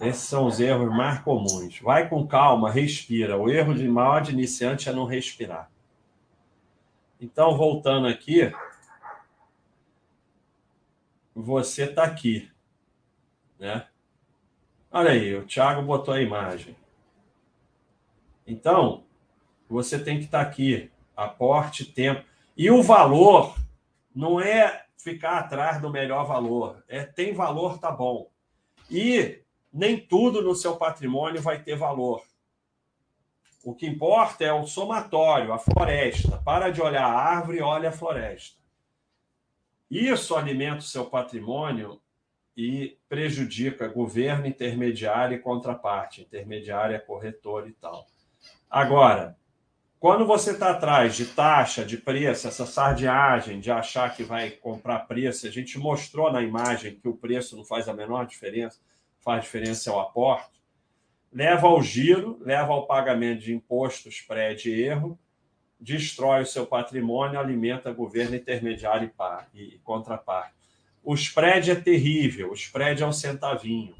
Esses 0.00 0.28
são 0.28 0.46
os 0.46 0.60
erros 0.60 0.94
mais 0.94 1.20
comuns. 1.20 1.80
Vai 1.80 2.08
com 2.08 2.26
calma, 2.26 2.70
respira. 2.70 3.38
O 3.38 3.48
erro 3.48 3.74
de 3.74 3.88
maior 3.88 4.20
de 4.20 4.32
iniciante 4.32 4.88
é 4.88 4.92
não 4.92 5.06
respirar. 5.06 5.70
Então, 7.18 7.56
voltando 7.56 8.06
aqui, 8.06 8.52
você 11.34 11.84
está 11.84 12.04
aqui. 12.04 12.50
Né? 13.58 13.86
Olha 14.90 15.12
aí, 15.12 15.34
o 15.34 15.46
Thiago 15.46 15.82
botou 15.82 16.12
a 16.12 16.20
imagem. 16.20 16.76
Então, 18.46 19.04
você 19.68 19.98
tem 19.98 20.18
que 20.18 20.24
estar 20.24 20.44
tá 20.44 20.50
aqui. 20.50 20.90
Aporte 21.16 21.84
tempo. 21.84 22.24
E 22.56 22.70
o 22.70 22.82
valor 22.82 23.56
não 24.14 24.40
é 24.40 24.86
ficar 24.96 25.38
atrás 25.38 25.80
do 25.80 25.90
melhor 25.90 26.26
valor. 26.26 26.82
É 26.88 27.04
tem 27.04 27.32
valor, 27.32 27.78
tá 27.78 27.90
bom. 27.90 28.30
E 28.90 29.40
nem 29.72 29.98
tudo 29.98 30.42
no 30.42 30.54
seu 30.54 30.76
patrimônio 30.76 31.42
vai 31.42 31.62
ter 31.62 31.76
valor. 31.76 32.22
O 33.64 33.74
que 33.74 33.86
importa 33.86 34.44
é 34.44 34.52
o 34.52 34.66
somatório, 34.66 35.52
a 35.52 35.58
floresta. 35.58 36.40
Para 36.44 36.70
de 36.70 36.80
olhar 36.80 37.04
a 37.04 37.18
árvore, 37.18 37.60
olha 37.60 37.88
a 37.88 37.92
floresta. 37.92 38.56
Isso 39.90 40.34
alimenta 40.34 40.78
o 40.78 40.82
seu 40.82 41.06
patrimônio 41.06 42.00
e 42.56 42.96
prejudica 43.08 43.86
governo, 43.88 44.46
intermediário 44.46 45.36
e 45.36 45.40
contraparte, 45.40 46.22
intermediária, 46.22 46.98
corretor 46.98 47.68
e 47.68 47.72
tal. 47.72 48.06
Agora, 48.70 49.36
quando 49.98 50.26
você 50.26 50.52
está 50.52 50.70
atrás 50.70 51.16
de 51.16 51.26
taxa, 51.26 51.84
de 51.84 51.96
preço, 51.96 52.46
essa 52.46 52.66
sardinhagem 52.66 53.60
de 53.60 53.70
achar 53.70 54.14
que 54.14 54.22
vai 54.22 54.50
comprar 54.50 55.00
preço, 55.00 55.46
a 55.46 55.50
gente 55.50 55.78
mostrou 55.78 56.32
na 56.32 56.42
imagem 56.42 56.96
que 56.96 57.08
o 57.08 57.16
preço 57.16 57.56
não 57.56 57.64
faz 57.64 57.88
a 57.88 57.94
menor 57.94 58.26
diferença, 58.26 58.78
faz 59.20 59.44
diferença 59.44 59.90
é 59.90 59.92
o 59.92 60.00
aporte, 60.00 60.62
leva 61.32 61.66
ao 61.66 61.82
giro, 61.82 62.38
leva 62.40 62.72
ao 62.72 62.86
pagamento 62.86 63.40
de 63.42 63.54
impostos 63.54 64.20
pré 64.20 64.54
de 64.54 64.70
erro 64.70 65.18
destrói 65.80 66.42
o 66.42 66.46
seu 66.46 66.66
patrimônio, 66.66 67.38
alimenta 67.38 67.92
governo 67.92 68.36
intermediário 68.36 69.06
e, 69.06 69.10
par, 69.10 69.48
e 69.54 69.78
contraparte. 69.84 70.54
O 71.02 71.14
spread 71.14 71.70
é 71.70 71.74
terrível, 71.74 72.50
o 72.50 72.54
spread 72.54 73.02
é 73.02 73.06
um 73.06 73.12
centavinho. 73.12 73.94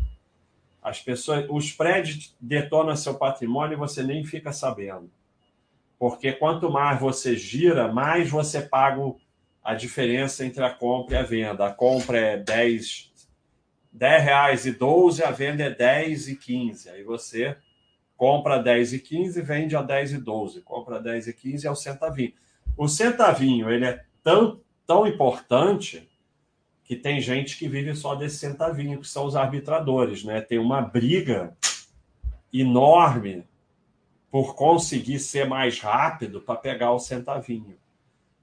As 0.87 1.01
pessoas, 1.01 1.45
o 1.49 1.59
spread 1.59 2.33
detona 2.41 2.95
seu 2.95 3.17
patrimônio 3.17 3.75
e 3.75 3.77
você 3.77 4.05
nem 4.05 4.25
fica 4.25 4.53
sabendo. 4.53 5.11
Porque 5.99 6.31
quanto 6.33 6.71
mais 6.71 7.01
você 7.01 7.35
gira, 7.35 7.93
mais 7.93 8.31
você 8.31 8.61
paga 8.61 9.03
a 9.65 9.75
diferença 9.75 10.47
entre 10.47 10.63
a 10.63 10.71
compra 10.71 11.17
e 11.17 11.19
a 11.19 11.25
venda. 11.25 11.67
A 11.67 11.73
compra 11.73 12.21
é 12.21 12.37
10, 12.37 13.11
10 13.91 14.23
reais 14.23 14.65
e 14.65 14.71
12, 14.71 15.25
a 15.25 15.33
venda 15.33 15.65
é 15.65 15.71
10 15.71 16.29
e 16.29 16.37
15. 16.37 16.89
Aí 16.91 17.03
você 17.03 17.57
compra 18.17 18.63
10 18.63 18.93
e 18.93 19.01
15, 19.01 19.43
vende 19.43 19.75
a 19.75 19.83
10 19.83 20.13
e 20.13 20.19
12. 20.19 20.61
Compra 20.61 21.01
10 21.01 21.27
e 21.27 21.33
15 21.33 21.67
é 21.67 21.71
o 21.73 21.75
centavinho. 21.75 22.33
O 22.77 22.87
centavinho 22.87 23.69
ele 23.69 23.87
é 23.87 24.05
tão, 24.23 24.61
tão 24.87 25.05
importante 25.05 26.09
que 26.87 26.95
tem 26.95 27.21
gente 27.21 27.59
que 27.59 27.69
vive 27.69 27.95
só 27.97 28.15
desse 28.15 28.39
centavinho, 28.39 29.01
que 29.01 29.09
são 29.09 29.27
os 29.27 29.35
arbitradores. 29.35 30.23
Né? 30.23 30.41
Tem 30.41 30.59
uma 30.59 30.81
briga 30.81 31.57
enorme 32.53 33.45
por 34.31 34.55
conseguir 34.55 35.19
ser 35.19 35.49
mais 35.49 35.81
rápido 35.81 36.41
para 36.41 36.55
pegar 36.55 36.93
o 36.93 37.01
centavinho. 37.01 37.77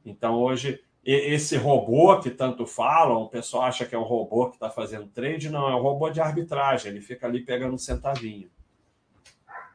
Então, 0.05 0.35
hoje, 0.35 0.83
esse 1.05 1.55
robô 1.55 2.19
que 2.19 2.29
tanto 2.29 2.65
falam, 2.65 3.21
o 3.21 3.29
pessoal 3.29 3.63
acha 3.63 3.85
que 3.85 3.95
é 3.95 3.97
um 3.97 4.03
robô 4.03 4.49
que 4.49 4.57
está 4.57 4.69
fazendo 4.69 5.07
trade, 5.07 5.49
não, 5.49 5.69
é 5.69 5.75
um 5.75 5.81
robô 5.81 6.09
de 6.09 6.19
arbitragem, 6.19 6.91
ele 6.91 7.01
fica 7.01 7.25
ali 7.25 7.41
pegando 7.41 7.77
centavinho. 7.77 8.49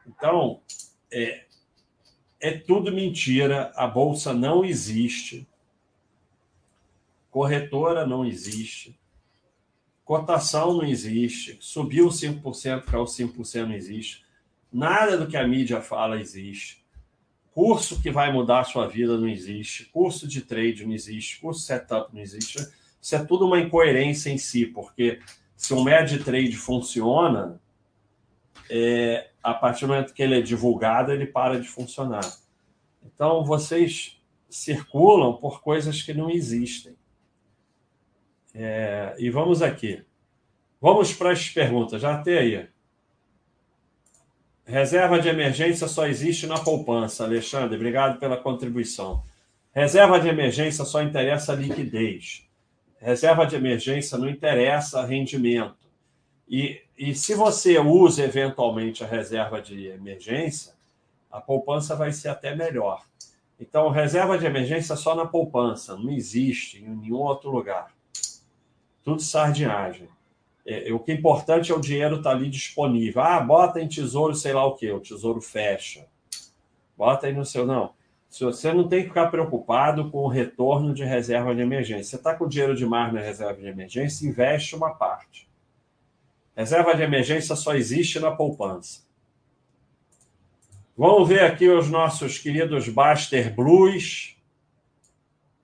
Então, 0.05 0.61
é, 1.11 1.45
é 2.39 2.51
tudo 2.51 2.91
mentira, 2.91 3.71
a 3.75 3.87
bolsa 3.87 4.33
não 4.33 4.63
existe, 4.63 5.47
corretora 7.29 8.05
não 8.05 8.25
existe, 8.25 8.99
cotação 10.03 10.73
não 10.73 10.85
existe, 10.85 11.57
subiu 11.59 12.07
5%, 12.07 12.83
caiu 12.83 13.05
5% 13.05 13.65
não 13.65 13.73
existe. 13.73 14.25
Nada 14.71 15.17
do 15.17 15.27
que 15.27 15.37
a 15.37 15.47
mídia 15.47 15.81
fala 15.81 16.19
existe. 16.19 16.83
Curso 17.51 18.01
que 18.01 18.11
vai 18.11 18.31
mudar 18.31 18.61
a 18.61 18.63
sua 18.63 18.87
vida 18.87 19.17
não 19.17 19.27
existe. 19.27 19.85
Curso 19.85 20.27
de 20.27 20.41
trade 20.41 20.85
não 20.85 20.93
existe. 20.93 21.39
Curso 21.39 21.61
setup 21.61 22.13
não 22.13 22.21
existe. 22.21 22.57
Isso 23.01 23.15
é 23.15 23.23
tudo 23.23 23.45
uma 23.45 23.59
incoerência 23.59 24.29
em 24.29 24.37
si, 24.37 24.65
porque 24.65 25.19
se 25.55 25.73
um 25.73 25.83
médio 25.83 26.23
trade 26.23 26.55
funciona, 26.55 27.59
é, 28.69 29.29
a 29.43 29.53
partir 29.53 29.81
do 29.81 29.89
momento 29.89 30.13
que 30.13 30.21
ele 30.21 30.37
é 30.37 30.41
divulgado, 30.41 31.11
ele 31.11 31.25
para 31.25 31.59
de 31.59 31.67
funcionar. 31.67 32.23
Então, 33.03 33.43
vocês 33.43 34.19
circulam 34.49 35.37
por 35.37 35.61
coisas 35.61 36.01
que 36.01 36.13
não 36.13 36.29
existem. 36.29 36.95
É, 38.53 39.15
e 39.17 39.29
vamos 39.29 39.61
aqui. 39.61 40.03
Vamos 40.81 41.13
para 41.13 41.31
as 41.31 41.49
perguntas. 41.49 42.01
Já 42.01 42.21
tem 42.21 42.37
aí. 42.37 42.67
Reserva 44.65 45.19
de 45.19 45.27
emergência 45.27 45.87
só 45.87 46.07
existe 46.07 46.45
na 46.45 46.59
poupança. 46.59 47.23
Alexandre, 47.23 47.75
obrigado 47.75 48.19
pela 48.19 48.37
contribuição. 48.37 49.23
Reserva 49.73 50.19
de 50.19 50.27
emergência 50.27 50.85
só 50.85 51.01
interessa 51.01 51.53
liquidez. 51.53 52.47
Reserva 52.99 53.45
de 53.45 53.55
emergência 53.55 54.17
não 54.17 54.29
interessa 54.29 55.05
rendimento. 55.05 55.77
E, 56.47 56.81
e 56.97 57.15
se 57.15 57.33
você 57.33 57.79
usa 57.79 58.23
eventualmente 58.23 59.03
a 59.03 59.07
reserva 59.07 59.61
de 59.61 59.87
emergência, 59.87 60.73
a 61.31 61.39
poupança 61.39 61.95
vai 61.95 62.11
ser 62.11 62.29
até 62.29 62.55
melhor. 62.55 63.03
Então, 63.59 63.89
reserva 63.89 64.37
de 64.37 64.45
emergência 64.45 64.95
só 64.95 65.15
na 65.15 65.25
poupança, 65.25 65.95
não 65.95 66.11
existe 66.11 66.83
em 66.83 66.89
nenhum 66.89 67.17
outro 67.17 67.51
lugar. 67.51 67.91
Tudo 69.03 69.21
sardinhagem. 69.21 70.09
É, 70.65 70.93
o 70.93 70.99
que 70.99 71.11
é 71.11 71.15
importante 71.15 71.71
é 71.71 71.75
o 71.75 71.81
dinheiro 71.81 72.17
estar 72.17 72.31
tá 72.31 72.35
ali 72.35 72.49
disponível. 72.49 73.21
Ah, 73.21 73.39
bota 73.39 73.81
em 73.81 73.87
tesouro, 73.87 74.35
sei 74.35 74.53
lá 74.53 74.65
o 74.65 74.75
que, 74.75 74.91
o 74.91 74.99
tesouro 74.99 75.41
fecha. 75.41 76.05
Bota 76.97 77.27
aí 77.27 77.33
no 77.33 77.45
seu. 77.45 77.65
Não. 77.65 77.93
Você 78.29 78.71
não 78.71 78.87
tem 78.87 79.01
que 79.01 79.07
ficar 79.07 79.31
preocupado 79.31 80.11
com 80.11 80.19
o 80.19 80.27
retorno 80.27 80.93
de 80.93 81.03
reserva 81.03 81.55
de 81.55 81.61
emergência. 81.61 82.03
Você 82.03 82.15
está 82.17 82.35
com 82.35 82.47
dinheiro 82.47 82.75
demais 82.75 83.11
na 83.11 83.19
reserva 83.19 83.59
de 83.59 83.67
emergência, 83.67 84.27
investe 84.27 84.75
uma 84.75 84.93
parte. 84.93 85.49
Reserva 86.55 86.93
de 86.93 87.01
emergência 87.01 87.55
só 87.55 87.73
existe 87.73 88.19
na 88.19 88.31
poupança. 88.31 89.01
Vamos 90.95 91.27
ver 91.27 91.39
aqui 91.39 91.67
os 91.67 91.89
nossos 91.89 92.37
queridos 92.37 92.87
Baster 92.89 93.55
Blues. 93.55 94.35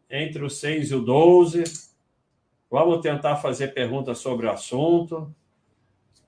Entre 0.09 0.43
o 0.43 0.49
6 0.49 0.91
e 0.91 0.95
o 0.95 1.01
12. 1.01 1.63
Vamos 2.75 2.99
tentar 2.99 3.37
fazer 3.37 3.69
perguntas 3.69 4.17
sobre 4.17 4.47
o 4.47 4.51
assunto. 4.51 5.33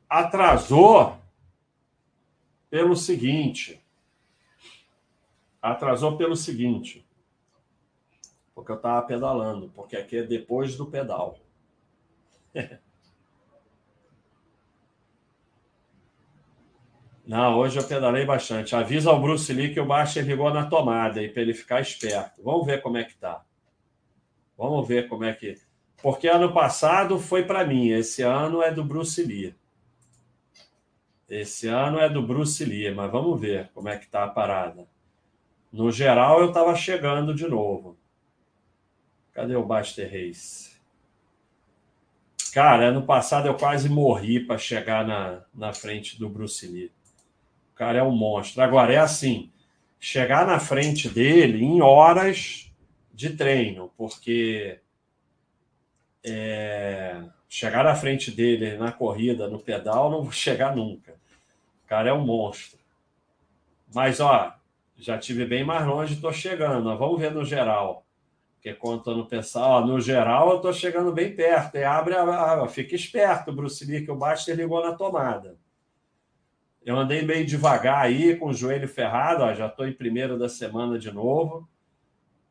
Atrasou 0.07 1.17
pelo 2.69 2.95
seguinte. 2.95 3.83
Atrasou 5.61 6.15
pelo 6.15 6.37
seguinte. 6.37 7.05
Porque 8.55 8.71
eu 8.71 8.77
estava 8.77 9.05
pedalando, 9.05 9.69
porque 9.75 9.97
aqui 9.97 10.19
é 10.19 10.23
depois 10.23 10.77
do 10.77 10.85
pedal. 10.85 11.37
Não, 17.27 17.57
hoje 17.57 17.77
eu 17.77 17.85
pedalei 17.85 18.25
bastante. 18.25 18.73
Avisa 18.73 19.09
ao 19.09 19.21
Bruce 19.21 19.51
Lee 19.51 19.73
que 19.73 19.81
o 19.81 19.85
Baixa 19.85 20.21
ligou 20.21 20.49
na 20.53 20.65
tomada 20.65 21.19
aí 21.19 21.27
para 21.27 21.41
ele 21.41 21.53
ficar 21.53 21.81
esperto. 21.81 22.41
Vamos 22.41 22.65
ver 22.65 22.81
como 22.81 22.95
é 22.95 23.03
que 23.03 23.17
tá. 23.17 23.43
Vamos 24.57 24.87
ver 24.87 25.09
como 25.09 25.25
é 25.25 25.33
que 25.33 25.66
porque 26.01 26.27
ano 26.27 26.53
passado 26.53 27.19
foi 27.19 27.43
para 27.43 27.65
mim, 27.65 27.89
esse 27.89 28.21
ano 28.21 28.61
é 28.61 28.71
do 28.71 28.83
Bruce 28.83 29.21
Lee. 29.23 29.55
Esse 31.29 31.67
ano 31.67 31.99
é 31.99 32.07
do 32.07 32.21
Bruce 32.21 32.63
Lee, 32.63 32.91
mas 32.91 33.11
vamos 33.11 33.39
ver 33.39 33.69
como 33.73 33.89
é 33.89 33.97
que 33.97 34.05
está 34.05 34.23
a 34.23 34.29
parada. 34.29 34.87
No 35.71 35.91
geral, 35.91 36.39
eu 36.39 36.47
estava 36.49 36.73
chegando 36.75 37.33
de 37.33 37.47
novo. 37.47 37.97
Cadê 39.33 39.55
o 39.55 39.65
Baster 39.65 40.09
Race? 40.09 40.77
Cara, 42.53 42.87
ano 42.87 43.03
passado 43.03 43.47
eu 43.47 43.55
quase 43.55 43.89
morri 43.89 44.39
para 44.39 44.57
chegar 44.57 45.05
na, 45.05 45.43
na 45.53 45.73
frente 45.73 46.17
do 46.17 46.29
Bruce 46.29 46.65
Lee. 46.65 46.91
O 47.73 47.75
cara 47.75 47.99
é 47.99 48.03
um 48.03 48.15
monstro. 48.15 48.63
Agora, 48.63 48.93
é 48.93 48.97
assim: 48.97 49.51
chegar 49.99 50.47
na 50.47 50.59
frente 50.59 51.09
dele 51.09 51.63
em 51.63 51.81
horas 51.81 52.71
de 53.13 53.31
treino, 53.31 53.91
porque 53.97 54.79
é, 56.27 57.23
chegar 57.47 57.83
na 57.83 57.95
frente 57.95 58.31
dele 58.31 58.77
na 58.77 58.91
corrida, 58.91 59.47
no 59.47 59.59
pedal, 59.59 60.11
não 60.11 60.23
vou 60.23 60.31
chegar 60.31 60.75
nunca. 60.75 61.13
O 61.85 61.87
cara 61.87 62.09
é 62.09 62.13
um 62.13 62.25
monstro. 62.25 62.77
Mas, 63.93 64.19
ó, 64.19 64.53
já 64.97 65.17
tive 65.17 65.45
bem 65.45 65.63
mais 65.63 65.85
longe, 65.85 66.15
estou 66.15 66.33
chegando. 66.33 66.97
vamos 66.97 67.19
ver 67.19 67.31
no 67.31 67.45
geral. 67.45 68.05
Porque 68.55 68.73
quando 68.73 69.25
pensar, 69.25 69.65
ó, 69.65 69.85
no 69.85 70.01
geral, 70.01 70.49
eu 70.49 70.55
estou 70.57 70.73
chegando 70.73 71.13
bem 71.13 71.33
perto. 71.33 71.75
E 71.75 71.83
abre 71.83 72.15
a, 72.15 72.63
a, 72.63 72.67
fica 72.67 72.95
esperto, 72.95 73.53
Bruce 73.53 73.85
Lee, 73.85 74.03
que 74.03 74.11
o 74.11 74.15
Baster 74.15 74.55
ligou 74.55 74.83
na 74.83 74.93
tomada. 74.93 75.57
Eu 76.85 76.97
andei 76.97 77.21
meio 77.21 77.45
devagar 77.45 78.05
aí, 78.05 78.35
com 78.35 78.47
o 78.47 78.53
joelho 78.53 78.87
ferrado, 78.87 79.43
ó, 79.43 79.53
já 79.53 79.67
estou 79.67 79.87
em 79.87 79.93
primeiro 79.93 80.37
da 80.37 80.49
semana 80.49 80.97
de 80.97 81.11
novo, 81.11 81.67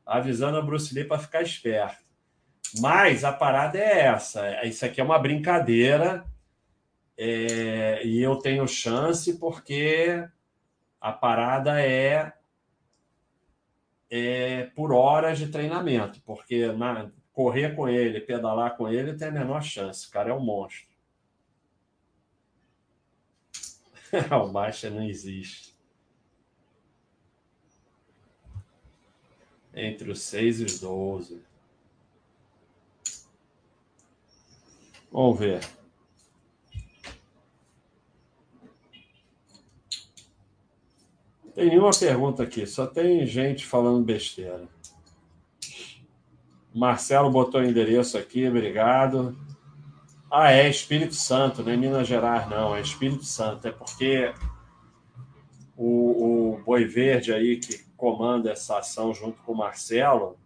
avisando 0.04 0.58
a 0.58 0.62
Bruce 0.62 0.94
Lee 0.94 1.04
para 1.04 1.18
ficar 1.18 1.42
esperto. 1.42 2.05
Mas 2.80 3.24
a 3.24 3.32
parada 3.32 3.78
é 3.78 4.00
essa. 4.06 4.64
Isso 4.64 4.84
aqui 4.84 5.00
é 5.00 5.04
uma 5.04 5.18
brincadeira. 5.18 6.24
É, 7.16 8.04
e 8.04 8.20
eu 8.20 8.36
tenho 8.36 8.68
chance 8.68 9.38
porque 9.38 10.26
a 11.00 11.12
parada 11.12 11.80
é, 11.80 12.32
é 14.10 14.64
por 14.74 14.92
horas 14.92 15.38
de 15.38 15.48
treinamento. 15.48 16.20
Porque 16.22 16.72
na, 16.72 17.10
correr 17.32 17.74
com 17.74 17.88
ele, 17.88 18.20
pedalar 18.20 18.76
com 18.76 18.88
ele, 18.88 19.14
tem 19.14 19.28
a 19.28 19.30
menor 19.30 19.62
chance. 19.62 20.08
O 20.08 20.10
cara 20.10 20.30
é 20.30 20.34
um 20.34 20.40
monstro. 20.40 20.96
o 24.42 24.48
baixa 24.48 24.90
não 24.90 25.02
existe. 25.02 25.74
Entre 29.74 30.10
os 30.10 30.22
6 30.22 30.60
e 30.60 30.64
os 30.64 30.80
12. 30.80 31.45
Vamos 35.16 35.38
ver. 35.38 35.66
Tem 41.54 41.70
nenhuma 41.70 41.90
pergunta 41.98 42.42
aqui, 42.42 42.66
só 42.66 42.86
tem 42.86 43.26
gente 43.26 43.64
falando 43.64 44.04
besteira. 44.04 44.68
Marcelo 46.74 47.30
botou 47.30 47.62
o 47.62 47.64
endereço 47.64 48.18
aqui, 48.18 48.46
obrigado. 48.46 49.34
Ah, 50.30 50.52
é 50.52 50.68
Espírito 50.68 51.14
Santo, 51.14 51.62
não 51.62 51.72
é 51.72 51.78
Minas 51.78 52.06
Gerais, 52.06 52.46
não, 52.50 52.76
é 52.76 52.82
Espírito 52.82 53.24
Santo. 53.24 53.66
É 53.66 53.72
porque 53.72 54.34
o, 55.74 56.56
o 56.56 56.62
Boi 56.62 56.84
Verde 56.84 57.32
aí, 57.32 57.56
que 57.56 57.86
comanda 57.96 58.52
essa 58.52 58.80
ação 58.80 59.14
junto 59.14 59.40
com 59.44 59.52
o 59.52 59.56
Marcelo, 59.56 60.36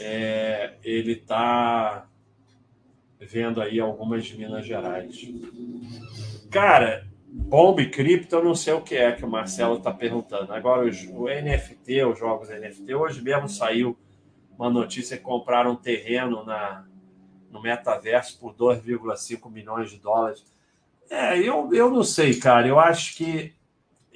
é, 0.00 0.76
ele 0.82 1.12
está 1.12 2.08
vendo 3.24 3.60
aí 3.60 3.80
algumas 3.80 4.24
de 4.24 4.36
Minas 4.36 4.66
Gerais. 4.66 5.28
Cara, 6.50 7.06
bomba 7.26 7.82
e 7.82 7.90
cripto, 7.90 8.36
eu 8.36 8.44
não 8.44 8.54
sei 8.54 8.74
o 8.74 8.80
que 8.80 8.94
é 8.94 9.12
que 9.12 9.24
o 9.24 9.28
Marcelo 9.28 9.78
está 9.78 9.92
perguntando. 9.92 10.52
Agora, 10.52 10.86
os, 10.86 11.04
o 11.04 11.24
NFT, 11.24 12.04
os 12.04 12.18
jogos 12.18 12.48
NFT, 12.48 12.94
hoje 12.94 13.20
mesmo 13.20 13.48
saiu 13.48 13.96
uma 14.56 14.70
notícia 14.70 15.16
que 15.16 15.22
compraram 15.22 15.72
um 15.72 15.76
terreno 15.76 16.44
na, 16.44 16.84
no 17.50 17.60
metaverso 17.60 18.38
por 18.38 18.54
2,5 18.54 19.50
milhões 19.50 19.90
de 19.90 19.98
dólares. 19.98 20.44
É, 21.10 21.38
eu, 21.38 21.70
eu 21.72 21.90
não 21.90 22.04
sei, 22.04 22.34
cara. 22.34 22.66
Eu 22.66 22.78
acho 22.78 23.16
que 23.16 23.52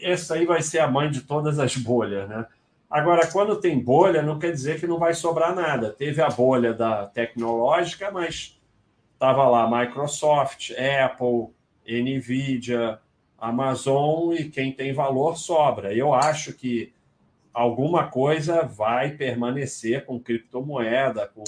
essa 0.01 0.35
aí 0.35 0.47
vai 0.47 0.63
ser 0.63 0.79
a 0.79 0.89
mãe 0.89 1.11
de 1.11 1.23
todas 1.23 1.59
as 1.59 1.77
bolhas, 1.77 2.29
né? 2.29 2.47
Agora, 2.91 3.27
quando 3.27 3.61
tem 3.61 3.79
bolha, 3.79 4.23
não 4.23 4.39
quer 4.39 4.51
dizer 4.51 4.81
que 4.81 4.87
não 4.87 4.99
vai 4.99 5.13
sobrar 5.13 5.55
nada. 5.55 5.91
Teve 5.91 6.23
a 6.23 6.29
bolha 6.29 6.73
da 6.73 7.07
tecnológica, 7.07 8.11
mas 8.11 8.58
estava 9.19 9.49
lá 9.49 9.69
Microsoft, 9.69 10.71
Apple, 10.71 11.49
Nvidia, 11.85 13.01
Amazon 13.37 14.33
e 14.33 14.49
quem 14.49 14.73
tem 14.73 14.93
valor 14.93 15.37
sobra. 15.37 15.93
Eu 15.93 16.15
acho 16.15 16.53
que 16.53 16.93
alguma 17.53 18.09
coisa 18.09 18.63
vai 18.63 19.11
permanecer 19.11 20.07
com 20.07 20.21
criptomoeda, 20.21 21.27
com, 21.27 21.43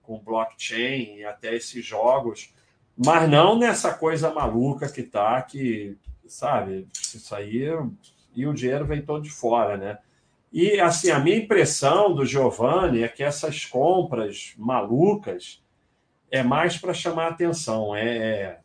com 0.00 0.20
blockchain, 0.20 1.24
até 1.24 1.56
esses 1.56 1.84
jogos, 1.84 2.54
mas 2.96 3.28
não 3.28 3.58
nessa 3.58 3.92
coisa 3.92 4.32
maluca 4.32 4.88
que 4.88 5.02
tá, 5.02 5.42
que, 5.42 5.98
sabe, 6.24 6.86
isso 6.94 7.34
aí 7.34 7.68
e 8.32 8.46
o 8.46 8.54
dinheiro 8.54 8.86
vem 8.86 9.02
todo 9.02 9.24
de 9.24 9.30
fora, 9.30 9.76
né? 9.76 9.98
E 10.52 10.78
assim, 10.78 11.10
a 11.10 11.18
minha 11.18 11.36
impressão 11.36 12.14
do 12.14 12.24
Giovanni 12.24 13.02
é 13.02 13.08
que 13.08 13.24
essas 13.24 13.64
compras 13.64 14.54
malucas 14.56 15.60
é 16.36 16.42
mais 16.42 16.76
para 16.76 16.94
chamar 16.94 17.28
atenção, 17.28 17.94
é, 17.94 18.06
é 18.08 18.60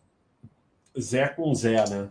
Zé 1.00 1.28
com 1.28 1.54
Zé, 1.54 1.90
né? 1.90 2.10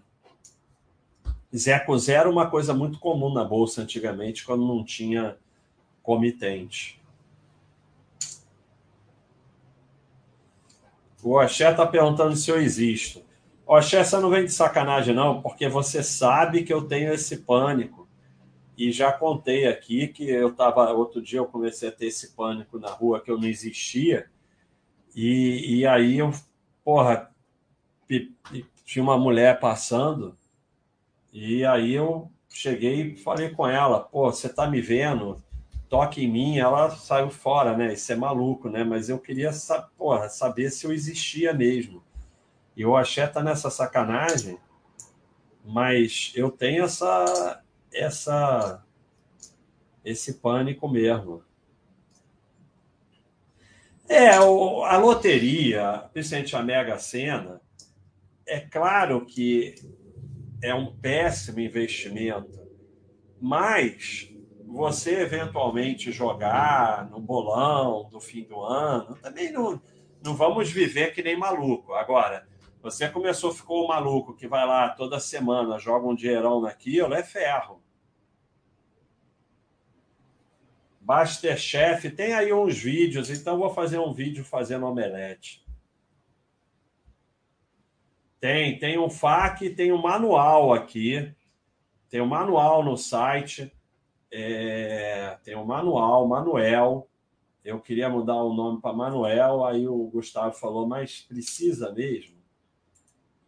Zé 1.54 1.78
com 1.78 1.98
Zé 1.98 2.14
era 2.14 2.30
uma 2.30 2.48
coisa 2.48 2.72
muito 2.72 2.98
comum 2.98 3.32
na 3.32 3.44
bolsa 3.44 3.82
antigamente, 3.82 4.44
quando 4.44 4.66
não 4.66 4.84
tinha 4.84 5.36
comitente. 6.02 7.00
O 11.22 11.38
Axé 11.38 11.70
está 11.70 11.86
perguntando 11.86 12.34
se 12.34 12.50
eu 12.50 12.60
existo. 12.60 13.22
O 13.66 13.74
Axé, 13.74 14.02
você 14.02 14.16
não 14.18 14.30
vem 14.30 14.44
de 14.44 14.52
sacanagem, 14.52 15.14
não, 15.14 15.42
porque 15.42 15.68
você 15.68 16.02
sabe 16.02 16.64
que 16.64 16.72
eu 16.72 16.82
tenho 16.82 17.12
esse 17.12 17.38
pânico. 17.38 18.08
E 18.76 18.90
já 18.90 19.12
contei 19.12 19.66
aqui 19.68 20.08
que 20.08 20.24
eu 20.28 20.48
estava. 20.48 20.90
Outro 20.92 21.20
dia 21.20 21.38
eu 21.38 21.46
comecei 21.46 21.90
a 21.90 21.92
ter 21.92 22.06
esse 22.06 22.32
pânico 22.32 22.78
na 22.78 22.88
rua 22.88 23.20
que 23.20 23.30
eu 23.30 23.38
não 23.38 23.46
existia. 23.46 24.29
E, 25.14 25.78
e 25.80 25.86
aí 25.86 26.18
eu, 26.18 26.32
porra, 26.84 27.30
tinha 28.84 29.02
uma 29.02 29.18
mulher 29.18 29.60
passando. 29.60 30.36
E 31.32 31.64
aí 31.64 31.92
eu 31.92 32.30
cheguei 32.48 33.12
e 33.12 33.16
falei 33.16 33.50
com 33.50 33.66
ela: 33.66 34.00
pô, 34.00 34.30
você 34.30 34.48
tá 34.48 34.68
me 34.68 34.80
vendo? 34.80 35.42
Toque 35.88 36.24
em 36.24 36.30
mim. 36.30 36.58
Ela 36.58 36.90
saiu 36.90 37.30
fora, 37.30 37.76
né? 37.76 37.92
Isso 37.92 38.12
é 38.12 38.16
maluco, 38.16 38.68
né? 38.68 38.84
Mas 38.84 39.08
eu 39.08 39.18
queria 39.18 39.50
porra, 39.96 40.28
saber 40.28 40.70
se 40.70 40.86
eu 40.86 40.92
existia 40.92 41.52
mesmo. 41.52 42.02
E 42.76 42.84
o 42.84 42.96
Axé 42.96 43.26
tá 43.26 43.42
nessa 43.42 43.70
sacanagem, 43.70 44.58
mas 45.64 46.32
eu 46.34 46.50
tenho 46.50 46.84
essa 46.84 47.62
essa 47.92 48.84
esse 50.04 50.34
pânico 50.34 50.88
mesmo. 50.88 51.42
É, 54.12 54.30
a 54.30 54.96
loteria, 54.96 56.10
principalmente 56.12 56.56
a 56.56 56.62
Mega 56.64 56.98
Sena, 56.98 57.60
é 58.44 58.58
claro 58.58 59.24
que 59.24 59.76
é 60.60 60.74
um 60.74 60.96
péssimo 60.96 61.60
investimento, 61.60 62.58
mas 63.40 64.28
você 64.66 65.20
eventualmente 65.20 66.10
jogar 66.10 67.08
no 67.08 67.20
bolão 67.20 68.08
do 68.10 68.20
fim 68.20 68.42
do 68.42 68.60
ano, 68.60 69.14
também 69.22 69.52
não, 69.52 69.80
não 70.24 70.34
vamos 70.34 70.68
viver 70.72 71.14
que 71.14 71.22
nem 71.22 71.38
maluco. 71.38 71.94
Agora, 71.94 72.48
você 72.82 73.08
começou, 73.08 73.54
ficou 73.54 73.86
maluco 73.86 74.34
que 74.34 74.48
vai 74.48 74.66
lá 74.66 74.88
toda 74.88 75.20
semana, 75.20 75.78
joga 75.78 76.08
um 76.08 76.16
dinheirão 76.16 76.60
naquilo, 76.60 77.14
é 77.14 77.22
ferro. 77.22 77.79
Masterchef, 81.10 82.08
tem 82.08 82.34
aí 82.34 82.52
uns 82.52 82.78
vídeos, 82.78 83.30
então 83.30 83.58
vou 83.58 83.68
fazer 83.74 83.98
um 83.98 84.12
vídeo 84.12 84.44
fazendo 84.44 84.86
omelete. 84.86 85.66
Tem, 88.38 88.78
tem 88.78 88.96
um 88.96 89.10
FAQ, 89.10 89.70
tem 89.70 89.90
um 89.90 90.00
manual 90.00 90.72
aqui. 90.72 91.34
Tem 92.08 92.20
um 92.20 92.26
manual 92.26 92.84
no 92.84 92.96
site. 92.96 93.72
É, 94.30 95.36
tem 95.42 95.56
um 95.56 95.64
manual, 95.64 96.28
Manuel. 96.28 97.08
Eu 97.64 97.80
queria 97.80 98.08
mudar 98.08 98.36
o 98.36 98.54
nome 98.54 98.80
para 98.80 98.92
Manuel, 98.92 99.64
aí 99.64 99.88
o 99.88 100.06
Gustavo 100.06 100.54
falou, 100.54 100.86
mas 100.86 101.22
precisa 101.22 101.90
mesmo? 101.90 102.36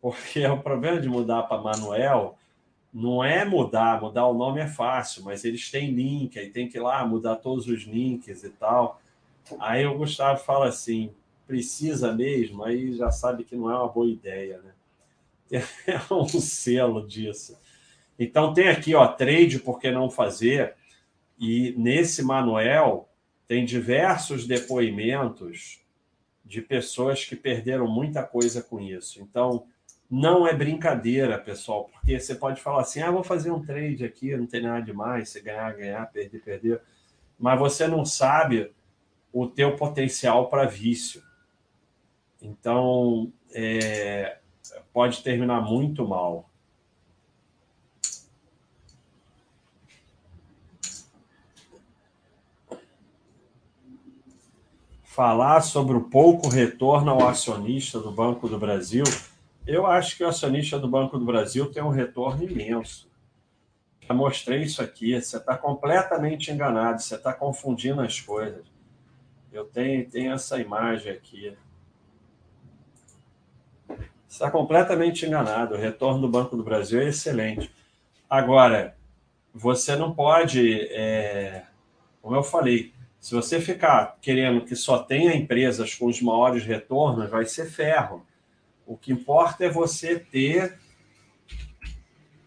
Porque 0.00 0.44
o 0.50 0.60
problema 0.60 1.00
de 1.00 1.08
mudar 1.08 1.44
para 1.44 1.62
Manuel 1.62 2.36
não 2.92 3.24
é 3.24 3.44
mudar, 3.44 4.00
mudar 4.00 4.26
o 4.26 4.34
nome 4.34 4.60
é 4.60 4.66
fácil, 4.66 5.24
mas 5.24 5.44
eles 5.44 5.70
têm 5.70 5.92
link, 5.92 6.38
aí 6.38 6.50
tem 6.50 6.68
que 6.68 6.76
ir 6.76 6.80
lá 6.80 7.04
mudar 7.06 7.36
todos 7.36 7.66
os 7.66 7.82
links 7.84 8.44
e 8.44 8.50
tal. 8.50 9.00
Aí 9.58 9.86
o 9.86 9.96
Gustavo 9.96 10.38
fala 10.44 10.68
assim: 10.68 11.10
precisa 11.46 12.12
mesmo, 12.12 12.62
aí 12.64 12.92
já 12.92 13.10
sabe 13.10 13.44
que 13.44 13.56
não 13.56 13.70
é 13.70 13.76
uma 13.76 13.88
boa 13.88 14.06
ideia, 14.06 14.60
né? 14.60 14.72
É 15.86 16.14
um 16.14 16.26
selo 16.26 17.06
disso. 17.06 17.58
Então 18.18 18.52
tem 18.52 18.68
aqui, 18.68 18.94
ó, 18.94 19.06
trade 19.06 19.58
por 19.58 19.78
que 19.78 19.90
não 19.90 20.10
fazer, 20.10 20.74
e 21.38 21.74
nesse 21.76 22.22
manual 22.22 23.10
tem 23.48 23.64
diversos 23.64 24.46
depoimentos 24.46 25.82
de 26.44 26.60
pessoas 26.60 27.24
que 27.24 27.36
perderam 27.36 27.86
muita 27.88 28.22
coisa 28.22 28.62
com 28.62 28.80
isso. 28.80 29.20
Então, 29.22 29.66
não 30.14 30.46
é 30.46 30.52
brincadeira, 30.52 31.38
pessoal, 31.38 31.88
porque 31.90 32.20
você 32.20 32.34
pode 32.34 32.60
falar 32.60 32.82
assim: 32.82 33.00
ah, 33.00 33.10
vou 33.10 33.24
fazer 33.24 33.50
um 33.50 33.64
trade 33.64 34.04
aqui, 34.04 34.36
não 34.36 34.44
tem 34.44 34.60
nada 34.60 34.82
demais, 34.82 35.30
você 35.30 35.40
ganhar, 35.40 35.74
ganhar, 35.74 36.04
perder, 36.12 36.38
perder. 36.42 36.82
Mas 37.40 37.58
você 37.58 37.88
não 37.88 38.04
sabe 38.04 38.70
o 39.32 39.46
teu 39.46 39.74
potencial 39.74 40.50
para 40.50 40.66
vício. 40.66 41.22
Então, 42.42 43.32
é, 43.54 44.36
pode 44.92 45.22
terminar 45.22 45.62
muito 45.62 46.06
mal. 46.06 46.46
Falar 55.04 55.62
sobre 55.62 55.96
o 55.96 56.02
pouco 56.02 56.50
retorno 56.50 57.12
ao 57.12 57.26
acionista 57.26 57.98
do 57.98 58.12
Banco 58.12 58.46
do 58.46 58.58
Brasil 58.58 59.04
eu 59.66 59.86
acho 59.86 60.16
que 60.16 60.24
o 60.24 60.28
acionista 60.28 60.78
do 60.78 60.88
Banco 60.88 61.18
do 61.18 61.24
Brasil 61.24 61.70
tem 61.70 61.82
um 61.82 61.88
retorno 61.88 62.42
imenso. 62.42 63.10
Já 64.00 64.14
mostrei 64.14 64.62
isso 64.62 64.82
aqui. 64.82 65.20
Você 65.20 65.36
está 65.36 65.56
completamente 65.56 66.50
enganado, 66.50 67.00
você 67.00 67.14
está 67.14 67.32
confundindo 67.32 68.00
as 68.00 68.20
coisas. 68.20 68.64
Eu 69.52 69.64
tenho, 69.64 70.08
tenho 70.08 70.32
essa 70.32 70.58
imagem 70.58 71.12
aqui. 71.12 71.56
Está 74.28 74.50
completamente 74.50 75.26
enganado. 75.26 75.74
O 75.74 75.78
retorno 75.78 76.22
do 76.22 76.28
Banco 76.28 76.56
do 76.56 76.64
Brasil 76.64 77.00
é 77.00 77.08
excelente. 77.08 77.70
Agora, 78.28 78.96
você 79.52 79.94
não 79.94 80.14
pode, 80.14 80.88
é, 80.90 81.64
como 82.22 82.34
eu 82.34 82.42
falei, 82.42 82.92
se 83.20 83.34
você 83.34 83.60
ficar 83.60 84.16
querendo 84.20 84.64
que 84.64 84.74
só 84.74 84.98
tenha 84.98 85.36
empresas 85.36 85.94
com 85.94 86.06
os 86.06 86.20
maiores 86.20 86.64
retornos, 86.64 87.30
vai 87.30 87.44
ser 87.44 87.70
ferro. 87.70 88.26
O 88.86 88.96
que 88.96 89.12
importa 89.12 89.64
é 89.64 89.70
você 89.70 90.18
ter 90.18 90.78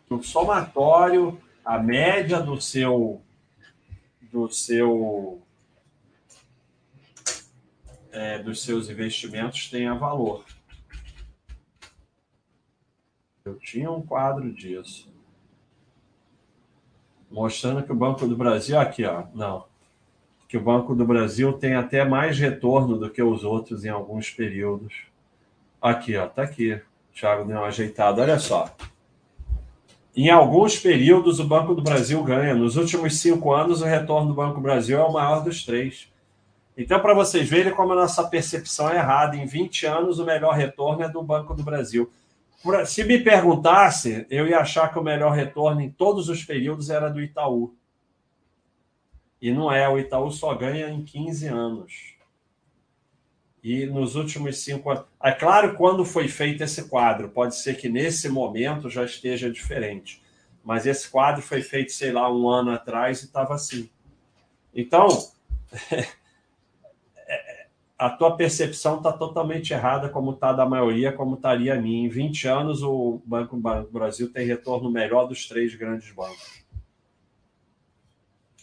no 0.09 0.21
somatório 0.23 1.41
a 1.63 1.79
média 1.79 2.41
do 2.41 2.59
seu 2.61 3.21
do 4.31 4.49
seu 4.49 5.41
é, 8.11 8.39
dos 8.39 8.63
seus 8.63 8.89
investimentos 8.89 9.69
tenha 9.69 9.93
valor. 9.93 10.45
Eu 13.43 13.55
tinha 13.59 13.91
um 13.91 14.01
quadro 14.01 14.51
disso 14.53 15.13
mostrando 17.29 17.83
que 17.83 17.91
o 17.91 17.95
Banco 17.95 18.27
do 18.27 18.37
Brasil 18.37 18.79
aqui, 18.79 19.03
ó, 19.03 19.25
não, 19.33 19.65
que 20.47 20.57
o 20.57 20.61
Banco 20.61 20.95
do 20.95 21.05
Brasil 21.05 21.51
tem 21.53 21.75
até 21.75 22.05
mais 22.05 22.39
retorno 22.39 22.97
do 22.97 23.09
que 23.09 23.21
os 23.21 23.43
outros 23.43 23.83
em 23.83 23.89
alguns 23.89 24.29
períodos. 24.29 25.03
Aqui, 25.85 26.17
ó, 26.17 26.25
tá 26.25 26.41
aqui. 26.41 26.73
O 26.73 26.81
Thiago 27.13 27.45
deu 27.45 27.57
uma 27.57 27.67
ajeitada. 27.67 28.23
Olha 28.23 28.39
só. 28.39 28.75
Em 30.15 30.31
alguns 30.31 30.79
períodos, 30.79 31.39
o 31.39 31.43
Banco 31.43 31.75
do 31.75 31.83
Brasil 31.83 32.23
ganha. 32.23 32.55
Nos 32.55 32.75
últimos 32.75 33.19
cinco 33.19 33.53
anos, 33.53 33.83
o 33.83 33.85
retorno 33.85 34.29
do 34.29 34.33
Banco 34.33 34.55
do 34.55 34.61
Brasil 34.61 34.97
é 34.97 35.03
o 35.03 35.13
maior 35.13 35.43
dos 35.43 35.63
três. 35.63 36.11
Então, 36.75 36.99
para 36.99 37.13
vocês 37.13 37.47
verem 37.47 37.71
como 37.71 37.93
a 37.93 37.97
nossa 37.97 38.27
percepção 38.27 38.89
é 38.89 38.95
errada, 38.95 39.37
em 39.37 39.45
20 39.45 39.85
anos 39.85 40.17
o 40.17 40.25
melhor 40.25 40.55
retorno 40.55 41.03
é 41.03 41.07
do 41.07 41.21
Banco 41.21 41.53
do 41.53 41.61
Brasil. 41.61 42.11
Se 42.87 43.03
me 43.03 43.19
perguntasse, 43.19 44.25
eu 44.27 44.47
ia 44.47 44.61
achar 44.61 44.91
que 44.91 44.97
o 44.97 45.03
melhor 45.03 45.33
retorno 45.33 45.81
em 45.81 45.91
todos 45.91 46.29
os 46.29 46.43
períodos 46.43 46.89
era 46.89 47.09
do 47.09 47.21
Itaú. 47.21 47.75
E 49.39 49.51
não 49.51 49.71
é, 49.71 49.87
o 49.87 49.99
Itaú 49.99 50.31
só 50.31 50.55
ganha 50.55 50.89
em 50.89 51.03
15 51.03 51.45
anos. 51.45 52.14
E 53.67 53.87
nos 53.87 54.15
últimos 54.15 54.59
cinco 54.59 54.91
anos. 54.91 55.05
É 55.19 55.31
claro, 55.31 55.73
quando 55.73 56.05
foi 56.05 56.27
feito 56.27 56.63
esse 56.63 56.87
quadro, 56.87 57.29
pode 57.29 57.55
ser 57.55 57.75
que 57.75 57.89
nesse 57.89 58.29
momento 58.29 58.91
já 58.91 59.03
esteja 59.03 59.49
diferente. 59.49 60.21
Mas 60.63 60.85
esse 60.85 61.09
quadro 61.09 61.41
foi 61.41 61.63
feito, 61.63 61.91
sei 61.91 62.11
lá, 62.11 62.31
um 62.31 62.47
ano 62.47 62.69
atrás 62.69 63.23
e 63.23 63.25
estava 63.25 63.55
assim. 63.55 63.89
Então, 64.71 65.07
a 67.97 68.07
tua 68.11 68.37
percepção 68.37 68.97
está 68.97 69.11
totalmente 69.11 69.73
errada, 69.73 70.09
como 70.09 70.33
está 70.33 70.53
da 70.53 70.67
maioria, 70.67 71.11
como 71.11 71.33
estaria 71.33 71.73
a 71.73 71.81
minha. 71.81 72.05
Em 72.05 72.07
20 72.07 72.47
anos, 72.47 72.83
o 72.83 73.19
Banco, 73.25 73.57
Banco 73.57 73.91
Brasil 73.91 74.31
tem 74.31 74.45
retorno 74.45 74.91
melhor 74.91 75.27
dos 75.27 75.47
três 75.47 75.73
grandes 75.73 76.11
bancos. 76.11 76.63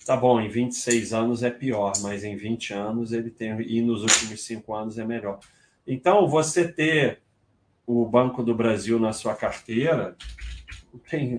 Tá 0.05 0.17
bom, 0.17 0.41
em 0.41 0.49
26 0.49 1.13
anos 1.13 1.43
é 1.43 1.51
pior, 1.51 1.93
mas 2.01 2.25
em 2.25 2.37
20 2.37 2.75
anos 2.75 3.13
ele 3.13 3.31
tem, 3.31 3.61
e 3.63 3.81
nos 3.81 4.03
últimos 4.03 4.45
cinco 4.45 4.75
anos 4.75 4.99
é 4.99 5.05
melhor. 5.05 5.39
Então, 5.87 6.27
você 6.27 6.67
ter 6.67 7.21
o 7.87 8.05
Banco 8.07 8.43
do 8.43 8.55
Brasil 8.55 8.99
na 8.99 9.13
sua 9.13 9.35
carteira 9.35 10.17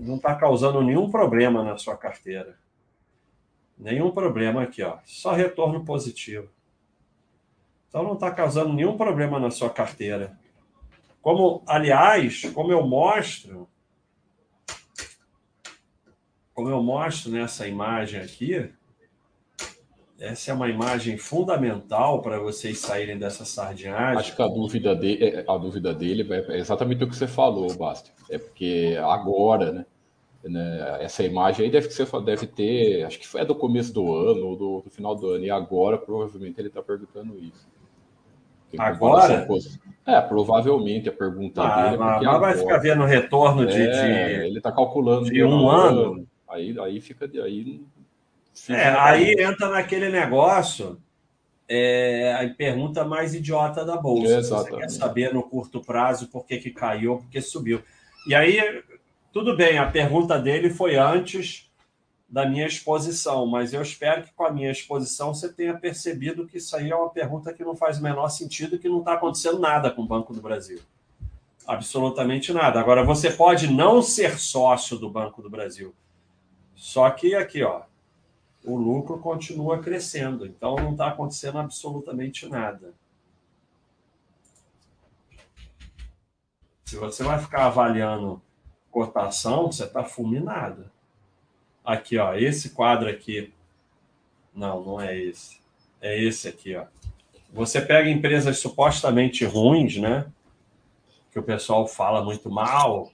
não 0.01 0.15
está 0.15 0.35
causando 0.35 0.81
nenhum 0.81 1.09
problema 1.09 1.63
na 1.63 1.77
sua 1.77 1.95
carteira. 1.95 2.57
Nenhum 3.77 4.11
problema 4.11 4.63
aqui, 4.63 4.81
ó. 4.81 4.97
Só 5.03 5.31
retorno 5.31 5.83
positivo. 5.83 6.49
Então 7.87 8.03
não 8.03 8.13
está 8.13 8.31
causando 8.31 8.73
nenhum 8.73 8.97
problema 8.97 9.39
na 9.39 9.51
sua 9.51 9.69
carteira. 9.69 10.37
Como, 11.21 11.63
aliás, 11.67 12.43
como 12.53 12.71
eu 12.71 12.85
mostro, 12.85 13.62
como 16.53 16.69
eu 16.69 16.81
mostro 16.81 17.31
nessa 17.31 17.67
imagem 17.67 18.19
aqui, 18.19 18.69
essa 20.19 20.51
é 20.51 20.53
uma 20.53 20.69
imagem 20.69 21.17
fundamental 21.17 22.21
para 22.21 22.39
vocês 22.39 22.79
saírem 22.79 23.17
dessa 23.17 23.43
sardinhagem. 23.43 24.19
Acho 24.19 24.35
que 24.35 24.41
a 24.41 24.47
dúvida 24.47 24.95
dele, 24.95 25.25
é, 25.25 25.45
a 25.47 25.57
dúvida 25.57 25.93
dele 25.93 26.27
é 26.31 26.57
exatamente 26.57 27.03
o 27.03 27.09
que 27.09 27.15
você 27.15 27.27
falou, 27.27 27.75
Basti. 27.75 28.11
É 28.29 28.37
porque 28.37 28.97
agora, 29.01 29.71
né? 29.71 29.85
né 30.43 30.97
essa 31.01 31.23
imagem 31.23 31.65
aí 31.65 31.71
deve, 31.71 31.89
ser, 31.89 32.07
deve 32.23 32.47
ter, 32.47 33.03
acho 33.03 33.19
que 33.19 33.37
é 33.37 33.43
do 33.43 33.55
começo 33.55 33.93
do 33.93 34.13
ano 34.15 34.47
ou 34.47 34.55
do, 34.55 34.81
do 34.81 34.89
final 34.89 35.15
do 35.15 35.27
ano, 35.27 35.43
e 35.43 35.51
agora 35.51 35.97
provavelmente 35.97 36.59
ele 36.59 36.69
está 36.69 36.81
perguntando 36.81 37.37
isso. 37.39 37.67
Agora? 38.77 39.47
É, 40.05 40.19
provavelmente 40.21 41.09
a 41.09 41.11
pergunta 41.11 41.61
ah, 41.61 41.83
dele. 41.83 41.95
É 41.95 41.97
mas, 41.97 42.23
mas 42.23 42.39
vai 42.39 42.57
ficar 42.57 42.77
vendo 42.77 43.03
retorno 43.03 43.65
de, 43.65 43.81
é, 43.81 44.39
de, 44.39 44.45
Ele 44.47 44.57
está 44.57 44.71
calculando 44.71 45.25
de 45.25 45.43
um 45.43 45.69
ano. 45.69 46.01
ano. 46.01 46.27
Aí, 46.47 46.75
aí 46.79 47.01
fica. 47.01 47.25
Aí, 47.25 47.81
fica 48.53 48.77
é, 48.77 48.87
aí 48.99 49.31
entra 49.39 49.69
naquele 49.69 50.09
negócio. 50.09 51.01
É 51.67 52.33
a 52.33 52.53
pergunta 52.53 53.05
mais 53.05 53.33
idiota 53.33 53.85
da 53.85 53.95
bolsa. 53.95 54.37
Exatamente. 54.37 54.71
Você 54.71 54.77
quer 54.77 54.89
saber 54.89 55.33
no 55.33 55.43
curto 55.43 55.81
prazo 55.81 56.27
por 56.27 56.45
que, 56.45 56.57
que 56.57 56.71
caiu, 56.71 57.17
por 57.17 57.29
que 57.29 57.41
subiu. 57.41 57.81
E 58.27 58.35
aí, 58.35 58.83
tudo 59.31 59.55
bem, 59.55 59.77
a 59.77 59.89
pergunta 59.89 60.37
dele 60.37 60.69
foi 60.69 60.95
antes 60.95 61.71
da 62.33 62.47
minha 62.47 62.65
exposição, 62.65 63.45
mas 63.45 63.73
eu 63.73 63.81
espero 63.81 64.23
que 64.23 64.33
com 64.33 64.43
a 64.43 64.51
minha 64.51 64.71
exposição 64.71 65.35
você 65.35 65.53
tenha 65.53 65.77
percebido 65.77 66.47
que 66.47 66.57
isso 66.57 66.75
aí 66.75 66.89
é 66.89 66.95
uma 66.95 67.11
pergunta 67.11 67.53
que 67.53 67.63
não 67.63 67.75
faz 67.75 67.99
o 67.99 68.03
menor 68.03 68.27
sentido, 68.29 68.79
que 68.79 68.89
não 68.89 68.99
está 68.99 69.13
acontecendo 69.13 69.59
nada 69.59 69.91
com 69.91 70.01
o 70.01 70.07
Banco 70.07 70.33
do 70.33 70.41
Brasil. 70.41 70.79
Absolutamente 71.67 72.51
nada. 72.51 72.79
Agora, 72.79 73.03
você 73.03 73.29
pode 73.29 73.71
não 73.71 74.01
ser 74.01 74.39
sócio 74.39 74.97
do 74.97 75.09
Banco 75.09 75.43
do 75.43 75.49
Brasil. 75.49 75.93
Só 76.83 77.09
que 77.11 77.33
aqui, 77.33 77.63
ó, 77.63 77.83
o 78.61 78.75
lucro 78.75 79.17
continua 79.17 79.81
crescendo. 79.81 80.45
Então, 80.45 80.75
não 80.75 80.91
está 80.91 81.07
acontecendo 81.07 81.57
absolutamente 81.57 82.45
nada. 82.45 82.93
Se 86.83 86.97
você 86.97 87.23
vai 87.23 87.39
ficar 87.39 87.67
avaliando 87.67 88.41
cotação, 88.91 89.71
você 89.71 89.85
está 89.85 90.03
fulminado. 90.03 90.91
Aqui, 91.85 92.17
ó, 92.17 92.35
esse 92.35 92.71
quadro 92.71 93.09
aqui. 93.09 93.53
Não, 94.53 94.83
não 94.83 94.99
é 94.99 95.17
esse. 95.17 95.61
É 96.01 96.21
esse 96.21 96.49
aqui, 96.49 96.75
ó. 96.75 96.85
Você 97.53 97.79
pega 97.79 98.09
empresas 98.09 98.59
supostamente 98.59 99.45
ruins, 99.45 99.95
né? 99.95 100.29
Que 101.31 101.39
o 101.39 101.43
pessoal 101.43 101.87
fala 101.87 102.21
muito 102.21 102.51
mal. 102.51 103.09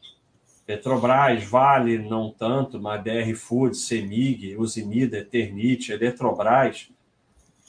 Petrobras, 0.70 1.44
Vale, 1.46 1.98
não 1.98 2.30
tanto, 2.30 2.80
mas 2.80 3.02
BR 3.02 3.34
Foods, 3.34 3.88
Semig, 3.88 4.56
Usimida, 4.56 5.18
Eternit, 5.18 5.92
Eletrobras. 5.92 6.92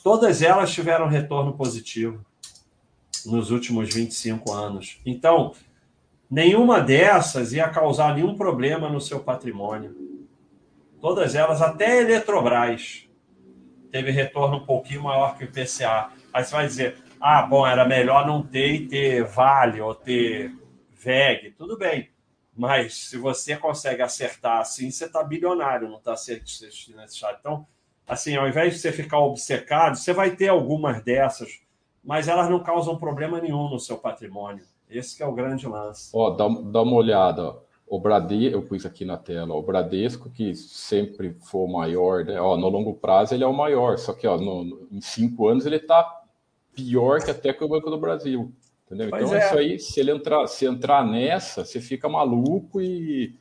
Todas 0.04 0.42
elas 0.42 0.70
tiveram 0.70 1.08
retorno 1.08 1.54
positivo 1.54 2.22
nos 3.24 3.50
últimos 3.50 3.88
25 3.94 4.52
anos. 4.52 5.00
Então, 5.06 5.54
nenhuma 6.30 6.78
dessas 6.78 7.54
ia 7.54 7.70
causar 7.70 8.14
nenhum 8.14 8.36
problema 8.36 8.90
no 8.90 9.00
seu 9.00 9.20
patrimônio. 9.20 9.96
Todas 11.00 11.34
elas, 11.34 11.62
até 11.62 12.02
Eletrobras, 12.02 13.08
teve 13.90 14.10
retorno 14.10 14.58
um 14.58 14.66
pouquinho 14.66 15.04
maior 15.04 15.38
que 15.38 15.44
o 15.44 15.46
IPCA. 15.46 16.10
Aí 16.34 16.44
você 16.44 16.52
vai 16.52 16.66
dizer, 16.66 16.98
ah, 17.18 17.40
bom, 17.40 17.66
era 17.66 17.86
melhor 17.86 18.26
não 18.26 18.42
ter 18.42 18.74
e 18.74 18.86
ter 18.86 19.24
Vale 19.24 19.80
ou 19.80 19.94
ter 19.94 20.54
VEG. 21.02 21.54
Tudo 21.56 21.78
bem. 21.78 22.10
Mas 22.60 23.08
se 23.08 23.16
você 23.16 23.56
consegue 23.56 24.02
acertar 24.02 24.60
assim, 24.60 24.90
você 24.90 25.06
está 25.06 25.24
bilionário, 25.24 25.88
não 25.88 25.96
está 25.96 26.12
assistindo 26.12 26.98
nesse 26.98 27.16
chat. 27.16 27.38
Então, 27.40 27.66
assim, 28.06 28.36
ao 28.36 28.46
invés 28.46 28.74
de 28.74 28.80
você 28.80 28.92
ficar 28.92 29.18
obcecado, 29.18 29.96
você 29.96 30.12
vai 30.12 30.36
ter 30.36 30.48
algumas 30.48 31.02
dessas, 31.02 31.58
mas 32.04 32.28
elas 32.28 32.50
não 32.50 32.62
causam 32.62 32.98
problema 32.98 33.40
nenhum 33.40 33.70
no 33.70 33.80
seu 33.80 33.96
patrimônio. 33.96 34.62
Esse 34.90 35.22
é 35.22 35.26
o 35.26 35.32
grande 35.32 35.66
lance. 35.66 36.10
Ó, 36.12 36.28
dá, 36.28 36.46
dá 36.48 36.82
uma 36.82 36.96
olhada. 36.96 37.56
O 37.86 37.98
Bradesco, 37.98 38.54
eu 38.54 38.62
pus 38.62 38.84
aqui 38.84 39.06
na 39.06 39.16
tela, 39.16 39.54
o 39.54 39.62
Bradesco, 39.62 40.28
que 40.28 40.54
sempre 40.54 41.32
for 41.40 41.64
o 41.64 41.72
maior, 41.72 42.26
né? 42.26 42.38
ó, 42.38 42.58
no 42.58 42.68
longo 42.68 42.92
prazo 42.92 43.34
ele 43.34 43.42
é 43.42 43.46
o 43.46 43.56
maior, 43.56 43.96
só 43.96 44.12
que 44.12 44.26
ó, 44.26 44.36
no, 44.36 44.86
em 44.92 45.00
cinco 45.00 45.48
anos 45.48 45.64
ele 45.64 45.76
está 45.76 46.04
pior 46.74 47.22
que 47.22 47.30
até 47.30 47.54
que 47.54 47.64
o 47.64 47.68
Banco 47.68 47.88
do 47.88 47.98
Brasil. 47.98 48.52
Entendeu? 48.90 49.06
então, 49.06 49.34
é. 49.34 49.46
isso 49.46 49.58
aí, 49.58 49.78
se 49.78 50.00
ele 50.00 50.10
entrar, 50.10 50.46
se 50.48 50.66
entrar 50.66 51.06
nessa, 51.06 51.64
você 51.64 51.80
fica 51.80 52.08
maluco 52.08 52.80
e, 52.80 53.36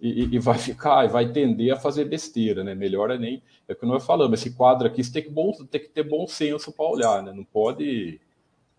e, 0.00 0.34
e, 0.34 0.38
vai 0.38 0.56
ficar, 0.56 1.06
vai 1.08 1.30
tender 1.30 1.74
a 1.74 1.76
fazer 1.76 2.06
besteira, 2.06 2.64
né? 2.64 2.74
Melhor 2.74 3.10
é 3.10 3.18
nem. 3.18 3.42
É 3.68 3.74
o 3.74 3.76
que 3.76 3.84
nós 3.84 4.04
falamos, 4.04 4.40
esse 4.40 4.54
quadro 4.54 4.86
aqui 4.86 5.04
você 5.04 5.12
tem 5.12 5.22
que, 5.22 5.30
bom, 5.30 5.52
tem 5.70 5.80
que 5.80 5.88
ter 5.88 6.02
bom 6.02 6.26
senso 6.26 6.72
para 6.72 6.86
olhar, 6.86 7.22
né? 7.22 7.32
Não 7.32 7.44
pode, 7.44 8.18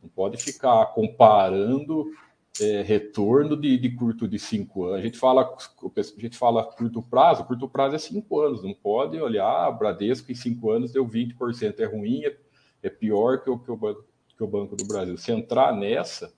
não 0.01 0.09
pode 0.09 0.37
ficar 0.37 0.87
comparando 0.87 2.11
é, 2.59 2.81
retorno 2.81 3.55
de, 3.55 3.77
de, 3.77 3.89
curto 3.91 4.27
de 4.27 4.39
cinco 4.39 4.85
anos. 4.85 4.99
A 4.99 5.03
gente 5.03 5.19
fala, 5.19 5.43
a 5.43 6.21
gente 6.21 6.37
fala 6.37 6.63
curto 6.63 7.01
prazo, 7.03 7.45
curto 7.45 7.67
prazo 7.67 7.95
é 7.95 7.99
cinco 7.99 8.41
anos, 8.41 8.63
não 8.63 8.73
pode 8.73 9.19
olhar, 9.19 9.71
Bradesco 9.71 10.31
em 10.31 10.35
cinco 10.35 10.71
anos 10.71 10.91
deu 10.91 11.07
20%, 11.07 11.79
é 11.79 11.85
ruim, 11.85 12.23
é, 12.25 12.35
é 12.81 12.89
pior 12.89 13.41
que 13.41 13.49
o, 13.49 13.59
que, 13.59 13.71
o 13.71 13.75
banco, 13.75 14.05
que 14.37 14.43
o 14.43 14.47
Banco 14.47 14.75
do 14.75 14.85
Brasil. 14.85 15.17
Se 15.17 15.31
entrar 15.31 15.75
nessa, 15.75 16.31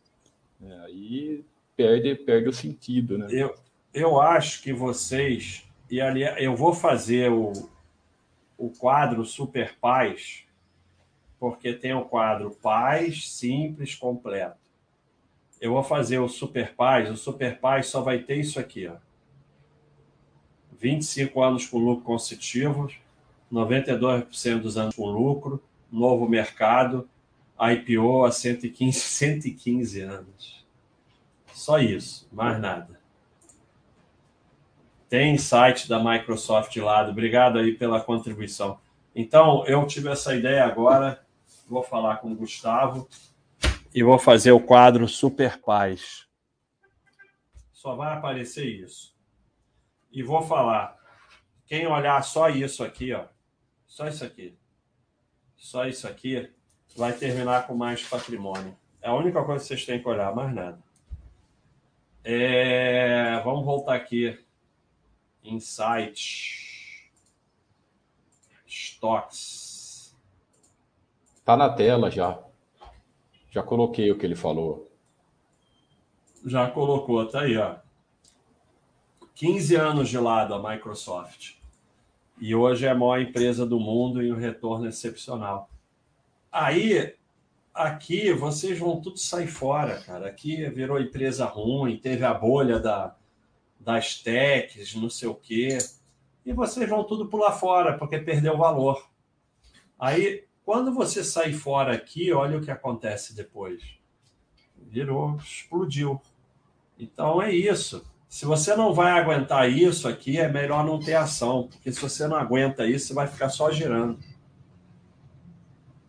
é, 0.63 0.79
aí 0.85 1.45
perde, 1.75 2.15
perde 2.15 2.49
o 2.49 2.53
sentido. 2.53 3.17
Né? 3.17 3.27
Eu, 3.31 3.55
eu 3.93 4.21
acho 4.21 4.61
que 4.61 4.73
vocês, 4.73 5.65
e 5.89 5.99
ali 5.99 6.23
eu 6.43 6.55
vou 6.55 6.73
fazer 6.73 7.31
o, 7.31 7.51
o 8.57 8.69
quadro 8.69 9.25
Super 9.25 9.75
Paz, 9.79 10.43
porque 11.39 11.73
tem 11.73 11.93
o 11.93 12.05
quadro 12.05 12.51
Paz, 12.51 13.31
Simples, 13.31 13.95
Completo 13.95 14.67
eu 15.59 15.71
vou 15.73 15.83
fazer 15.83 16.19
o 16.19 16.29
Super 16.29 16.75
Paz, 16.75 17.09
o 17.09 17.17
Super 17.17 17.59
Paz 17.59 17.87
só 17.87 18.01
vai 18.01 18.19
ter 18.19 18.37
isso 18.37 18.59
aqui, 18.59 18.87
ó. 18.87 18.95
25 20.79 21.41
anos 21.41 21.65
com 21.65 21.79
lucro 21.79 22.05
consecutivo, 22.05 22.87
92% 23.51 24.59
dos 24.59 24.77
anos 24.77 24.95
com 24.95 25.09
lucro, 25.09 25.61
novo 25.91 26.29
mercado, 26.29 27.09
IPO 27.59 28.25
a 28.25 28.31
115, 28.31 28.99
115 28.99 30.01
anos. 30.01 30.65
Só 31.53 31.79
isso, 31.79 32.27
mais 32.31 32.59
nada. 32.59 32.99
Tem 35.09 35.37
site 35.37 35.87
da 35.87 36.03
Microsoft 36.03 36.75
lá, 36.77 37.07
obrigado 37.09 37.57
aí 37.57 37.73
pela 37.73 38.01
contribuição. 38.01 38.79
Então, 39.15 39.65
eu 39.65 39.85
tive 39.87 40.09
essa 40.09 40.35
ideia 40.35 40.65
agora, 40.65 41.25
vou 41.67 41.81
falar 41.81 42.17
com 42.17 42.31
o 42.31 42.35
Gustavo 42.35 43.07
e 43.93 44.03
vou 44.03 44.19
fazer 44.19 44.51
o 44.51 44.59
quadro 44.59 45.07
Super 45.07 45.59
Paz. 45.59 46.27
Só 47.71 47.95
vai 47.95 48.13
aparecer 48.13 48.65
isso. 48.65 49.15
E 50.11 50.21
vou 50.21 50.41
falar. 50.41 50.97
Quem 51.65 51.87
olhar 51.87 52.21
só 52.23 52.49
isso 52.49 52.83
aqui, 52.83 53.13
ó, 53.13 53.25
só 53.85 54.07
isso 54.07 54.23
aqui, 54.23 54.57
só 55.55 55.85
isso 55.85 56.07
aqui, 56.07 56.49
vai 56.97 57.13
terminar 57.13 57.67
com 57.67 57.75
mais 57.75 58.01
patrimônio. 58.03 58.75
É 58.99 59.07
a 59.07 59.13
única 59.13 59.43
coisa 59.43 59.61
que 59.61 59.67
vocês 59.67 59.85
têm 59.85 60.01
que 60.01 60.09
olhar, 60.09 60.35
mais 60.35 60.53
nada. 60.53 60.79
É, 62.23 63.39
vamos 63.43 63.63
voltar 63.63 63.93
aqui. 63.95 64.37
Insight. 65.43 67.11
Stocks. 68.65 70.17
Tá 71.45 71.55
na 71.55 71.69
tela 71.69 72.09
já. 72.09 72.39
Já 73.51 73.61
coloquei 73.61 74.11
o 74.11 74.17
que 74.17 74.25
ele 74.25 74.35
falou. 74.35 74.91
Já 76.45 76.69
colocou, 76.71 77.25
tá 77.27 77.41
aí, 77.41 77.55
ó. 77.57 77.75
15 79.35 79.75
anos 79.75 80.09
de 80.09 80.17
lado 80.17 80.55
a 80.55 80.71
Microsoft. 80.71 81.57
E 82.39 82.55
hoje 82.55 82.87
é 82.87 82.89
a 82.89 82.95
maior 82.95 83.21
empresa 83.21 83.65
do 83.65 83.79
mundo 83.79 84.21
e 84.21 84.31
um 84.33 84.35
retorno 84.35 84.87
excepcional. 84.87 85.69
Aí 86.57 87.13
aqui 87.71 88.33
vocês 88.33 88.79
vão 88.79 88.99
tudo 88.99 89.19
sair 89.19 89.45
fora, 89.45 90.01
cara. 90.01 90.27
Aqui 90.27 90.67
virou 90.71 90.99
empresa 90.99 91.45
ruim, 91.45 91.99
teve 91.99 92.25
a 92.25 92.33
bolha 92.33 92.79
da, 92.79 93.15
das 93.79 94.15
techs, 94.23 94.95
não 94.95 95.07
sei 95.07 95.27
o 95.27 95.35
quê. 95.35 95.77
E 96.43 96.51
vocês 96.51 96.89
vão 96.89 97.03
tudo 97.03 97.27
pular 97.27 97.51
fora, 97.51 97.95
porque 97.95 98.17
perdeu 98.17 98.57
valor. 98.57 99.07
Aí, 99.99 100.45
quando 100.65 100.91
você 100.91 101.23
sair 101.23 101.53
fora 101.53 101.93
aqui, 101.93 102.33
olha 102.33 102.57
o 102.57 102.61
que 102.61 102.71
acontece 102.71 103.35
depois. 103.35 103.83
Virou, 104.75 105.35
explodiu. 105.35 106.19
Então 106.97 107.39
é 107.39 107.53
isso. 107.53 108.03
Se 108.27 108.45
você 108.47 108.75
não 108.75 108.95
vai 108.95 109.11
aguentar 109.11 109.71
isso 109.71 110.07
aqui, 110.07 110.39
é 110.39 110.51
melhor 110.51 110.83
não 110.83 110.99
ter 110.99 111.13
ação, 111.13 111.67
porque 111.67 111.91
se 111.91 112.01
você 112.01 112.27
não 112.27 112.35
aguenta 112.35 112.87
isso, 112.87 113.09
você 113.09 113.13
vai 113.13 113.27
ficar 113.27 113.49
só 113.49 113.71
girando. 113.71 114.17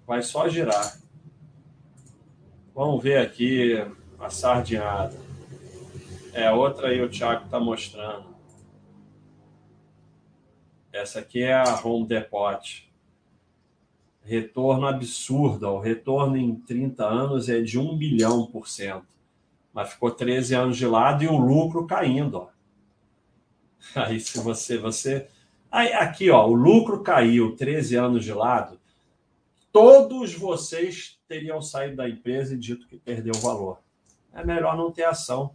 Vai 0.08 0.22
só 0.22 0.48
girar. 0.48 0.98
Vamos 2.74 3.02
ver 3.02 3.18
aqui 3.18 3.74
a 4.18 4.30
sardinhada. 4.30 5.14
É 6.32 6.50
outra 6.50 6.88
aí 6.88 7.02
o 7.02 7.10
Thiago 7.10 7.44
está 7.44 7.60
mostrando. 7.60 8.24
Essa 10.90 11.18
aqui 11.18 11.42
é 11.42 11.52
a 11.52 11.78
Home 11.84 12.06
Depot. 12.06 12.88
Retorno 14.22 14.86
absurdo. 14.86 15.68
O 15.68 15.78
retorno 15.78 16.38
em 16.38 16.54
30 16.54 17.04
anos 17.04 17.50
é 17.50 17.60
de 17.60 17.78
1 17.78 17.94
bilhão 17.98 18.46
por 18.46 18.66
cento. 18.66 19.14
Mas 19.74 19.90
ficou 19.90 20.10
13 20.10 20.54
anos 20.54 20.78
de 20.78 20.86
lado 20.86 21.22
e 21.22 21.28
o 21.28 21.36
lucro 21.36 21.86
caindo. 21.86 22.38
Ó. 22.38 22.48
Aí 23.94 24.18
se 24.18 24.38
você. 24.38 24.78
você... 24.78 25.28
Aí, 25.70 25.92
aqui, 25.92 26.30
ó, 26.30 26.46
o 26.46 26.54
lucro 26.54 27.02
caiu 27.02 27.54
13 27.54 27.96
anos 27.96 28.24
de 28.24 28.32
lado. 28.32 28.77
Todos 29.78 30.34
vocês 30.34 31.20
teriam 31.28 31.62
saído 31.62 31.96
da 31.96 32.08
empresa 32.08 32.54
e 32.54 32.58
dito 32.58 32.88
que 32.88 32.96
perdeu 32.98 33.32
valor. 33.34 33.78
É 34.34 34.44
melhor 34.44 34.76
não 34.76 34.90
ter 34.90 35.04
ação. 35.04 35.52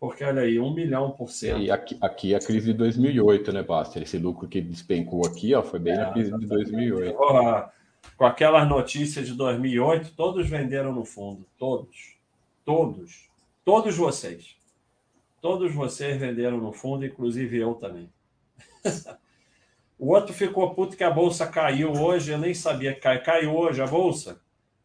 Porque, 0.00 0.24
olha 0.24 0.40
aí, 0.40 0.58
um 0.58 0.72
milhão 0.72 1.10
por 1.10 1.30
cento. 1.30 1.60
E 1.60 1.70
aqui, 1.70 1.98
aqui 2.00 2.32
é 2.32 2.38
a 2.38 2.40
crise 2.40 2.72
de 2.72 2.78
2008, 2.78 3.52
né, 3.52 3.62
Basta? 3.62 4.00
Esse 4.00 4.16
lucro 4.16 4.48
que 4.48 4.62
despencou 4.62 5.26
aqui, 5.26 5.54
ó, 5.54 5.62
foi 5.62 5.78
bem 5.78 5.92
é, 5.92 5.96
na 5.98 6.12
crise 6.12 6.38
de 6.38 6.46
2008. 6.46 7.14
Com 8.16 8.24
aquelas 8.24 8.66
notícias 8.66 9.26
de 9.26 9.34
2008, 9.34 10.12
todos 10.16 10.48
venderam 10.48 10.94
no 10.94 11.04
fundo. 11.04 11.44
Todos. 11.58 12.16
Todos. 12.64 13.28
Todos 13.62 13.94
vocês. 13.94 14.56
Todos 15.42 15.74
vocês 15.74 16.18
venderam 16.18 16.56
no 16.56 16.72
fundo, 16.72 17.04
inclusive 17.04 17.58
eu 17.58 17.74
também. 17.74 18.08
o 20.04 20.08
outro 20.08 20.34
ficou 20.34 20.74
puto 20.74 20.98
que 20.98 21.02
a 21.02 21.10
bolsa 21.10 21.46
caiu 21.46 21.90
hoje, 21.90 22.30
eu 22.30 22.36
nem 22.36 22.52
sabia 22.52 22.92
que 22.92 23.00
caiu. 23.00 23.22
Caiu 23.22 23.56
hoje 23.56 23.80
a 23.80 23.86
bolsa? 23.86 24.38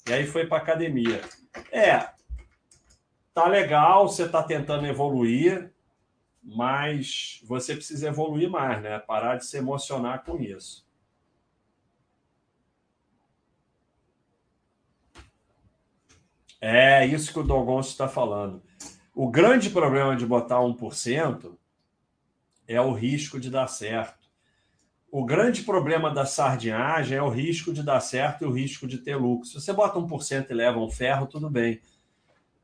E 0.07 0.13
aí 0.13 0.25
foi 0.25 0.47
para 0.47 0.59
academia. 0.59 1.19
É, 1.73 2.09
tá 3.33 3.45
legal, 3.45 4.07
você 4.07 4.23
está 4.23 4.41
tentando 4.41 4.87
evoluir, 4.87 5.73
mas 6.41 7.41
você 7.43 7.75
precisa 7.75 8.07
evoluir 8.07 8.49
mais, 8.49 8.81
né? 8.81 8.97
Parar 8.97 9.35
de 9.35 9.45
se 9.45 9.57
emocionar 9.57 10.23
com 10.23 10.37
isso. 10.37 10.87
É 16.61 17.05
isso 17.05 17.33
que 17.33 17.39
o 17.39 17.43
Dogonço 17.43 17.89
está 17.89 18.07
falando. 18.07 18.63
O 19.13 19.29
grande 19.29 19.69
problema 19.69 20.15
de 20.15 20.25
botar 20.25 20.59
1% 20.59 21.57
é 22.65 22.79
o 22.79 22.93
risco 22.93 23.37
de 23.37 23.49
dar 23.49 23.67
certo. 23.67 24.18
O 25.11 25.25
grande 25.25 25.63
problema 25.63 26.11
da 26.11 26.25
sardinhagem 26.25 27.17
é 27.17 27.21
o 27.21 27.29
risco 27.29 27.73
de 27.73 27.81
dar 27.81 27.99
certo 27.99 28.43
e 28.43 28.47
o 28.47 28.51
risco 28.51 28.87
de 28.87 28.99
ter 28.99 29.15
lucro. 29.15 29.47
Se 29.47 29.55
você 29.55 29.73
bota 29.73 29.99
1% 29.99 30.49
e 30.49 30.53
leva 30.53 30.79
um 30.79 30.89
ferro, 30.89 31.25
tudo 31.25 31.49
bem. 31.49 31.81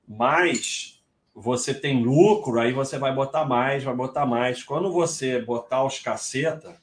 Mas 0.08 1.04
você 1.34 1.74
tem 1.74 2.04
lucro, 2.04 2.60
aí 2.60 2.72
você 2.72 3.00
vai 3.00 3.14
botar 3.14 3.46
mais, 3.46 3.84
vai 3.84 3.96
botar 3.96 4.26
mais. 4.26 4.64
Quando 4.64 4.92
você 4.92 5.42
botar 5.42 5.84
os 5.84 6.00
caceta, 6.00 6.78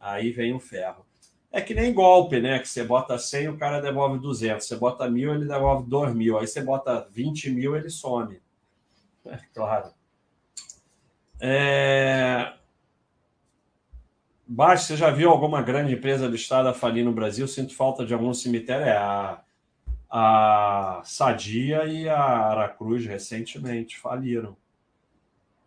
aí 0.00 0.30
vem 0.32 0.54
o 0.54 0.60
ferro. 0.60 1.04
É 1.52 1.60
que 1.60 1.74
nem 1.74 1.94
golpe, 1.94 2.40
né? 2.40 2.58
Que 2.58 2.68
você 2.68 2.82
bota 2.82 3.16
100, 3.16 3.50
o 3.50 3.58
cara 3.58 3.80
devolve 3.80 4.18
200. 4.18 4.66
Você 4.66 4.74
bota 4.74 5.08
mil, 5.08 5.32
ele 5.32 5.46
devolve 5.46 5.88
2 5.88 6.14
mil. 6.14 6.38
Aí 6.38 6.46
você 6.48 6.60
bota 6.60 7.06
20 7.12 7.50
mil, 7.50 7.76
ele 7.76 7.90
some. 7.90 8.40
É 9.24 9.38
claro. 9.54 9.90
É... 11.40 12.54
Baixo, 14.46 14.84
você 14.84 14.96
já 14.96 15.10
viu 15.10 15.30
alguma 15.30 15.62
grande 15.62 15.94
empresa 15.94 16.26
listada 16.26 16.74
falir 16.74 17.02
no 17.02 17.12
Brasil? 17.12 17.48
Sinto 17.48 17.74
falta 17.74 18.04
de 18.04 18.12
algum 18.12 18.34
cemitério. 18.34 18.84
É 18.84 18.96
a, 18.96 19.40
a 20.10 21.00
Sadia 21.02 21.86
e 21.86 22.06
a 22.08 22.20
Aracruz 22.20 23.06
recentemente 23.06 23.98
faliram. 23.98 24.54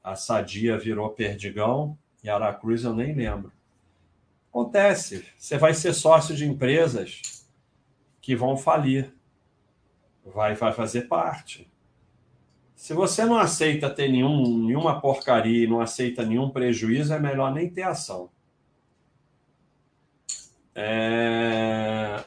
A 0.04 0.16
Sadia 0.16 0.78
virou 0.78 1.10
Perdigão 1.10 1.98
e 2.24 2.30
a 2.30 2.36
Aracruz 2.36 2.84
eu 2.84 2.94
nem 2.94 3.16
lembro. 3.16 3.52
Acontece. 4.52 5.26
Você 5.36 5.58
vai 5.58 5.74
ser 5.74 5.94
sócio 5.94 6.36
de 6.36 6.46
empresas 6.46 7.44
que 8.22 8.36
vão 8.36 8.56
falir. 8.56 9.12
Vai, 10.24 10.54
vai 10.54 10.72
fazer 10.72 11.04
parte. 11.08 11.68
Se 12.76 12.94
você 12.94 13.26
não 13.26 13.40
aceita 13.40 13.90
ter 13.90 14.08
nenhum, 14.08 14.66
nenhuma 14.68 15.02
porcaria 15.02 15.64
e 15.64 15.68
não 15.68 15.82
aceita 15.82 16.24
nenhum 16.24 16.52
prejuízo, 16.52 17.12
é 17.12 17.20
melhor 17.20 17.52
nem 17.52 17.68
ter 17.68 17.82
ação. 17.82 18.30
É... 20.80 22.24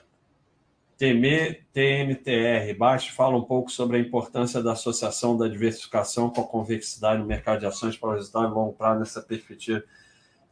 TMTR, 0.98 2.76
baixo, 2.76 3.14
fala 3.14 3.38
um 3.38 3.44
pouco 3.44 3.70
sobre 3.70 3.96
a 3.96 4.00
importância 4.00 4.60
da 4.62 4.72
associação 4.72 5.38
da 5.38 5.48
diversificação 5.48 6.28
com 6.28 6.42
a 6.42 6.46
convexidade 6.46 7.20
no 7.20 7.26
mercado 7.26 7.60
de 7.60 7.66
ações 7.66 7.96
para 7.96 8.10
o 8.10 8.12
resultado 8.12 8.48
de 8.48 8.54
longo 8.54 8.72
prazo 8.72 8.98
nessa 8.98 9.22
perspectiva. 9.22 9.82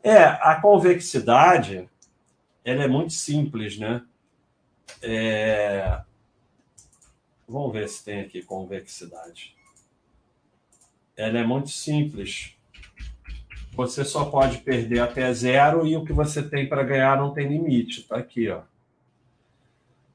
É, 0.02 0.22
a 0.22 0.58
convexidade, 0.62 1.90
ela 2.64 2.84
é 2.84 2.88
muito 2.88 3.12
simples, 3.12 3.78
né? 3.78 4.02
É... 5.02 6.00
Vamos 7.46 7.72
ver 7.72 7.88
se 7.88 8.04
tem 8.04 8.20
aqui 8.20 8.42
convexidade. 8.42 9.56
Ela 11.16 11.40
é 11.40 11.44
muito 11.44 11.68
simples 11.68 12.57
você 13.78 14.05
só 14.05 14.24
pode 14.24 14.59
perder 14.59 14.98
até 14.98 15.32
zero 15.32 15.86
e 15.86 15.96
o 15.96 16.05
que 16.05 16.12
você 16.12 16.42
tem 16.42 16.68
para 16.68 16.82
ganhar 16.82 17.16
não 17.16 17.32
tem 17.32 17.46
limite. 17.46 18.00
Está 18.00 18.16
aqui, 18.16 18.48
ó. 18.48 18.62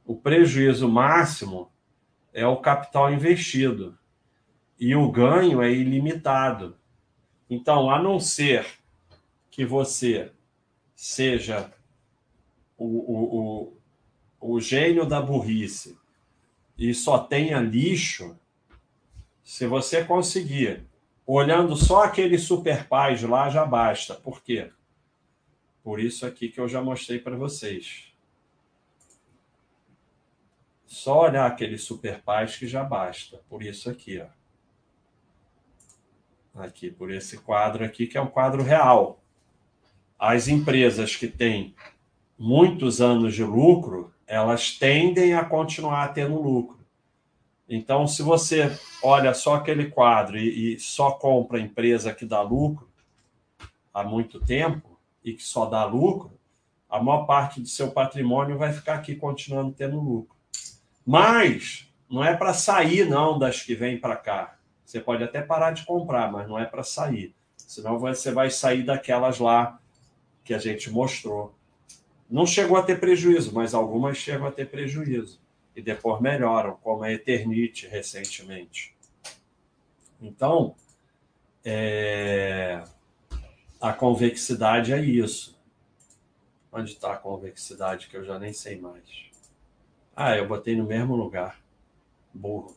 O 0.06 0.18
prejuízo 0.18 0.90
máximo 0.90 1.72
é 2.34 2.45
o 2.45 2.57
capital 2.57 3.14
investido 3.14 3.98
e 4.77 4.94
o 4.94 5.10
ganho 5.10 5.61
é 5.61 5.72
ilimitado. 5.72 6.76
Então, 7.49 7.90
a 7.90 8.03
não 8.03 8.19
ser 8.19 8.68
que 9.49 9.64
você 9.64 10.30
seja 10.94 11.72
o, 12.77 12.85
o, 12.85 13.73
o, 14.41 14.56
o 14.56 14.60
gênio 14.60 15.06
da 15.06 15.22
burrice 15.22 15.98
e 16.77 16.94
só 16.94 17.18
tenha 17.18 17.61
lixo, 17.61 18.38
se 19.41 19.65
você 19.65 20.03
conseguir 20.03 20.84
Olhando 21.26 21.76
só 21.76 22.04
aquele 22.04 22.38
super 22.38 22.88
pais 22.88 23.24
lá 23.24 23.50
já 23.50 23.66
basta. 23.66 24.14
Por 24.16 24.41
quê? 24.41 24.72
Por 25.84 26.00
isso 26.00 26.26
aqui 26.26 26.50
que 26.50 26.60
eu 26.60 26.68
já 26.68 26.82
mostrei 26.82 27.20
para 27.20 27.36
vocês. 27.36 28.14
Só 30.86 31.22
olhar 31.22 31.45
aquele 31.45 31.78
super 31.78 32.22
pais 32.22 32.56
que 32.56 32.68
já 32.68 32.84
basta. 32.84 33.41
Por 33.50 33.64
isso 33.64 33.90
aqui, 33.90 34.22
ó. 34.22 34.28
Aqui, 36.62 36.91
por 36.91 37.10
esse 37.10 37.38
quadro 37.40 37.84
aqui, 37.84 38.06
que 38.06 38.18
é 38.18 38.22
um 38.22 38.28
quadro 38.28 38.62
real. 38.62 39.24
As 40.20 40.48
empresas 40.48 41.16
que 41.16 41.28
têm 41.28 41.74
muitos 42.38 43.02
anos 43.02 43.34
de 43.34 43.44
lucro, 43.44 44.14
elas 44.28 44.78
tendem 44.78 45.34
a 45.34 45.44
continuar 45.44 46.14
tendo 46.14 46.40
lucro. 46.40 46.82
Então, 47.76 48.06
se 48.08 48.22
você 48.22 48.72
olha 49.02 49.34
só 49.34 49.56
aquele 49.56 49.90
quadro 49.90 50.38
e, 50.38 50.76
e 50.76 50.80
só 50.80 51.10
compra 51.10 51.60
empresa 51.60 52.14
que 52.14 52.24
dá 52.24 52.40
lucro 52.40 52.88
há 53.91 54.04
muito 54.04 54.40
tempo 54.40 55.00
e 55.24 55.34
que 55.34 55.41
só 55.44 55.66
dá 55.66 55.84
lucro, 55.84 56.40
a 56.88 57.02
maior 57.02 57.26
parte 57.26 57.60
do 57.60 57.68
seu 57.68 57.90
patrimônio 57.90 58.60
vai 58.60 58.72
ficar 58.72 58.94
aqui 58.94 59.16
continuando 59.16 59.72
tendo 59.72 60.00
lucro. 60.00 60.36
Mas 61.04 61.91
não 62.08 62.24
é 62.24 62.38
para 62.38 62.54
sair, 62.54 63.10
não, 63.10 63.40
das 63.40 63.64
que 63.64 63.74
vêm 63.74 64.00
para 64.00 64.18
cá. 64.18 64.56
Você 64.86 65.00
pode 65.00 65.24
até 65.24 65.41
parar 65.41 65.72
de 65.72 65.84
comprar, 65.84 66.32
mas 66.32 66.48
não 66.48 66.60
é 66.60 66.66
para 66.66 66.84
sair. 66.84 67.34
Senão 67.58 67.98
você 67.98 68.32
vai 68.32 68.52
sair 68.52 68.84
daquelas 68.84 69.40
lá 69.40 69.80
que 70.44 70.54
a 70.54 70.60
gente 70.60 70.91
mostrou. 70.91 71.56
Não 72.30 72.45
chegou 72.45 72.78
a 72.78 72.84
ter 72.84 73.00
prejuízo, 73.00 73.52
mas 73.52 73.74
algumas 73.74 74.16
chegam 74.18 74.45
a 74.45 74.52
ter 74.52 74.70
prejuízo. 74.70 75.41
E 75.76 75.82
depois 75.82 76.22
melhoram, 76.22 76.76
como 76.78 77.04
a 77.04 77.12
Eternite 77.12 77.88
recentemente. 77.88 78.95
Então, 80.22 80.76
é... 81.66 82.84
a 83.82 83.91
convexidade 83.94 84.94
é 84.94 85.02
isso. 85.02 85.60
Onde 86.72 86.94
está 86.94 87.14
a 87.14 87.18
convexidade 87.18 88.08
que 88.08 88.18
eu 88.18 88.24
já 88.24 88.40
nem 88.40 88.54
sei 88.54 88.80
mais? 88.80 89.32
Ah, 90.16 90.36
eu 90.36 90.48
botei 90.48 90.76
no 90.76 90.86
mesmo 90.86 91.16
lugar. 91.16 91.60
Burro. 92.34 92.76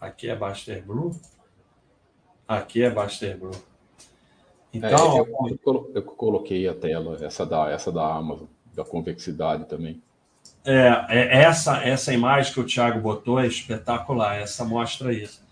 Aqui 0.00 0.28
é 0.28 0.36
Baster 0.36 0.84
Blue. 0.84 1.18
Aqui 2.46 2.82
é 2.82 2.90
Baster 2.90 3.38
Blue. 3.38 3.73
Então, 4.74 5.16
é, 5.16 5.20
eu, 5.20 5.92
eu, 5.94 6.02
coloquei 6.02 6.66
a 6.66 6.74
tela, 6.74 7.16
essa 7.24 7.46
da, 7.46 7.70
essa 7.70 7.92
da 7.92 8.04
Amazon, 8.14 8.46
da 8.74 8.84
convexidade 8.84 9.66
também. 9.66 10.02
É, 10.64 11.06
é, 11.08 11.42
essa, 11.42 11.82
essa 11.84 12.12
imagem 12.12 12.52
que 12.52 12.60
o 12.60 12.66
Thiago 12.66 13.00
botou 13.00 13.38
é 13.38 13.46
espetacular, 13.46 14.36
essa 14.36 14.64
mostra 14.64 15.12
isso. 15.12 15.42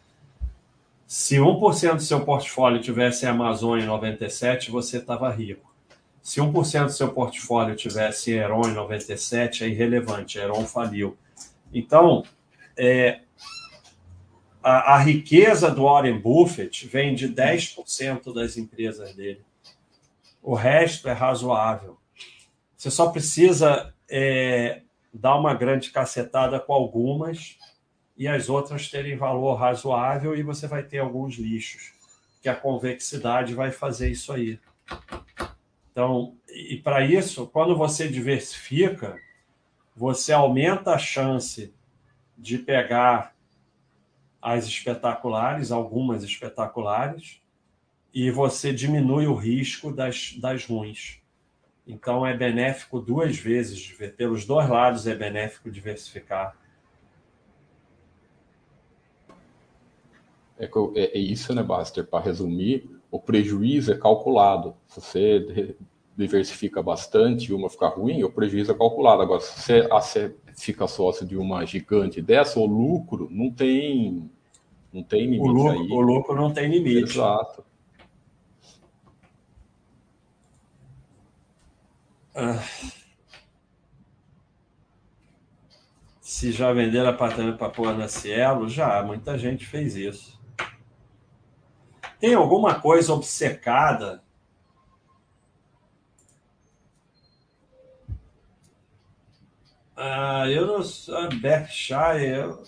Se 1.07 1.37
1% 1.37 1.97
do 1.97 2.03
seu 2.03 2.25
portfólio 2.25 2.81
tivesse 2.81 3.27
Amazon 3.27 3.79
em 3.79 3.85
97, 3.85 4.71
você 4.71 4.97
estava 4.97 5.31
rico. 5.31 5.73
Se 6.23 6.41
1% 6.41 6.87
do 6.87 6.93
seu 6.93 7.13
portfólio 7.13 7.77
tivesse 7.77 8.33
Heron 8.33 8.69
em 8.69 8.75
97, 8.75 9.65
é 9.65 9.69
irrelevante, 9.69 10.39
Heron 10.39 10.65
faliu. 10.65 11.17
Então, 11.73 12.25
é, 12.77 13.21
a, 14.63 14.95
a, 14.95 14.99
riqueza 14.99 15.71
do 15.71 15.85
Warren 15.85 16.19
Buffett 16.19 16.87
vem 16.87 17.15
de 17.15 17.29
10% 17.29 18.33
das 18.33 18.57
empresas 18.57 19.15
dele. 19.15 19.43
O 20.43 20.55
resto 20.55 21.09
é 21.09 21.13
razoável. 21.13 21.99
Você 22.77 22.91
só 22.91 23.11
precisa 23.11 23.95
é, 24.11 24.83
dar 25.13 25.37
uma 25.37 25.55
grande 25.55 25.91
cacetada 25.91 26.59
com 26.59 26.73
algumas 26.73 27.57
e 28.17 28.29
as 28.29 28.49
outras 28.49 28.89
terem 28.89 29.17
valor 29.17 29.55
razoável 29.55 30.37
e 30.37 30.43
você 30.43 30.67
vai 30.67 30.83
ter 30.83 30.99
alguns 30.99 31.37
lixos, 31.37 31.93
que 32.43 32.49
a 32.49 32.55
convexidade 32.55 33.55
vai 33.55 33.71
fazer 33.71 34.11
isso 34.11 34.33
aí. 34.33 34.59
Então, 35.91 36.35
e 36.49 36.77
para 36.77 37.05
isso, 37.05 37.47
quando 37.47 37.77
você 37.77 38.09
diversifica, 38.09 39.19
você 39.95 40.33
aumenta 40.33 40.93
a 40.93 40.99
chance 40.99 41.73
de 42.37 42.59
pegar 42.59 43.35
as 44.43 44.67
espetaculares, 44.67 45.71
algumas 45.71 46.25
espetaculares, 46.25 47.41
e 48.13 48.31
você 48.31 48.73
diminui 48.73 49.27
o 49.27 49.35
risco 49.35 49.93
das, 49.93 50.35
das 50.39 50.67
ruins. 50.67 51.23
Então 51.87 52.27
é 52.27 52.37
benéfico 52.37 53.01
duas 53.01 53.37
vezes, 53.37 53.95
pelos 54.17 54.45
dois 54.45 54.69
lados 54.69 55.07
é 55.07 55.15
benéfico 55.15 55.71
diversificar. 55.71 56.57
É, 60.59 60.67
é, 60.67 61.19
é 61.19 61.19
isso, 61.19 61.55
né, 61.55 61.63
Baster? 61.63 62.05
Para 62.05 62.25
resumir, 62.25 62.89
o 63.11 63.19
prejuízo 63.19 63.93
é 63.93 63.99
calculado. 63.99 64.77
Se 64.87 65.01
você 65.01 65.77
diversifica 66.23 66.83
bastante 66.83 67.51
e 67.51 67.55
uma 67.55 67.69
fica 67.69 67.89
ruim, 67.89 68.23
o 68.23 68.31
prejuízo 68.31 68.73
é 68.73 68.75
calculado. 68.75 69.23
Agora, 69.23 69.41
se 69.41 69.83
você 69.89 70.35
fica 70.57 70.87
sócio 70.87 71.27
de 71.27 71.37
uma 71.37 71.65
gigante 71.67 72.21
dessa, 72.23 72.59
o 72.59 72.67
lucro 72.67 73.29
não 73.31 73.51
tem, 73.51 74.31
não 74.93 75.03
tem 75.03 75.23
limite. 75.23 75.43
O 75.43 75.53
lucro, 75.53 75.71
aí. 75.71 75.89
O 75.91 76.01
lucro 76.01 76.37
não 76.37 76.53
tem 76.53 76.71
limite. 76.71 77.13
Exato. 77.13 77.65
Ah. 82.35 82.63
Se 86.21 86.51
já 86.51 86.73
venderam 86.73 87.11
apartamento 87.11 87.59
para 87.59 87.69
pôr 87.69 87.95
na 87.97 88.09
Cielo, 88.09 88.69
já, 88.69 89.03
muita 89.03 89.37
gente 89.37 89.67
fez 89.67 89.97
isso. 89.97 90.41
Tem 92.19 92.35
alguma 92.35 92.81
coisa 92.81 93.13
obcecada 93.13 94.23
Ah, 100.05 100.51
eu 100.51 100.67
não 100.67 100.83
sou 100.83 101.29
Berkshire. 101.37 102.27
Eu, 102.27 102.65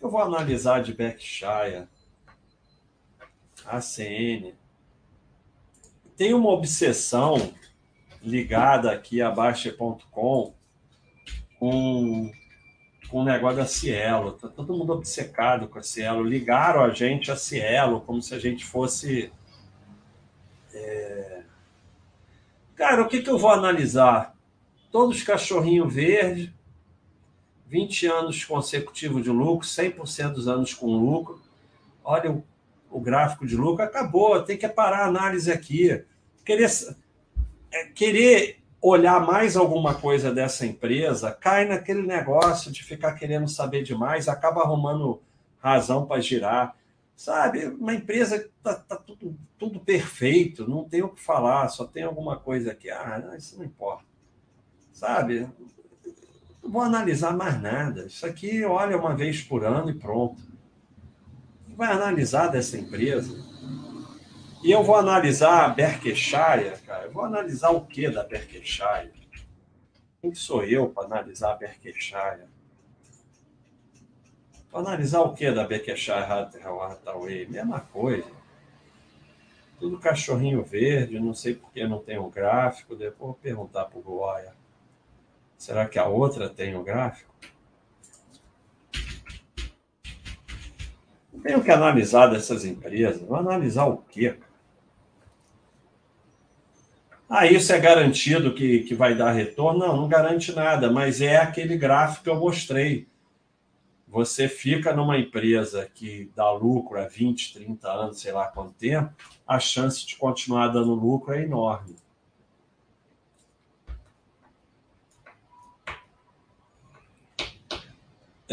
eu 0.00 0.10
vou 0.10 0.20
analisar 0.20 0.82
de 0.82 0.92
Berkshire. 0.92 1.86
ACN. 3.64 4.52
Tem 6.16 6.34
uma 6.34 6.50
obsessão 6.50 7.54
ligada 8.20 8.90
aqui 8.90 9.22
a 9.22 9.30
Baixa.com 9.30 10.52
com, 11.60 12.32
com 13.08 13.18
o 13.20 13.24
negócio 13.24 13.58
da 13.58 13.66
Cielo. 13.66 14.32
Tá 14.32 14.48
todo 14.48 14.76
mundo 14.76 14.94
obcecado 14.94 15.68
com 15.68 15.78
a 15.78 15.82
Cielo. 15.82 16.24
Ligaram 16.24 16.82
a 16.82 16.90
gente 16.90 17.30
a 17.30 17.36
Cielo 17.36 18.00
como 18.00 18.20
se 18.20 18.34
a 18.34 18.40
gente 18.40 18.64
fosse. 18.64 19.32
É... 20.74 21.44
Cara, 22.74 23.02
o 23.02 23.06
que, 23.06 23.22
que 23.22 23.30
eu 23.30 23.38
vou 23.38 23.50
analisar? 23.50 24.31
Todos 24.92 25.22
cachorrinho 25.22 25.88
verde, 25.88 26.54
20 27.66 28.06
anos 28.06 28.44
consecutivos 28.44 29.24
de 29.24 29.30
lucro, 29.30 29.66
100% 29.66 30.32
dos 30.34 30.46
anos 30.46 30.74
com 30.74 30.86
lucro. 30.86 31.40
Olha 32.04 32.30
o, 32.30 32.44
o, 32.90 33.00
gráfico 33.00 33.46
de 33.46 33.56
lucro, 33.56 33.82
acabou, 33.82 34.42
tem 34.42 34.58
que 34.58 34.68
parar 34.68 34.98
a 34.98 35.06
análise 35.06 35.50
aqui. 35.50 36.04
Querer, 36.44 36.70
é, 37.72 37.86
querer 37.86 38.58
olhar 38.82 39.18
mais 39.20 39.56
alguma 39.56 39.94
coisa 39.94 40.30
dessa 40.30 40.66
empresa, 40.66 41.32
cai 41.32 41.64
naquele 41.64 42.02
negócio 42.02 42.70
de 42.70 42.84
ficar 42.84 43.14
querendo 43.14 43.48
saber 43.48 43.82
demais, 43.82 44.28
acaba 44.28 44.60
arrumando 44.60 45.22
razão 45.58 46.04
para 46.04 46.20
girar. 46.20 46.76
Sabe, 47.16 47.66
uma 47.66 47.94
empresa 47.94 48.50
tá, 48.62 48.74
tá 48.74 48.96
tudo, 48.96 49.38
tudo 49.56 49.80
perfeito, 49.80 50.68
não 50.68 50.84
tem 50.84 51.02
o 51.02 51.08
que 51.08 51.20
falar, 51.22 51.68
só 51.68 51.86
tem 51.86 52.02
alguma 52.02 52.36
coisa 52.36 52.72
aqui. 52.72 52.90
Ah, 52.90 53.22
não, 53.24 53.36
isso 53.36 53.56
não 53.56 53.64
importa 53.64 54.11
sabe? 54.92 55.48
Não 56.62 56.70
vou 56.70 56.82
analisar 56.82 57.36
mais 57.36 57.60
nada. 57.60 58.06
Isso 58.06 58.24
aqui 58.24 58.64
olha 58.64 58.96
uma 58.96 59.16
vez 59.16 59.42
por 59.42 59.64
ano 59.64 59.90
e 59.90 59.94
pronto. 59.94 60.40
Vai 61.76 61.90
analisar 61.90 62.48
dessa 62.48 62.78
empresa. 62.78 63.34
E 64.62 64.70
eu 64.70 64.84
vou 64.84 64.94
analisar 64.94 65.64
a 65.64 65.68
Berkshire, 65.68 66.78
cara. 66.86 67.06
Eu 67.06 67.12
vou 67.12 67.24
analisar 67.24 67.70
o 67.70 67.80
que 67.84 68.08
da 68.08 68.22
Berkshire? 68.22 69.10
Quem 70.20 70.32
sou 70.34 70.62
eu 70.62 70.88
para 70.88 71.06
analisar 71.06 71.52
a 71.52 71.56
Berkshire? 71.56 72.46
Vou 74.70 74.80
analisar 74.80 75.20
o 75.22 75.34
que 75.34 75.50
da 75.50 75.64
Berkshire 75.66 76.22
Hathaway? 76.22 77.46
Mesma 77.46 77.80
coisa. 77.80 78.30
Tudo 79.80 79.98
cachorrinho 79.98 80.62
verde, 80.62 81.18
não 81.18 81.34
sei 81.34 81.56
porque 81.56 81.84
não 81.84 81.98
tem 81.98 82.20
um 82.20 82.30
gráfico. 82.30 82.94
Depois 82.94 83.18
vou 83.18 83.34
perguntar 83.34 83.86
para 83.86 83.98
o 83.98 84.02
Goya. 84.02 84.61
Será 85.62 85.86
que 85.86 85.96
a 85.96 86.06
outra 86.06 86.48
tem 86.48 86.74
o 86.74 86.82
gráfico? 86.82 87.32
Tenho 91.40 91.62
que 91.62 91.70
analisar 91.70 92.26
dessas 92.26 92.64
empresas. 92.64 93.22
Vou 93.22 93.36
analisar 93.36 93.86
o 93.86 93.98
quê? 93.98 94.40
Ah, 97.30 97.46
isso 97.46 97.72
é 97.72 97.78
garantido 97.78 98.52
que, 98.52 98.80
que 98.80 98.92
vai 98.92 99.14
dar 99.14 99.30
retorno? 99.30 99.78
Não, 99.78 99.96
não 99.98 100.08
garante 100.08 100.52
nada, 100.52 100.90
mas 100.90 101.20
é 101.20 101.36
aquele 101.36 101.76
gráfico 101.76 102.24
que 102.24 102.30
eu 102.30 102.40
mostrei. 102.40 103.06
Você 104.08 104.48
fica 104.48 104.92
numa 104.92 105.16
empresa 105.16 105.88
que 105.94 106.28
dá 106.34 106.50
lucro 106.50 107.00
há 107.00 107.06
20, 107.06 107.54
30 107.54 107.88
anos, 107.88 108.20
sei 108.20 108.32
lá 108.32 108.48
quanto 108.48 108.72
tempo, 108.72 109.14
a 109.46 109.60
chance 109.60 110.04
de 110.04 110.16
continuar 110.16 110.66
dando 110.68 110.92
lucro 110.92 111.32
é 111.32 111.44
enorme. 111.44 111.94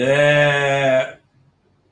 É... 0.01 1.17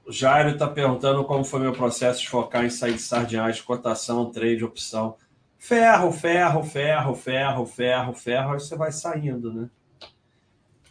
O 0.06 0.12
Jairo 0.12 0.52
está 0.52 0.66
perguntando 0.66 1.26
como 1.26 1.44
foi 1.44 1.60
meu 1.60 1.74
processo 1.74 2.22
de 2.22 2.30
focar 2.30 2.64
em 2.64 2.70
sair 2.70 2.94
de 2.94 3.02
sardinhagem, 3.02 3.62
cotação, 3.64 4.32
trade, 4.32 4.64
opção. 4.64 5.18
Ferro, 5.60 6.14
ferro, 6.14 6.64
ferro, 6.64 7.14
ferro, 7.14 7.66
ferro, 7.66 8.14
ferro, 8.14 8.54
aí 8.54 8.60
você 8.62 8.78
vai 8.78 8.94
saindo, 8.94 9.52
né? 9.52 9.70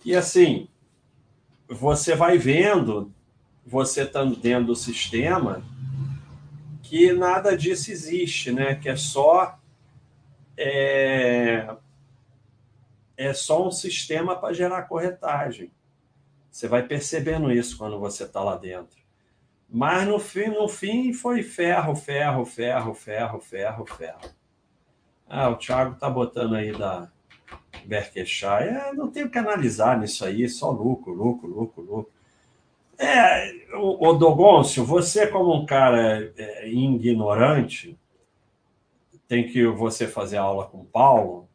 E 0.05 0.15
assim, 0.15 0.69
você 1.67 2.15
vai 2.15 2.37
vendo, 2.37 3.11
você 3.65 4.03
estando 4.03 4.37
dentro 4.37 4.67
do 4.67 4.77
sistema, 4.77 5.63
que 6.83 7.15
nada 7.15 7.57
disso 7.57 7.91
existe, 7.91 8.53
né? 8.53 8.75
Que 8.75 8.91
é 8.91 8.97
só 8.97 9.59
é, 10.59 11.75
é 13.17 13.33
só 13.33 13.67
um 13.67 13.71
sistema 13.71 14.37
para 14.37 14.53
gerar 14.53 14.83
corretagem. 14.83 15.71
Você 16.57 16.69
vai 16.69 16.83
percebendo 16.83 17.53
isso 17.53 17.77
quando 17.77 18.01
você 18.01 18.25
está 18.25 18.43
lá 18.43 18.57
dentro. 18.57 18.97
Mas 19.69 20.09
no 20.09 20.19
fim, 20.19 20.47
no 20.47 20.67
fim 20.67 21.13
foi 21.13 21.43
ferro, 21.43 21.95
ferro, 21.95 22.47
ferro, 22.47 22.95
ferro, 22.95 23.39
ferro, 23.39 23.85
ferro. 23.85 24.31
Ah, 25.29 25.51
o 25.51 25.57
Thiago 25.57 25.97
tá 25.97 26.09
botando 26.09 26.55
aí 26.55 26.73
da 26.73 27.13
Berkshire. 27.85 28.71
É, 28.71 28.91
não 28.95 29.11
tenho 29.11 29.29
que 29.29 29.37
analisar 29.37 30.01
nisso 30.01 30.25
aí, 30.25 30.49
só 30.49 30.71
lucro, 30.71 31.13
lucro, 31.13 31.47
lucro, 31.47 31.83
lucro. 31.83 32.13
É, 32.99 33.53
o, 33.75 34.15
Dogoncio, 34.15 34.83
você 34.83 35.27
como 35.27 35.55
um 35.55 35.67
cara 35.67 36.33
é, 36.39 36.67
ignorante, 36.71 37.99
tem 39.29 39.47
que 39.47 39.67
você 39.67 40.07
fazer 40.07 40.39
aula 40.39 40.65
com 40.65 40.79
o 40.79 40.87
Paulo, 40.87 41.46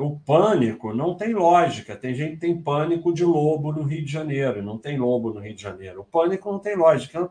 o 0.00 0.18
pânico 0.18 0.94
não 0.94 1.14
tem 1.14 1.34
lógica. 1.34 1.96
Tem 1.96 2.14
gente 2.14 2.32
que 2.32 2.40
tem 2.40 2.60
pânico 2.60 3.12
de 3.12 3.24
lobo 3.24 3.72
no 3.72 3.82
Rio 3.82 4.04
de 4.04 4.10
Janeiro, 4.10 4.62
não 4.62 4.78
tem 4.78 4.98
lobo 4.98 5.32
no 5.32 5.40
Rio 5.40 5.54
de 5.54 5.62
Janeiro. 5.62 6.00
O 6.00 6.04
pânico 6.04 6.50
não 6.50 6.58
tem 6.58 6.76
lógica. 6.76 7.30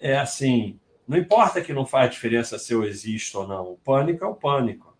É 0.00 0.16
assim, 0.18 0.78
não 1.06 1.18
importa 1.18 1.60
que 1.60 1.72
não 1.72 1.86
faz 1.86 2.10
diferença 2.10 2.58
se 2.58 2.72
eu 2.72 2.84
existo 2.84 3.40
ou 3.40 3.46
não. 3.46 3.72
O 3.72 3.76
pânico 3.76 4.24
é 4.24 4.28
o 4.28 4.34
pânico. 4.34 4.96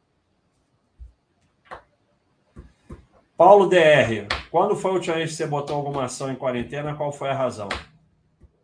Paulo 3.36 3.68
DR, 3.68 4.26
quando 4.50 4.74
foi 4.76 4.90
a 4.90 4.94
última 4.94 5.16
vez 5.16 5.30
que 5.30 5.36
você 5.36 5.46
botou 5.46 5.76
alguma 5.76 6.04
ação 6.04 6.30
em 6.30 6.36
quarentena? 6.36 6.94
Qual 6.94 7.12
foi 7.12 7.30
a 7.30 7.34
razão? 7.34 7.68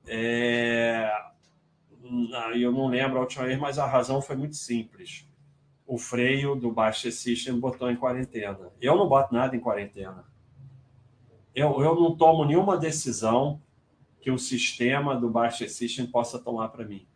É... 0.06 1.10
Eu 2.56 2.72
não 2.72 2.88
lembro 2.88 3.18
a 3.18 3.22
última 3.22 3.46
vez, 3.46 3.58
mas 3.58 3.78
a 3.78 3.86
razão 3.86 4.20
foi 4.20 4.36
muito 4.36 4.56
simples 4.56 5.26
o 5.86 5.98
freio 5.98 6.54
do 6.54 6.72
Baixa 6.72 7.10
System 7.10 7.58
botou 7.58 7.90
em 7.90 7.96
quarentena. 7.96 8.70
Eu 8.80 8.96
não 8.96 9.08
boto 9.08 9.34
nada 9.34 9.54
em 9.54 9.60
quarentena. 9.60 10.24
Eu, 11.54 11.80
eu 11.80 11.94
não 11.94 12.16
tomo 12.16 12.44
nenhuma 12.44 12.76
decisão 12.76 13.60
que 14.20 14.30
o 14.30 14.38
sistema 14.38 15.14
do 15.14 15.28
Baixa 15.28 15.68
System 15.68 16.06
possa 16.06 16.38
tomar 16.38 16.68
para 16.68 16.84
mim. 16.84 17.06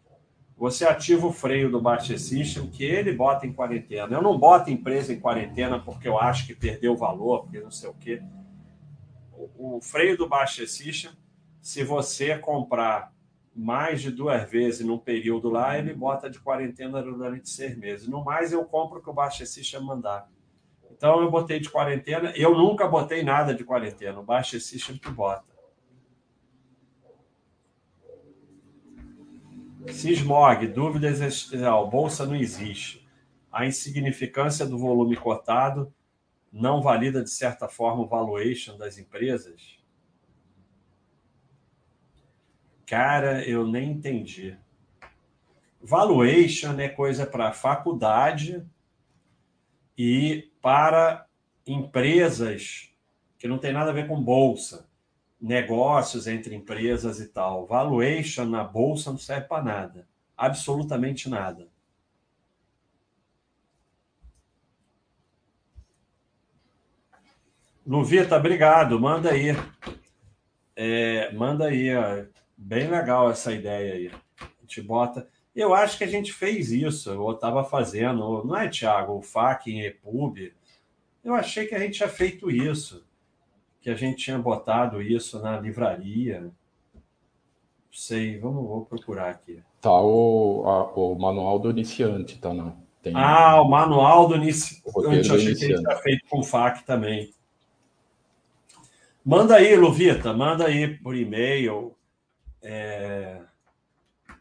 Você 0.57 0.85
ativa 0.85 1.27
o 1.27 1.33
freio 1.33 1.71
do 1.71 1.81
Baixa 1.81 2.19
System, 2.19 2.69
que 2.69 2.85
ele 2.85 3.13
bota 3.13 3.47
em 3.47 3.53
quarentena. 3.53 4.17
Eu 4.17 4.23
não 4.23 4.39
boto 4.39 4.71
empresa 4.71 5.13
em 5.13 5.21
quarentena 5.21 5.79
porque 5.79 6.07
eu 6.07 6.19
acho 6.19 6.47
que 6.47 6.55
perdeu 6.55 6.97
valor, 6.97 7.45
porque 7.45 7.61
não 7.61 7.71
sei 7.71 7.89
o 7.89 7.95
quê. 7.95 8.23
O, 9.33 9.77
o 9.77 9.81
freio 9.81 10.19
do 10.19 10.29
Baixa 10.29 10.67
System, 10.67 11.13
se 11.63 11.85
você 11.85 12.37
comprar 12.37 13.13
mais 13.59 14.01
de 14.01 14.13
duas 14.13 14.49
vezes 14.49 14.87
num 14.87 14.97
período 14.97 15.51
lá, 15.51 15.77
ele 15.77 15.93
bota 15.93 16.31
de 16.31 16.39
quarentena 16.39 17.03
durante 17.03 17.51
seis 17.51 17.77
meses. 17.77 18.07
No 18.07 18.23
mais, 18.25 18.53
eu 18.53 18.65
compro 18.65 19.01
o 19.01 19.03
que 19.03 19.11
o 19.11 19.13
Baixa 19.13 19.45
System 19.45 19.81
mandar. 19.81 20.31
Então, 20.93 21.21
eu 21.21 21.29
botei 21.29 21.59
de 21.59 21.69
quarentena. 21.69 22.33
Eu 22.37 22.57
nunca 22.57 22.87
botei 22.87 23.25
nada 23.25 23.53
de 23.53 23.65
quarentena. 23.65 24.21
O 24.21 24.23
Baixa 24.23 24.61
System 24.61 24.97
que 24.97 25.11
bota. 25.11 25.53
Sismog, 29.89 30.69
dúvida 30.69 31.09
existencial. 31.09 31.91
Bolsa 31.91 32.25
não 32.25 32.37
existe. 32.37 33.05
A 33.51 33.67
insignificância 33.67 34.67
do 34.67 34.79
volume 34.79 35.17
cotado 35.17 35.93
não 36.53 36.81
valida, 36.81 37.25
de 37.25 37.31
certa 37.31 37.67
forma, 37.67 38.05
o 38.05 38.09
valuation 38.09 38.77
das 38.79 38.99
empresas? 38.99 39.78
Cara, 42.89 43.47
eu 43.47 43.67
nem 43.67 43.91
entendi. 43.91 44.57
Valuation 45.79 46.81
é 46.81 46.89
coisa 46.89 47.27
para 47.27 47.53
faculdade 47.53 48.67
e 49.97 50.51
para 50.63 51.27
empresas 51.67 52.91
que 53.39 53.47
não 53.47 53.59
tem 53.59 53.75
nada 53.75 53.91
a 53.91 53.93
ver 53.95 54.09
com 54.09 54.19
bolsa, 54.21 54.89
negócios 55.39 56.27
entre 56.27 56.55
empresas 56.55 57.21
e 57.21 57.29
tal. 57.29 57.67
Valuation 57.67 58.47
na 58.47 58.65
bolsa 58.65 59.11
não 59.11 59.19
serve 59.19 59.47
para 59.47 59.63
nada, 59.63 60.09
absolutamente 60.35 61.29
nada. 61.29 61.69
Luvita, 67.87 68.37
obrigado. 68.37 68.99
Manda 68.99 69.31
aí. 69.31 69.49
É, 70.75 71.31
manda 71.33 71.67
aí. 71.67 71.95
Ó. 71.95 72.38
Bem 72.61 72.89
legal 72.89 73.31
essa 73.31 73.53
ideia 73.53 73.95
aí. 73.95 74.11
A 74.41 74.47
gente 74.63 74.83
bota. 74.83 75.29
Eu 75.55 75.73
acho 75.73 75.97
que 75.97 76.03
a 76.03 76.09
gente 76.09 76.33
fez 76.33 76.73
isso, 76.73 77.11
eu 77.11 77.31
estava 77.31 77.63
fazendo, 77.63 78.45
não 78.45 78.57
é, 78.57 78.69
Tiago? 78.69 79.17
O 79.17 79.23
FAC 79.23 79.69
em 79.69 79.83
EPUB. 79.83 80.53
Eu 81.25 81.35
achei 81.35 81.67
que 81.67 81.75
a 81.75 81.79
gente 81.79 81.95
tinha 81.95 82.09
feito 82.09 82.51
isso, 82.51 83.05
que 83.81 83.89
a 83.89 83.95
gente 83.95 84.25
tinha 84.25 84.39
botado 84.39 85.01
isso 85.01 85.41
na 85.41 85.59
livraria. 85.59 86.41
Não 86.41 86.53
sei, 87.93 88.39
vamos 88.39 88.67
vou 88.67 88.85
procurar 88.85 89.31
aqui. 89.31 89.63
Tá 89.81 89.93
o, 89.93 90.65
a, 90.67 90.93
o 90.95 91.15
manual 91.15 91.61
do 91.61 91.71
iniciante, 91.71 92.39
tá? 92.39 92.53
Não. 92.53 92.77
Tem... 93.01 93.13
Ah, 93.15 93.61
o 93.63 93.69
manual 93.69 94.27
do 94.27 94.35
iniciante. 94.35 94.83
Eu 94.97 95.11
achei 95.11 95.23
que 95.23 95.33
a 95.33 95.39
gente 95.39 95.77
tinha 95.77 95.97
feito 95.97 96.27
com 96.29 96.41
o 96.41 96.45
FAC 96.45 96.85
também. 96.85 97.33
Manda 99.25 99.57
aí, 99.57 99.77
Luvita, 99.77 100.33
manda 100.33 100.67
aí 100.67 100.97
por 100.99 101.15
e-mail 101.15 101.98
é, 102.63 103.41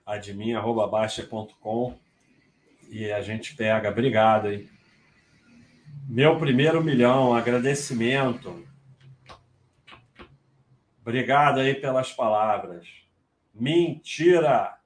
admin.baixa.com 0.06 1.98
e 2.89 3.11
a 3.11 3.22
gente 3.22 3.56
pega. 3.56 3.89
Obrigado 3.89 4.48
aí. 4.48 4.69
Meu 6.07 6.38
primeiro 6.39 6.84
milhão, 6.84 7.35
agradecimento. 7.35 8.65
Obrigado 11.02 11.60
aí 11.60 11.76
pelas 11.76 12.11
palavras. 12.14 12.88
Mentira! 13.53 14.77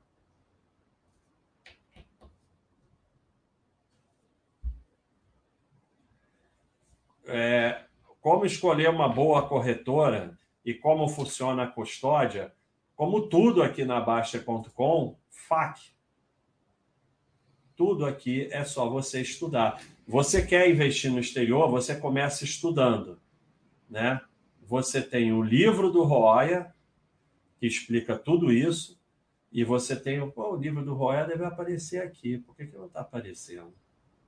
É, 7.26 7.86
como 8.20 8.45
escolher 8.45 8.90
uma 8.90 9.08
boa 9.08 9.48
corretora 9.48 10.38
e 10.66 10.74
como 10.74 11.08
funciona 11.08 11.64
a 11.64 11.68
custódia? 11.68 12.53
Como 13.02 13.28
tudo 13.28 13.64
aqui 13.64 13.84
na 13.84 13.99
Baixa.com, 13.99 15.18
FAQ. 15.28 15.82
Tudo 17.76 18.06
aqui 18.06 18.48
é 18.52 18.64
só 18.64 18.88
você 18.88 19.22
estudar. 19.22 19.82
Você 20.07 20.45
quer 20.45 20.69
investir 20.69 21.11
no 21.11 21.18
exterior, 21.18 21.68
você 21.68 21.95
começa 21.95 22.44
estudando. 22.44 23.19
Né? 23.90 24.22
Você 24.68 25.02
tem 25.02 25.34
o 25.34 25.41
livro 25.41 25.90
do 25.90 26.03
Roya, 26.03 26.72
que 27.60 27.65
explica 27.65 28.15
tudo 28.15 28.52
isso, 28.52 29.02
e 29.52 29.64
você 29.64 29.95
tem 29.95 30.22
o, 30.22 30.32
o 30.36 30.56
livro 30.56 30.86
do 30.86 30.94
Roya 30.94 31.26
deve 31.26 31.44
aparecer 31.44 32.03
aqui. 32.03 32.38
Por 32.38 32.56
que, 32.56 32.68
que 32.68 32.78
não 32.78 32.86
está 32.86 33.02
aparecendo? 33.02 33.73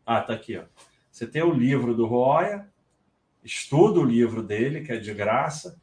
Ah, 0.04 0.22
está 0.22 0.34
aqui. 0.34 0.58
Ó. 0.58 0.64
Você 1.12 1.28
tem 1.28 1.44
o 1.44 1.54
livro 1.54 1.94
do 1.94 2.08
Roya, 2.08 2.68
estuda 3.44 4.00
o 4.00 4.04
livro 4.04 4.42
dele, 4.42 4.82
que 4.82 4.92
é 4.92 4.98
de 4.98 5.14
graça, 5.14 5.80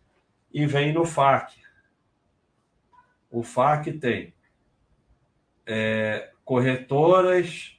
e 0.53 0.67
vem 0.67 0.93
no 0.93 1.07
FAQ 1.07 1.70
o 3.31 3.43
FAC 3.43 3.93
tem 3.93 4.35
é, 5.67 6.31
corretoras 6.45 7.79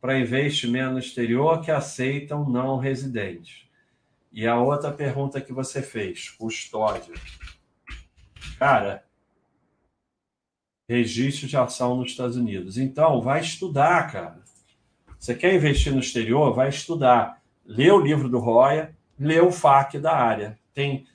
para 0.00 0.18
investimento 0.18 0.92
no 0.92 0.98
exterior 0.98 1.60
que 1.60 1.70
aceitam 1.70 2.48
não 2.48 2.78
residentes. 2.78 3.66
E 4.32 4.46
a 4.46 4.58
outra 4.58 4.90
pergunta 4.92 5.40
que 5.40 5.52
você 5.52 5.82
fez, 5.82 6.30
custódia. 6.30 7.14
Cara, 8.58 9.04
registro 10.88 11.48
de 11.48 11.56
ação 11.56 11.96
nos 11.96 12.12
Estados 12.12 12.36
Unidos. 12.36 12.78
Então, 12.78 13.20
vai 13.20 13.40
estudar, 13.40 14.10
cara. 14.10 14.42
Você 15.18 15.34
quer 15.34 15.54
investir 15.54 15.92
no 15.92 16.00
exterior? 16.00 16.54
Vai 16.54 16.68
estudar. 16.68 17.42
Lê 17.64 17.90
o 17.90 18.00
livro 18.00 18.28
do 18.28 18.38
Roya, 18.38 18.96
lê 19.18 19.40
o 19.40 19.50
FAQ 19.50 19.98
da 19.98 20.14
área. 20.14 20.58
Tem, 20.72 21.06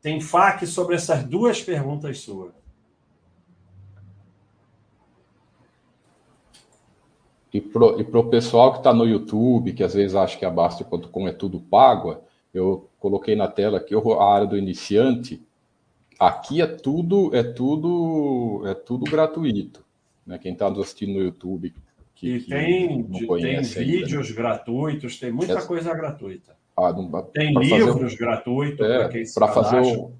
tem 0.00 0.20
FAQ 0.20 0.66
sobre 0.66 0.94
essas 0.94 1.24
duas 1.24 1.60
perguntas 1.60 2.20
suas. 2.20 2.59
E 7.52 7.60
para 7.60 8.20
o 8.20 8.30
pessoal 8.30 8.72
que 8.72 8.78
está 8.78 8.92
no 8.92 9.04
YouTube, 9.04 9.72
que 9.72 9.82
às 9.82 9.94
vezes 9.94 10.14
acha 10.14 10.38
que 10.38 10.44
a 10.44 10.50
Baster.com 10.50 11.26
é 11.26 11.32
tudo 11.32 11.58
pago, 11.58 12.18
eu 12.54 12.88
coloquei 12.98 13.34
na 13.34 13.48
tela 13.48 13.78
aqui 13.78 13.94
a 13.94 14.24
área 14.24 14.46
do 14.46 14.56
iniciante. 14.56 15.42
Aqui 16.18 16.62
é 16.62 16.66
tudo, 16.66 17.34
é 17.34 17.42
tudo, 17.42 18.62
é 18.66 18.74
tudo 18.74 19.10
gratuito. 19.10 19.84
Né? 20.24 20.38
Quem 20.38 20.52
está 20.52 20.70
nos 20.70 20.80
assistindo 20.80 21.14
no 21.14 21.22
YouTube. 21.22 21.74
Que, 22.14 22.36
e 22.36 22.40
tem, 22.42 23.02
que 23.04 23.26
tem 23.26 23.56
ainda, 23.56 23.62
vídeos 23.62 24.28
né? 24.28 24.36
gratuitos, 24.36 25.18
tem 25.18 25.32
muita 25.32 25.54
é, 25.54 25.62
coisa 25.62 25.94
gratuita. 25.94 26.54
Ah, 26.76 26.92
não, 26.92 27.22
tem 27.22 27.52
livros 27.58 28.14
gratuitos 28.14 28.86
é, 28.86 29.24
para 29.34 29.48
fazer 29.48 29.80
o 29.80 30.12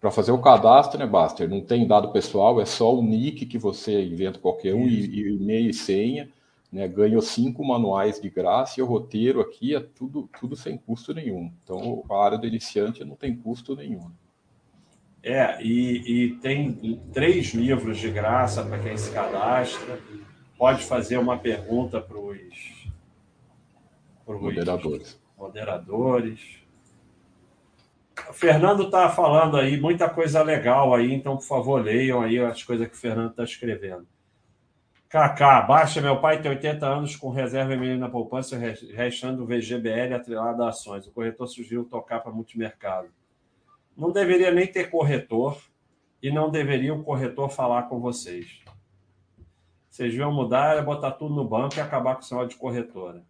para 0.00 0.10
fazer 0.10 0.32
o 0.32 0.38
cadastro, 0.38 0.98
né, 0.98 1.06
Baster? 1.06 1.46
Não 1.46 1.60
tem 1.60 1.86
dado 1.86 2.10
pessoal, 2.10 2.58
é 2.58 2.64
só 2.64 2.94
o 2.96 3.02
nick 3.02 3.44
que 3.44 3.58
você 3.58 4.02
inventa 4.02 4.38
qualquer 4.38 4.74
um, 4.74 4.88
e, 4.88 5.04
e 5.04 5.36
e-mail 5.36 5.68
e 5.68 5.74
senha 5.74 6.26
né? 6.72 6.86
Ganho 6.86 7.20
cinco 7.20 7.64
manuais 7.64 8.20
de 8.20 8.30
graça 8.30 8.78
e 8.78 8.82
o 8.82 8.86
roteiro 8.86 9.40
aqui 9.40 9.74
é 9.74 9.80
tudo, 9.80 10.28
tudo 10.38 10.54
sem 10.56 10.78
custo 10.78 11.12
nenhum. 11.12 11.52
Então, 11.64 12.04
a 12.08 12.24
área 12.24 12.38
do 12.38 12.46
iniciante 12.46 13.04
não 13.04 13.16
tem 13.16 13.34
custo 13.36 13.74
nenhum. 13.74 14.10
É, 15.22 15.62
e, 15.62 16.24
e 16.24 16.34
tem 16.36 17.00
três 17.12 17.52
livros 17.52 17.98
de 17.98 18.10
graça 18.10 18.64
para 18.64 18.78
quem 18.78 18.96
se 18.96 19.10
cadastra. 19.10 19.98
Pode 20.56 20.84
fazer 20.84 21.18
uma 21.18 21.38
pergunta 21.38 22.00
para 22.00 22.18
os 22.18 22.80
moderadores. 24.26 25.20
moderadores. 25.36 26.60
O 28.28 28.32
Fernando 28.32 28.84
está 28.84 29.08
falando 29.08 29.56
aí 29.56 29.80
muita 29.80 30.08
coisa 30.08 30.42
legal 30.42 30.94
aí, 30.94 31.12
então, 31.12 31.36
por 31.36 31.44
favor, 31.44 31.82
leiam 31.82 32.20
aí 32.20 32.38
as 32.38 32.62
coisas 32.62 32.86
que 32.86 32.94
o 32.94 32.98
Fernando 32.98 33.30
está 33.30 33.44
escrevendo. 33.44 34.06
Kaká, 35.10 35.60
baixa, 35.62 36.00
meu 36.00 36.20
pai 36.20 36.40
tem 36.40 36.48
80 36.52 36.86
anos 36.86 37.16
com 37.16 37.30
reserva 37.30 37.74
em 37.74 37.98
na 37.98 38.08
poupança, 38.08 38.56
restando 38.56 39.42
o 39.42 39.46
VGBL 39.46 40.14
atrelado 40.14 40.62
a 40.62 40.68
ações. 40.68 41.04
O 41.04 41.10
corretor 41.10 41.48
sugeriu 41.48 41.84
tocar 41.84 42.20
para 42.20 42.30
multimercado. 42.30 43.08
Não 43.96 44.12
deveria 44.12 44.52
nem 44.52 44.68
ter 44.68 44.88
corretor 44.88 45.60
e 46.22 46.30
não 46.30 46.48
deveria 46.48 46.94
o 46.94 47.02
corretor 47.02 47.50
falar 47.50 47.88
com 47.88 47.98
vocês. 47.98 48.60
Vocês 49.90 50.14
viram 50.14 50.32
mudar, 50.32 50.80
botar 50.84 51.10
tudo 51.10 51.34
no 51.34 51.44
banco 51.44 51.74
e 51.76 51.80
acabar 51.80 52.14
com 52.14 52.20
o 52.20 52.24
sinal 52.24 52.46
de 52.46 52.54
corretora. 52.54 53.24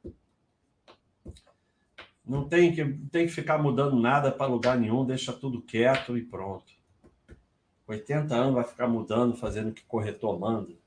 Não 2.23 2.47
tem 2.47 2.75
que, 2.75 2.85
tem 3.11 3.25
que 3.25 3.33
ficar 3.33 3.57
mudando 3.57 3.99
nada 3.99 4.31
para 4.31 4.47
lugar 4.47 4.79
nenhum, 4.79 5.03
deixa 5.03 5.33
tudo 5.33 5.63
quieto 5.63 6.19
e 6.19 6.23
pronto. 6.23 6.75
80 7.89 8.35
anos 8.35 8.55
vai 8.55 8.65
ficar 8.65 8.87
mudando, 8.87 9.35
fazendo 9.35 9.71
o 9.71 9.73
que 9.73 9.83
corretor 9.87 10.39
manda. 10.39 10.79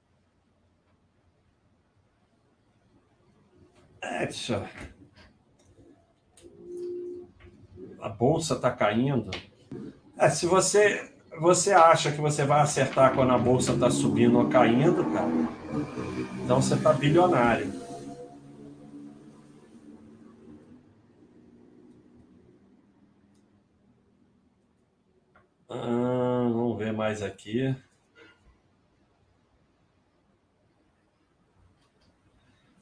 É, 4.03 4.27
a 8.01 8.09
bolsa 8.09 8.55
está 8.55 8.69
caindo. 8.69 9.31
É, 10.17 10.29
se 10.29 10.45
você 10.45 11.09
você 11.39 11.71
acha 11.71 12.11
que 12.11 12.21
você 12.21 12.45
vai 12.45 12.61
acertar 12.61 13.15
quando 13.15 13.31
a 13.31 13.37
bolsa 13.37 13.73
está 13.73 13.89
subindo 13.89 14.37
ou 14.37 14.49
caindo, 14.49 15.03
cara, 15.11 15.31
então 16.43 16.61
você 16.61 16.75
está 16.75 16.93
bilionário. 16.93 17.71
Ah, 25.69 26.49
vamos 26.51 26.77
ver 26.77 26.93
mais 26.93 27.23
aqui. 27.23 27.75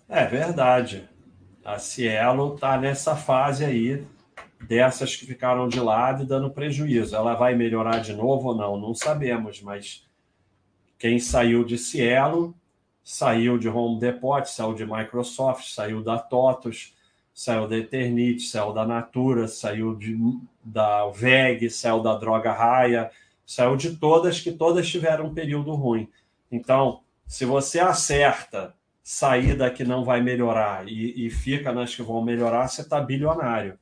É 0.10 0.26
verdade. 0.26 1.11
A 1.72 1.80
Cielo 1.80 2.56
está 2.56 2.78
nessa 2.78 3.16
fase 3.16 3.64
aí 3.64 4.06
dessas 4.60 5.16
que 5.16 5.26
ficaram 5.26 5.70
de 5.70 5.80
lado 5.80 6.24
e 6.24 6.26
dando 6.26 6.52
prejuízo. 6.52 7.16
Ela 7.16 7.34
vai 7.34 7.56
melhorar 7.56 8.00
de 8.00 8.14
novo 8.14 8.50
ou 8.50 8.56
não? 8.56 8.78
Não 8.78 8.94
sabemos, 8.94 9.62
mas 9.62 10.06
quem 11.00 11.18
saiu 11.18 11.64
de 11.64 11.78
Cielo 11.78 12.54
saiu 13.02 13.58
de 13.58 13.70
Home 13.70 14.02
Depot, 14.02 14.44
saiu 14.44 14.74
de 14.74 14.86
Microsoft, 14.86 15.64
saiu 15.70 16.04
da 16.04 16.20
TOTOS, 16.20 16.94
saiu 17.34 17.70
da 17.70 17.78
Eternit, 17.78 18.42
saiu 18.42 18.74
da 18.74 18.86
Natura, 18.86 19.48
saiu 19.48 19.96
de, 19.96 20.18
da 20.62 21.08
VEG, 21.08 21.70
saiu 21.70 22.02
da 22.02 22.18
Droga 22.18 22.52
Raia, 22.52 23.10
saiu 23.46 23.78
de 23.78 23.96
todas 23.96 24.42
que 24.42 24.52
todas 24.52 24.90
tiveram 24.90 25.28
um 25.28 25.34
período 25.34 25.74
ruim. 25.74 26.10
Então, 26.52 27.00
se 27.26 27.46
você 27.46 27.80
acerta 27.80 28.76
saída 29.04 29.72
que 29.72 29.84
não 29.84 30.04
vai 30.04 30.22
melhorar 30.22 30.88
e, 30.88 31.26
e 31.26 31.30
fica 31.30 31.72
nas 31.72 31.96
que 31.96 32.04
vão 32.04 32.22
melhorar, 32.22 32.68
você 32.68 32.82
está 32.82 33.00
bilionário. 33.02 33.80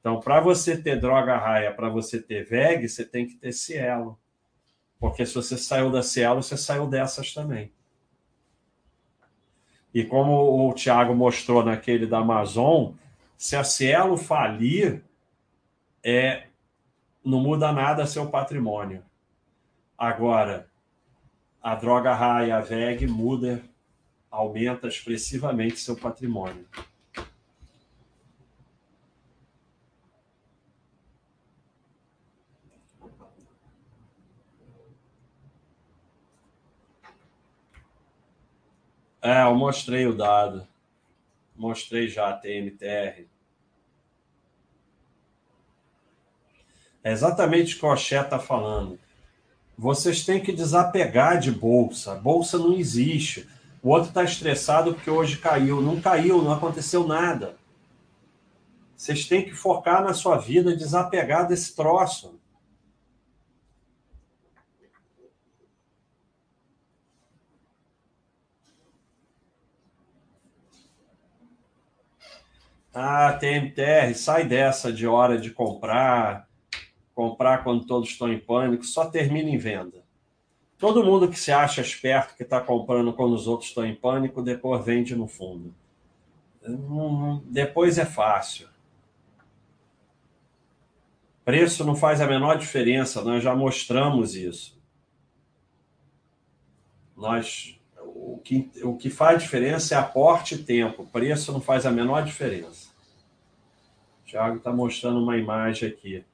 Então, 0.00 0.20
para 0.20 0.40
você 0.40 0.80
ter 0.80 1.00
droga 1.00 1.36
raia, 1.36 1.72
para 1.72 1.88
você 1.88 2.20
ter 2.20 2.44
VEG, 2.44 2.88
você 2.88 3.04
tem 3.04 3.26
que 3.26 3.34
ter 3.34 3.52
Cielo. 3.52 4.18
Porque 4.98 5.24
se 5.24 5.34
você 5.34 5.56
saiu 5.56 5.90
da 5.90 6.02
Cielo, 6.02 6.42
você 6.42 6.56
saiu 6.56 6.86
dessas 6.86 7.32
também. 7.32 7.72
E 9.92 10.04
como 10.04 10.68
o 10.68 10.72
Thiago 10.74 11.14
mostrou 11.14 11.64
naquele 11.64 12.06
da 12.06 12.18
Amazon, 12.18 12.92
se 13.36 13.56
a 13.56 13.64
Cielo 13.64 14.16
falir, 14.16 15.02
é, 16.02 16.46
não 17.24 17.40
muda 17.40 17.72
nada 17.72 18.06
seu 18.06 18.28
patrimônio. 18.28 19.02
Agora, 19.96 20.68
a 21.62 21.74
droga 21.74 22.14
raia, 22.14 22.56
a 22.56 22.60
VEG, 22.60 23.06
muda, 23.06 23.62
aumenta 24.30 24.88
expressivamente 24.88 25.80
seu 25.80 25.96
patrimônio. 25.96 26.66
É, 39.20 39.42
eu 39.42 39.54
mostrei 39.54 40.06
o 40.06 40.16
dado. 40.16 40.66
Mostrei 41.56 42.08
já 42.08 42.30
a 42.30 42.32
TMTR. 42.32 43.26
É 47.02 47.12
exatamente 47.12 47.74
o 47.74 47.78
que 47.78 47.86
o 47.86 47.92
Oxé 47.92 48.20
está 48.20 48.38
falando. 48.38 48.98
Vocês 49.76 50.24
têm 50.24 50.40
que 50.40 50.52
desapegar 50.52 51.38
de 51.38 51.50
bolsa. 51.50 52.14
Bolsa 52.14 52.58
não 52.58 52.74
existe. 52.74 53.48
O 53.82 53.90
outro 53.90 54.08
está 54.08 54.24
estressado 54.24 54.94
porque 54.94 55.10
hoje 55.10 55.38
caiu. 55.38 55.80
Não 55.80 56.00
caiu, 56.00 56.42
não 56.42 56.52
aconteceu 56.52 57.06
nada. 57.06 57.56
Vocês 58.96 59.26
têm 59.26 59.44
que 59.44 59.54
focar 59.54 60.02
na 60.02 60.12
sua 60.12 60.36
vida, 60.38 60.76
desapegar 60.76 61.46
desse 61.46 61.74
troço. 61.76 62.38
Ah, 72.92 73.32
TMTR, 73.34 74.12
sai 74.16 74.44
dessa 74.44 74.92
de 74.92 75.06
hora 75.06 75.38
de 75.38 75.52
comprar, 75.52 76.48
comprar 77.14 77.62
quando 77.62 77.86
todos 77.86 78.08
estão 78.08 78.32
em 78.32 78.40
pânico, 78.40 78.84
só 78.84 79.08
termina 79.08 79.48
em 79.48 79.56
venda. 79.56 80.07
Todo 80.78 81.04
mundo 81.04 81.28
que 81.28 81.38
se 81.38 81.50
acha 81.50 81.80
esperto 81.80 82.36
que 82.36 82.44
está 82.44 82.60
comprando 82.60 83.12
quando 83.12 83.34
os 83.34 83.48
outros 83.48 83.70
estão 83.70 83.84
em 83.84 83.96
pânico, 83.96 84.40
depois 84.40 84.84
vende 84.84 85.16
no 85.16 85.26
fundo. 85.26 85.74
Depois 87.46 87.98
é 87.98 88.04
fácil. 88.04 88.68
Preço 91.44 91.84
não 91.84 91.96
faz 91.96 92.20
a 92.20 92.26
menor 92.26 92.58
diferença, 92.58 93.22
nós 93.22 93.42
já 93.42 93.56
mostramos 93.56 94.36
isso. 94.36 94.78
Nós, 97.16 97.80
o, 97.96 98.38
que, 98.44 98.70
o 98.84 98.96
que 98.96 99.10
faz 99.10 99.42
diferença 99.42 99.94
é 99.94 99.98
aporte 99.98 100.54
e 100.54 100.62
tempo. 100.62 101.06
Preço 101.06 101.50
não 101.50 101.60
faz 101.60 101.86
a 101.86 101.90
menor 101.90 102.22
diferença. 102.22 102.90
Tiago 104.24 104.58
está 104.58 104.72
mostrando 104.72 105.20
uma 105.20 105.38
imagem 105.38 105.88
aqui. 105.88 106.24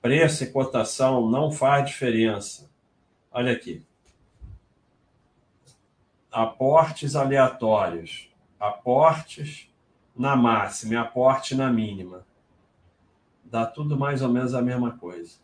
Preço 0.00 0.44
e 0.44 0.52
cotação 0.52 1.28
não 1.28 1.50
faz 1.50 1.88
diferença. 1.88 2.70
Olha 3.34 3.52
aqui. 3.52 3.84
Aportes 6.30 7.16
aleatórios. 7.16 8.32
Aportes 8.60 9.68
na 10.16 10.36
máxima 10.36 10.94
e 10.94 10.96
aporte 10.96 11.56
na 11.56 11.68
mínima. 11.68 12.24
Dá 13.44 13.66
tudo 13.66 13.98
mais 13.98 14.22
ou 14.22 14.28
menos 14.28 14.54
a 14.54 14.62
mesma 14.62 14.96
coisa. 14.96 15.36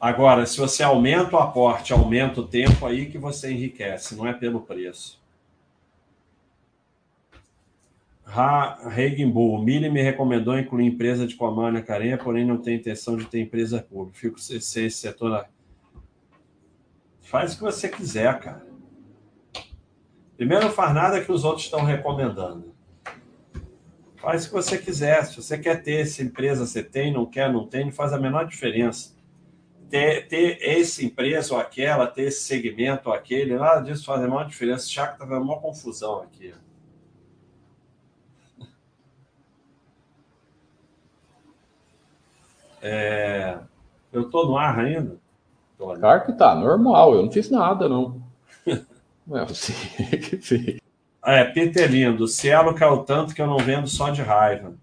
Agora, 0.00 0.46
se 0.46 0.58
você 0.58 0.82
aumenta 0.82 1.36
o 1.36 1.38
aporte, 1.38 1.92
aumenta 1.92 2.40
o 2.40 2.48
tempo, 2.48 2.86
aí 2.86 3.10
que 3.10 3.18
você 3.18 3.52
enriquece, 3.52 4.16
não 4.16 4.26
é 4.26 4.32
pelo 4.32 4.62
preço. 4.62 5.19
Regenbull, 8.88 9.60
Mili 9.62 9.90
me 9.90 10.00
recomendou 10.00 10.56
incluir 10.56 10.86
empresa 10.86 11.26
de 11.26 11.34
comando 11.34 11.74
na 11.74 11.82
carinha, 11.82 12.16
porém 12.16 12.46
não 12.46 12.58
tem 12.58 12.76
intenção 12.76 13.16
de 13.16 13.24
ter 13.24 13.40
empresa 13.40 13.82
pública. 13.82 14.18
Fico 14.18 14.40
sem 14.40 14.58
esse 14.58 14.90
setor. 14.90 15.46
Faz 17.20 17.52
o 17.52 17.56
que 17.56 17.62
você 17.62 17.88
quiser, 17.88 18.38
cara. 18.38 18.64
Primeiro, 20.36 20.64
não 20.64 20.72
faz 20.72 20.94
nada 20.94 21.20
que 21.20 21.30
os 21.30 21.44
outros 21.44 21.64
estão 21.64 21.84
recomendando. 21.84 22.72
Faz 24.16 24.44
o 24.44 24.48
que 24.48 24.54
você 24.54 24.78
quiser. 24.78 25.26
Se 25.26 25.36
você 25.36 25.58
quer 25.58 25.82
ter 25.82 26.02
essa 26.02 26.22
empresa, 26.22 26.64
você 26.64 26.84
tem, 26.84 27.12
não 27.12 27.26
quer, 27.26 27.52
não 27.52 27.66
tem, 27.66 27.86
não 27.86 27.92
faz 27.92 28.12
a 28.12 28.18
menor 28.18 28.46
diferença. 28.46 29.16
Ter, 29.88 30.28
ter 30.28 30.58
essa 30.62 31.04
empresa 31.04 31.54
ou 31.54 31.60
aquela, 31.60 32.06
ter 32.06 32.28
esse 32.28 32.42
segmento 32.42 33.08
ou 33.08 33.14
aquele, 33.14 33.56
nada 33.56 33.80
disso 33.80 34.04
faz 34.04 34.20
a 34.20 34.22
menor 34.22 34.46
diferença. 34.46 34.88
Chaco 34.88 35.14
está 35.14 35.26
fazendo 35.26 35.42
uma 35.42 35.58
confusão 35.58 36.22
aqui. 36.22 36.54
É... 42.82 43.58
Eu 44.12 44.22
estou 44.22 44.46
no 44.46 44.56
ar 44.56 44.78
ainda? 44.78 45.16
Claro 45.78 46.26
que 46.26 46.32
tá, 46.32 46.54
normal. 46.54 47.14
Eu 47.14 47.22
não 47.24 47.32
fiz 47.32 47.50
nada, 47.50 47.88
não. 47.88 48.22
é, 49.32 49.44
você 49.44 49.72
que 50.18 50.36
fez. 50.38 50.80
É, 51.24 51.44
Peter 51.44 51.90
Lindo, 51.90 52.24
o 52.24 52.28
Cielo 52.28 52.74
caiu 52.74 52.98
tanto 52.98 53.34
que 53.34 53.42
eu 53.42 53.46
não 53.46 53.58
vendo 53.58 53.86
só 53.86 54.10
de 54.10 54.22
raiva. 54.22 54.74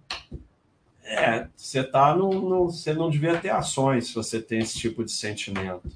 É, 1.03 1.47
você 1.55 1.83
tá 1.83 2.15
no, 2.15 2.29
no, 2.29 2.65
você 2.65 2.93
não 2.93 3.09
devia 3.09 3.37
ter 3.37 3.49
ações 3.49 4.07
se 4.07 4.15
você 4.15 4.41
tem 4.41 4.59
esse 4.59 4.77
tipo 4.77 5.03
de 5.03 5.11
sentimento. 5.11 5.89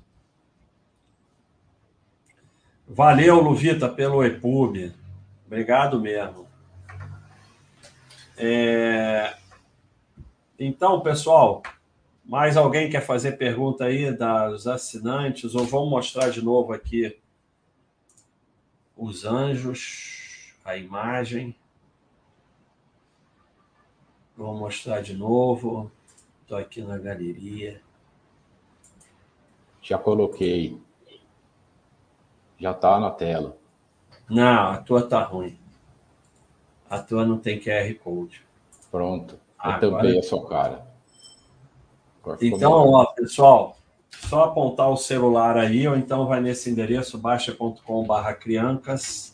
Valeu, 2.88 3.40
Luvita, 3.40 3.88
pelo 3.88 4.24
EPUB. 4.24 4.94
Obrigado 5.46 6.00
mesmo. 6.00 6.48
É... 8.38 9.36
Então, 10.58 11.02
pessoal, 11.02 11.62
mais 12.32 12.56
alguém 12.56 12.90
quer 12.90 13.02
fazer 13.02 13.34
pergunta 13.34 13.84
aí 13.84 14.10
dos 14.10 14.66
assinantes? 14.66 15.54
Ou 15.54 15.66
vamos 15.66 15.90
mostrar 15.90 16.30
de 16.30 16.42
novo 16.42 16.72
aqui 16.72 17.20
os 18.96 19.26
anjos, 19.26 20.56
a 20.64 20.78
imagem. 20.78 21.54
Vou 24.38 24.56
mostrar 24.56 25.02
de 25.02 25.14
novo. 25.14 25.92
Estou 26.42 26.58
aqui 26.58 26.82
na 26.82 26.98
galeria. 26.98 27.82
Já 29.82 29.98
coloquei. 29.98 30.82
Já 32.58 32.72
está 32.72 32.98
na 32.98 33.12
tela. 33.12 33.58
Não, 34.30 34.72
a 34.72 34.78
tua 34.78 35.06
tá 35.06 35.22
ruim. 35.22 35.60
A 36.90 36.98
tua 36.98 37.26
não 37.26 37.38
tem 37.38 37.60
QR 37.60 37.94
Code. 37.96 38.42
Pronto. 38.90 39.34
Eu 39.34 39.40
Agora... 39.72 39.92
tampei 39.92 40.18
a 40.18 40.24
sua 40.24 40.48
cara. 40.48 40.91
Então, 42.42 42.72
ó, 42.72 43.06
pessoal, 43.14 43.78
só 44.10 44.44
apontar 44.44 44.90
o 44.90 44.98
celular 44.98 45.58
aí, 45.58 45.88
ou 45.88 45.96
então 45.96 46.28
vai 46.28 46.40
nesse 46.40 46.70
endereço, 46.70 47.18
baixa.com.br 47.18 48.34
criancas. 48.40 49.34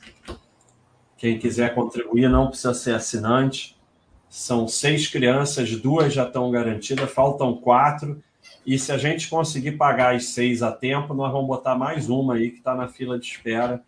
Quem 1.18 1.38
quiser 1.40 1.74
contribuir, 1.74 2.30
não 2.30 2.48
precisa 2.48 2.74
ser 2.74 2.94
assinante. 2.94 3.76
São 4.30 4.68
seis 4.68 5.08
crianças, 5.08 5.76
duas 5.76 6.14
já 6.14 6.24
estão 6.26 6.50
garantidas, 6.52 7.12
faltam 7.12 7.56
quatro. 7.56 8.22
E 8.66 8.78
se 8.78 8.92
a 8.92 8.98
gente 8.98 9.30
conseguir 9.30 9.74
pagar 9.74 10.16
as 10.16 10.26
seis 10.26 10.62
a 10.62 10.72
tempo, 10.72 11.14
nós 11.14 11.32
vamos 11.32 11.48
botar 11.48 11.76
mais 11.76 12.10
uma 12.10 12.36
aí 12.36 12.52
que 12.52 12.58
está 12.58 12.76
na 12.76 12.88
fila 12.88 13.18
de 13.18 13.26
espera. 13.26 13.82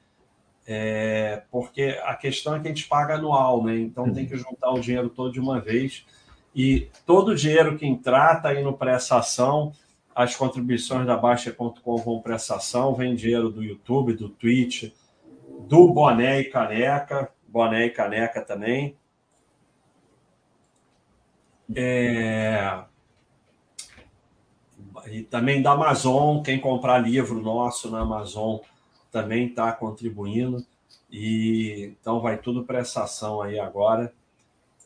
É, 0.66 1.44
porque 1.52 2.00
a 2.04 2.16
questão 2.16 2.56
é 2.56 2.60
que 2.60 2.68
a 2.68 2.72
gente 2.72 2.88
paga 2.88 3.16
anual, 3.16 3.64
né? 3.64 3.78
Então 3.78 4.12
tem 4.14 4.26
que 4.26 4.38
juntar 4.38 4.72
o 4.72 4.80
dinheiro 4.80 5.10
todo 5.10 5.32
de 5.32 5.40
uma 5.40 5.60
vez. 5.60 6.06
E 6.54 6.90
todo 7.06 7.30
o 7.30 7.36
dinheiro 7.36 7.78
que 7.78 7.86
entrar 7.86 8.38
está 8.38 8.60
indo 8.60 8.74
para 8.74 8.94
essa 8.94 9.18
ação. 9.18 9.72
As 10.16 10.36
contribuições 10.36 11.06
da 11.06 11.16
Baixa.com 11.16 11.98
vão 11.98 12.20
para 12.22 12.36
essa 12.36 12.56
ação. 12.56 12.96
Vem 12.96 13.16
dinheiro 13.16 13.50
do 13.50 13.64
YouTube, 13.64 14.14
do 14.14 14.30
Twitch, 14.30 14.92
do 15.68 15.88
Boné 15.94 16.42
e 16.42 16.46
Caneca. 16.46 17.32
Boné 17.48 17.86
e 17.86 17.90
Caneca 17.90 18.42
também. 18.42 18.98
É... 21.76 22.84
E 25.08 25.22
também 25.24 25.62
da 25.62 25.72
Amazon, 25.72 26.42
quem 26.42 26.60
comprar 26.60 26.98
livro 26.98 27.42
nosso 27.42 27.90
na 27.90 28.02
Amazon 28.02 28.58
também 29.12 29.48
está 29.48 29.72
contribuindo. 29.72 30.66
E 31.12 31.96
então 32.00 32.20
vai 32.20 32.38
tudo 32.38 32.64
para 32.64 32.80
essa 32.80 33.04
ação 33.04 33.42
aí 33.42 33.60
agora. 33.60 34.14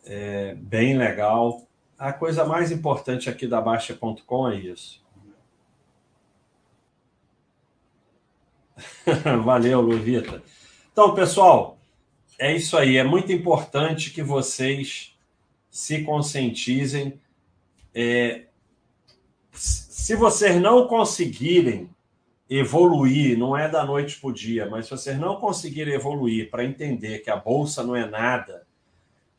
É 0.05 0.55
bem 0.55 0.97
legal. 0.97 1.65
A 1.97 2.11
coisa 2.11 2.43
mais 2.45 2.71
importante 2.71 3.29
aqui 3.29 3.47
da 3.47 3.61
Baixa.com 3.61 4.49
é 4.49 4.55
isso. 4.55 5.01
Valeu, 9.43 9.81
Luvita. 9.81 10.41
Então, 10.91 11.13
pessoal, 11.15 11.77
é 12.37 12.55
isso 12.55 12.77
aí. 12.77 12.97
É 12.97 13.03
muito 13.03 13.31
importante 13.31 14.11
que 14.11 14.21
vocês 14.21 15.15
se 15.69 16.03
conscientizem. 16.03 17.19
É, 17.93 18.45
se 19.51 20.15
vocês 20.15 20.61
não 20.61 20.87
conseguirem 20.87 21.89
evoluir, 22.49 23.37
não 23.37 23.55
é 23.55 23.69
da 23.69 23.85
noite 23.85 24.19
para 24.19 24.29
o 24.29 24.33
dia, 24.33 24.69
mas 24.69 24.85
se 24.85 24.91
vocês 24.91 25.17
não 25.17 25.37
conseguirem 25.37 25.93
evoluir 25.93 26.49
para 26.49 26.65
entender 26.65 27.19
que 27.19 27.29
a 27.29 27.35
bolsa 27.35 27.83
não 27.83 27.95
é 27.95 28.05
nada, 28.05 28.67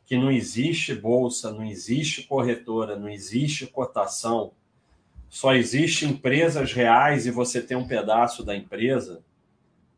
que 0.05 0.17
não 0.17 0.31
existe 0.31 0.93
bolsa, 0.93 1.51
não 1.51 1.63
existe 1.63 2.23
corretora, 2.23 2.95
não 2.95 3.09
existe 3.09 3.65
cotação, 3.67 4.51
só 5.29 5.53
existe 5.53 6.05
empresas 6.05 6.71
reais 6.71 7.25
e 7.25 7.31
você 7.31 7.61
tem 7.61 7.75
um 7.75 7.87
pedaço 7.87 8.43
da 8.43 8.55
empresa, 8.55 9.23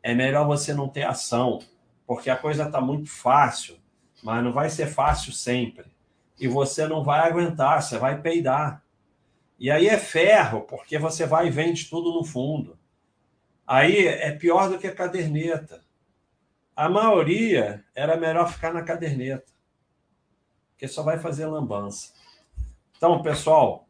é 0.02 0.14
melhor 0.14 0.46
você 0.46 0.72
não 0.72 0.88
ter 0.88 1.04
ação, 1.04 1.60
porque 2.06 2.30
a 2.30 2.36
coisa 2.36 2.64
está 2.64 2.80
muito 2.80 3.10
fácil, 3.10 3.76
mas 4.22 4.42
não 4.42 4.52
vai 4.52 4.70
ser 4.70 4.86
fácil 4.86 5.32
sempre 5.32 5.86
e 6.38 6.46
você 6.46 6.86
não 6.86 7.02
vai 7.02 7.20
aguentar, 7.20 7.82
você 7.82 7.98
vai 7.98 8.20
peidar. 8.20 8.82
E 9.58 9.70
aí 9.70 9.88
é 9.88 9.98
ferro, 9.98 10.62
porque 10.62 10.98
você 10.98 11.26
vai 11.26 11.48
e 11.48 11.50
vende 11.50 11.90
tudo 11.90 12.12
no 12.12 12.24
fundo. 12.24 12.78
Aí 13.66 14.06
é 14.06 14.30
pior 14.30 14.70
do 14.70 14.78
que 14.78 14.86
a 14.86 14.94
caderneta. 14.94 15.84
A 16.74 16.88
maioria 16.88 17.84
era 17.94 18.16
melhor 18.16 18.50
ficar 18.50 18.72
na 18.72 18.82
caderneta, 18.82 19.52
porque 20.78 20.86
só 20.86 21.02
vai 21.02 21.18
fazer 21.18 21.44
lambança. 21.46 22.12
Então, 22.96 23.20
pessoal, 23.20 23.88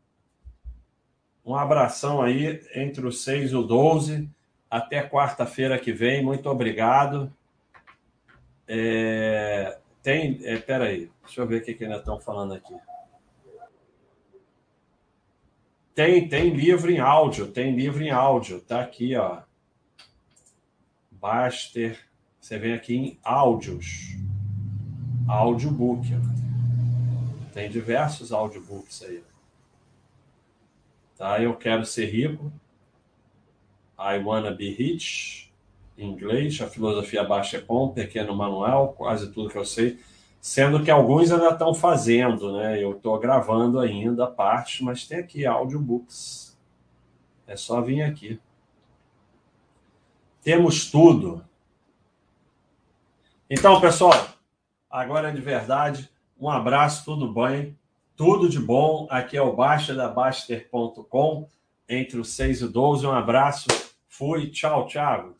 um 1.44 1.54
abração 1.54 2.22
aí 2.22 2.66
entre 2.74 3.06
o 3.06 3.12
6 3.12 3.52
e 3.52 3.56
o 3.56 3.62
12. 3.62 4.26
Até 4.70 5.06
quarta-feira 5.06 5.78
que 5.78 5.92
vem. 5.92 6.24
Muito 6.24 6.48
obrigado. 6.48 7.30
É... 8.66 9.78
Tem. 10.02 10.40
É, 10.44 10.56
peraí, 10.56 11.10
deixa 11.22 11.42
eu 11.42 11.46
ver 11.46 11.60
o 11.60 11.64
que, 11.64 11.74
que 11.74 11.84
ainda 11.84 11.98
estão 11.98 12.18
falando 12.18 12.54
aqui. 12.54 12.74
Tem, 15.94 16.26
tem 16.26 16.54
livro 16.54 16.90
em 16.90 17.00
áudio, 17.00 17.48
tem 17.48 17.76
livro 17.76 18.02
em 18.02 18.10
áudio, 18.10 18.62
tá 18.62 18.80
aqui, 18.80 19.14
ó. 19.14 19.42
Baster, 21.10 21.98
você 22.40 22.58
vem 22.58 22.72
aqui 22.72 22.96
em 22.96 23.18
áudios. 23.22 24.16
Audiobook. 25.28 26.08
Ó. 26.14 26.47
Tem 27.58 27.68
diversos 27.68 28.30
audiobooks 28.30 29.02
aí. 29.02 29.20
Tá? 31.16 31.42
Eu 31.42 31.56
quero 31.56 31.84
ser 31.84 32.06
rico. 32.06 32.52
I 33.98 34.16
wanna 34.22 34.52
be 34.52 34.70
rich 34.70 35.52
em 35.96 36.08
inglês, 36.08 36.60
a 36.60 36.68
filosofia 36.68 37.24
baixa 37.24 37.56
é 37.56 37.60
bom, 37.60 37.88
pequeno 37.88 38.32
manual, 38.32 38.92
quase 38.92 39.32
tudo 39.32 39.50
que 39.50 39.58
eu 39.58 39.64
sei, 39.64 39.98
sendo 40.40 40.84
que 40.84 40.90
alguns 40.92 41.32
ainda 41.32 41.48
estão 41.48 41.74
fazendo, 41.74 42.56
né? 42.56 42.80
Eu 42.80 42.92
estou 42.92 43.18
gravando 43.18 43.80
ainda 43.80 44.26
a 44.26 44.30
parte, 44.30 44.84
mas 44.84 45.04
tem 45.04 45.18
aqui 45.18 45.44
audiobooks. 45.44 46.56
É 47.44 47.56
só 47.56 47.80
vir 47.80 48.02
aqui. 48.02 48.40
Temos 50.42 50.88
tudo. 50.92 51.44
Então, 53.50 53.80
pessoal, 53.80 54.28
agora 54.88 55.30
é 55.30 55.32
de 55.32 55.40
verdade, 55.40 56.08
um 56.38 56.48
abraço, 56.48 57.04
tudo 57.04 57.32
bem, 57.32 57.76
tudo 58.16 58.48
de 58.48 58.60
bom. 58.60 59.06
Aqui 59.10 59.36
é 59.36 59.42
o 59.42 59.56
Baixa 59.56 59.94
da 59.94 60.08
Baster.com, 60.08 61.48
entre 61.88 62.20
os 62.20 62.30
6 62.30 62.62
e 62.62 62.68
12. 62.68 63.06
Um 63.06 63.12
abraço, 63.12 63.66
fui, 64.08 64.50
tchau, 64.50 64.86
Thiago. 64.86 65.37